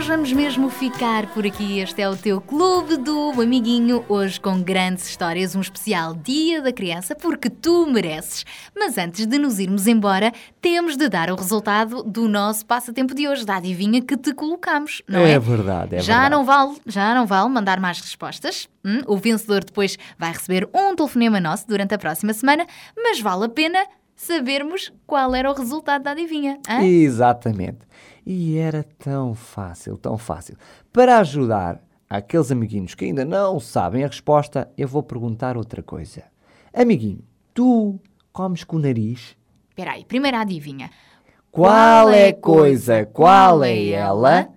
Nós 0.00 0.08
vamos 0.08 0.32
mesmo 0.32 0.70
ficar 0.70 1.26
por 1.26 1.44
aqui. 1.44 1.78
Este 1.78 2.00
é 2.00 2.08
o 2.08 2.16
teu 2.16 2.40
Clube 2.40 2.96
do 2.96 3.32
Amiguinho, 3.38 4.02
hoje 4.08 4.40
com 4.40 4.62
grandes 4.62 5.06
histórias, 5.06 5.54
um 5.54 5.60
especial 5.60 6.14
Dia 6.14 6.62
da 6.62 6.72
Criança, 6.72 7.14
porque 7.14 7.50
tu 7.50 7.86
mereces. 7.86 8.46
Mas 8.74 8.96
antes 8.96 9.26
de 9.26 9.36
nos 9.36 9.58
irmos 9.58 9.86
embora, 9.86 10.32
temos 10.58 10.96
de 10.96 11.06
dar 11.06 11.30
o 11.30 11.34
resultado 11.34 12.02
do 12.02 12.26
nosso 12.28 12.64
passatempo 12.64 13.14
de 13.14 13.28
hoje, 13.28 13.44
da 13.44 13.56
adivinha 13.56 14.00
que 14.00 14.16
te 14.16 14.32
colocamos, 14.32 15.02
não 15.06 15.20
é? 15.20 15.32
É 15.32 15.38
verdade, 15.38 15.96
é 15.96 16.00
já 16.00 16.22
verdade. 16.22 16.30
não 16.34 16.44
vale, 16.46 16.78
já 16.86 17.14
não 17.14 17.26
vale 17.26 17.50
mandar 17.50 17.78
mais 17.78 18.00
respostas. 18.00 18.70
Hum? 18.82 19.02
O 19.06 19.18
vencedor 19.18 19.62
depois 19.62 19.98
vai 20.18 20.32
receber 20.32 20.66
um 20.74 20.96
telefonema 20.96 21.38
nosso 21.40 21.68
durante 21.68 21.92
a 21.94 21.98
próxima 21.98 22.32
semana, 22.32 22.66
mas 22.96 23.20
vale 23.20 23.44
a 23.44 23.48
pena 23.50 23.84
sabermos 24.16 24.90
qual 25.06 25.34
era 25.34 25.50
o 25.50 25.54
resultado 25.54 26.04
da 26.04 26.12
adivinha. 26.12 26.58
hã? 26.66 26.82
Exatamente. 26.82 27.90
E 28.32 28.56
era 28.58 28.84
tão 28.96 29.34
fácil, 29.34 29.96
tão 29.98 30.16
fácil. 30.16 30.56
Para 30.92 31.18
ajudar 31.18 31.82
aqueles 32.08 32.52
amiguinhos 32.52 32.94
que 32.94 33.06
ainda 33.06 33.24
não 33.24 33.58
sabem 33.58 34.04
a 34.04 34.06
resposta, 34.06 34.70
eu 34.78 34.86
vou 34.86 35.02
perguntar 35.02 35.56
outra 35.56 35.82
coisa. 35.82 36.22
Amiguinho, 36.72 37.24
tu 37.52 37.98
comes 38.32 38.62
com 38.62 38.76
o 38.76 38.78
nariz? 38.78 39.36
Espera 39.70 39.94
aí, 39.94 40.04
primeira 40.04 40.38
adivinha. 40.42 40.92
Qual 41.50 42.10
é 42.10 42.28
a 42.28 42.34
coisa, 42.34 43.04
qual 43.04 43.64
é 43.64 43.88
ela 43.88 44.48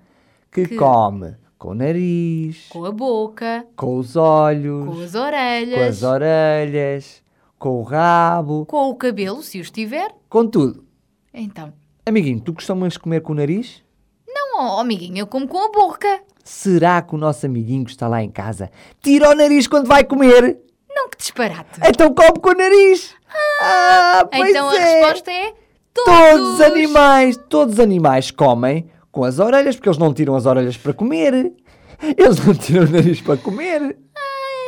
que, 0.52 0.68
que- 0.68 0.76
come 0.76 1.36
com 1.58 1.70
o 1.70 1.74
nariz, 1.74 2.68
Com 2.70 2.86
a 2.86 2.92
boca, 2.92 3.66
com 3.76 3.98
os 3.98 4.16
olhos, 4.16 4.86
com 4.86 5.02
as 5.02 5.16
orelhas, 5.16 5.80
com 5.80 5.84
as 5.86 6.04
orelhas, 6.04 7.24
com 7.58 7.80
o 7.80 7.82
rabo, 7.82 8.68
com 8.68 8.90
o 8.92 8.96
cabelo, 8.96 9.42
se 9.42 9.60
os 9.60 9.72
tiver. 9.72 10.14
com 10.30 10.46
tudo? 10.46 10.86
Então, 11.34 11.74
Amiguinho, 12.06 12.42
tu 12.42 12.54
costumas 12.54 12.98
comer 12.98 13.22
com 13.22 13.32
o 13.32 13.36
nariz? 13.36 13.84
não, 14.54 14.78
oh, 14.78 14.80
amiguinho, 14.80 15.20
eu 15.20 15.28
como 15.28 15.48
com 15.48 15.58
a 15.58 15.72
boca. 15.72 16.22
Será 16.44 17.02
que 17.02 17.16
o 17.16 17.18
nosso 17.18 17.46
amiguinho 17.46 17.86
que 17.86 17.92
está 17.92 18.08
lá 18.08 18.22
em 18.22 18.30
casa 18.30 18.70
tira 19.02 19.30
o 19.30 19.36
nariz 19.36 19.68
quando 19.68 19.88
vai 19.88 20.04
comer? 20.04 20.60
Não, 20.90 21.10
que 21.10 21.18
disparate. 21.18 21.80
Então 21.84 22.14
come 22.14 22.40
com 22.40 22.50
o 22.50 22.54
nariz! 22.54 23.16
Ah, 23.62 24.28
pois 24.32 24.50
então 24.50 24.70
a 24.70 24.76
é. 24.76 25.02
resposta 25.02 25.32
é 25.32 25.54
Todos 25.94 26.56
os 26.56 26.62
animais, 26.62 27.38
todos 27.50 27.76
os 27.76 27.80
animais 27.80 28.32
comem 28.32 28.90
com 29.12 29.24
as 29.24 29.40
orelhas, 29.40 29.76
porque 29.76 29.90
eles 29.90 29.98
não 29.98 30.14
tiram 30.14 30.36
as 30.36 30.46
orelhas 30.46 30.78
para 30.78 30.94
comer. 30.94 31.54
Eles 32.18 32.46
não 32.46 32.54
tiram 32.54 32.86
o 32.86 32.90
nariz 32.90 33.22
para 33.22 33.38
comer. 33.38 33.98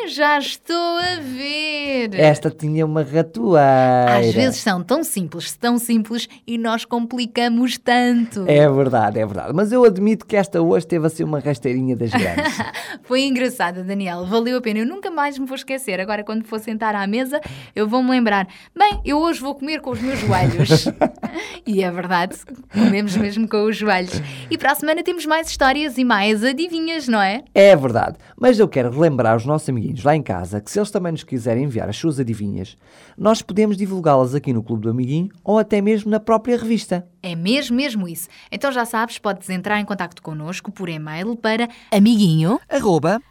Já 0.07 0.37
estou 0.37 0.75
a 0.75 1.19
ver. 1.19 2.13
Esta 2.13 2.51
tinha 2.51 2.85
uma 2.85 3.01
ratoeira. 3.01 4.19
Às 4.19 4.33
vezes 4.33 4.59
são 4.59 4.83
tão 4.83 5.03
simples, 5.03 5.55
tão 5.55 5.79
simples 5.79 6.29
e 6.45 6.57
nós 6.57 6.85
complicamos 6.85 7.77
tanto. 7.77 8.45
É 8.47 8.69
verdade, 8.69 9.19
é 9.19 9.25
verdade. 9.25 9.51
Mas 9.53 9.71
eu 9.71 9.83
admito 9.83 10.25
que 10.25 10.35
esta 10.35 10.61
hoje 10.61 10.85
teve 10.85 11.07
assim 11.07 11.23
uma 11.23 11.39
rasteirinha 11.39 11.95
das 11.95 12.11
grandes. 12.11 12.55
Foi 13.03 13.23
engraçada, 13.23 13.83
Daniel. 13.83 14.25
Valeu 14.25 14.57
a 14.57 14.61
pena. 14.61 14.79
Eu 14.79 14.85
nunca 14.85 15.09
mais 15.09 15.39
me 15.39 15.45
vou 15.45 15.55
esquecer. 15.55 15.99
Agora, 15.99 16.23
quando 16.23 16.45
for 16.45 16.59
sentar 16.59 16.93
à 16.93 17.07
mesa, 17.07 17.41
eu 17.75 17.87
vou-me 17.87 18.11
lembrar. 18.11 18.47
Bem, 18.77 18.99
eu 19.03 19.17
hoje 19.17 19.41
vou 19.41 19.55
comer 19.55 19.81
com 19.81 19.91
os 19.91 20.01
meus 20.01 20.19
joelhos. 20.19 20.85
e 21.65 21.83
é 21.83 21.91
verdade, 21.91 22.35
comemos 22.71 23.15
mesmo 23.17 23.47
com 23.47 23.65
os 23.65 23.75
joelhos. 23.75 24.21
E 24.49 24.57
para 24.57 24.71
a 24.71 24.75
semana 24.75 25.03
temos 25.03 25.25
mais 25.25 25.47
histórias 25.47 25.97
e 25.97 26.03
mais 26.03 26.43
adivinhas, 26.43 27.07
não 27.07 27.21
é? 27.21 27.43
É 27.53 27.75
verdade, 27.75 28.17
mas 28.37 28.59
eu 28.59 28.67
quero 28.67 28.91
relembrar 28.91 29.35
os 29.35 29.45
nossos 29.45 29.67
amiguinhos 29.69 29.94
lá 30.03 30.15
em 30.15 30.21
casa 30.21 30.61
que 30.61 30.69
se 30.69 30.79
eles 30.79 30.91
também 30.91 31.11
nos 31.11 31.23
quiserem 31.23 31.63
enviar 31.63 31.87
as 31.89 31.97
suas 31.97 32.19
adivinhas, 32.19 32.77
nós 33.17 33.41
podemos 33.41 33.77
divulgá-las 33.77 34.35
aqui 34.35 34.53
no 34.53 34.63
Clube 34.63 34.83
do 34.83 34.89
Amiguinho 34.89 35.29
ou 35.43 35.57
até 35.57 35.81
mesmo 35.81 36.09
na 36.09 36.19
própria 36.19 36.57
revista. 36.57 37.07
É 37.21 37.35
mesmo, 37.35 37.75
mesmo 37.75 38.07
isso. 38.07 38.27
Então 38.51 38.71
já 38.71 38.85
sabes, 38.85 39.17
podes 39.17 39.49
entrar 39.49 39.79
em 39.79 39.85
contato 39.85 40.21
connosco 40.21 40.71
por 40.71 40.89
e-mail 40.89 41.35
para 41.35 41.69
amiguinho 41.91 42.59
Arroba 42.69 43.21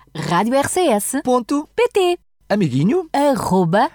amiguinho 2.48 3.08
Arroba 3.12 3.90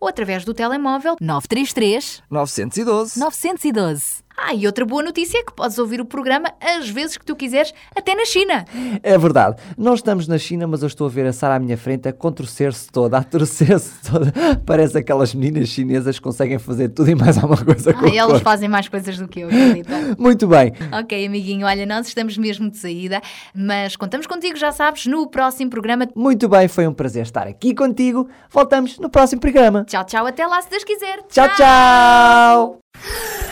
ou 0.00 0.08
através 0.08 0.44
do 0.44 0.52
telemóvel 0.52 1.16
933 1.20 2.22
912 2.28 3.20
912. 3.20 4.21
Ah, 4.36 4.54
e 4.54 4.66
outra 4.66 4.84
boa 4.84 5.02
notícia 5.02 5.38
é 5.38 5.42
que 5.44 5.52
podes 5.52 5.78
ouvir 5.78 6.00
o 6.00 6.04
programa 6.04 6.52
às 6.60 6.88
vezes 6.88 7.16
que 7.16 7.24
tu 7.24 7.36
quiseres, 7.36 7.72
até 7.94 8.14
na 8.14 8.24
China. 8.24 8.64
É 9.02 9.16
verdade, 9.18 9.56
nós 9.76 9.98
estamos 10.00 10.26
na 10.26 10.38
China, 10.38 10.66
mas 10.66 10.82
eu 10.82 10.86
estou 10.88 11.06
a 11.06 11.10
ver 11.10 11.26
a 11.26 11.32
Sara 11.32 11.56
à 11.56 11.58
minha 11.58 11.76
frente 11.76 12.08
a 12.08 12.12
contorcer-se 12.12 12.90
toda, 12.90 13.18
a 13.18 13.22
torcer-se 13.24 13.92
toda. 14.10 14.32
Parece 14.66 14.98
aquelas 14.98 15.34
meninas 15.34 15.68
chinesas 15.68 16.16
que 16.18 16.22
conseguem 16.22 16.58
fazer 16.58 16.88
tudo 16.88 17.10
e 17.10 17.14
mais 17.14 17.36
alguma 17.38 17.62
coisa 17.64 17.92
com 17.92 18.06
Ah, 18.06 18.08
elas 18.08 18.32
corpo. 18.32 18.44
fazem 18.44 18.68
mais 18.68 18.88
coisas 18.88 19.16
do 19.18 19.28
que 19.28 19.40
eu, 19.40 19.48
acredita? 19.48 19.92
Muito 20.18 20.46
bem. 20.46 20.72
ok, 21.00 21.26
amiguinho, 21.26 21.66
olha, 21.66 21.86
nós 21.86 22.06
estamos 22.08 22.36
mesmo 22.38 22.70
de 22.70 22.76
saída, 22.78 23.20
mas 23.54 23.96
contamos 23.96 24.26
contigo, 24.26 24.56
já 24.56 24.72
sabes, 24.72 25.06
no 25.06 25.26
próximo 25.28 25.70
programa. 25.70 26.08
Muito 26.16 26.48
bem, 26.48 26.68
foi 26.68 26.86
um 26.86 26.92
prazer 26.94 27.22
estar 27.22 27.46
aqui 27.46 27.74
contigo. 27.74 28.28
Voltamos 28.50 28.98
no 28.98 29.08
próximo 29.10 29.40
programa. 29.40 29.84
Tchau, 29.84 30.04
tchau, 30.04 30.26
até 30.26 30.46
lá 30.46 30.60
se 30.62 30.70
Deus 30.70 30.84
quiser. 30.84 31.22
Tchau, 31.28 31.48
tchau! 31.56 33.51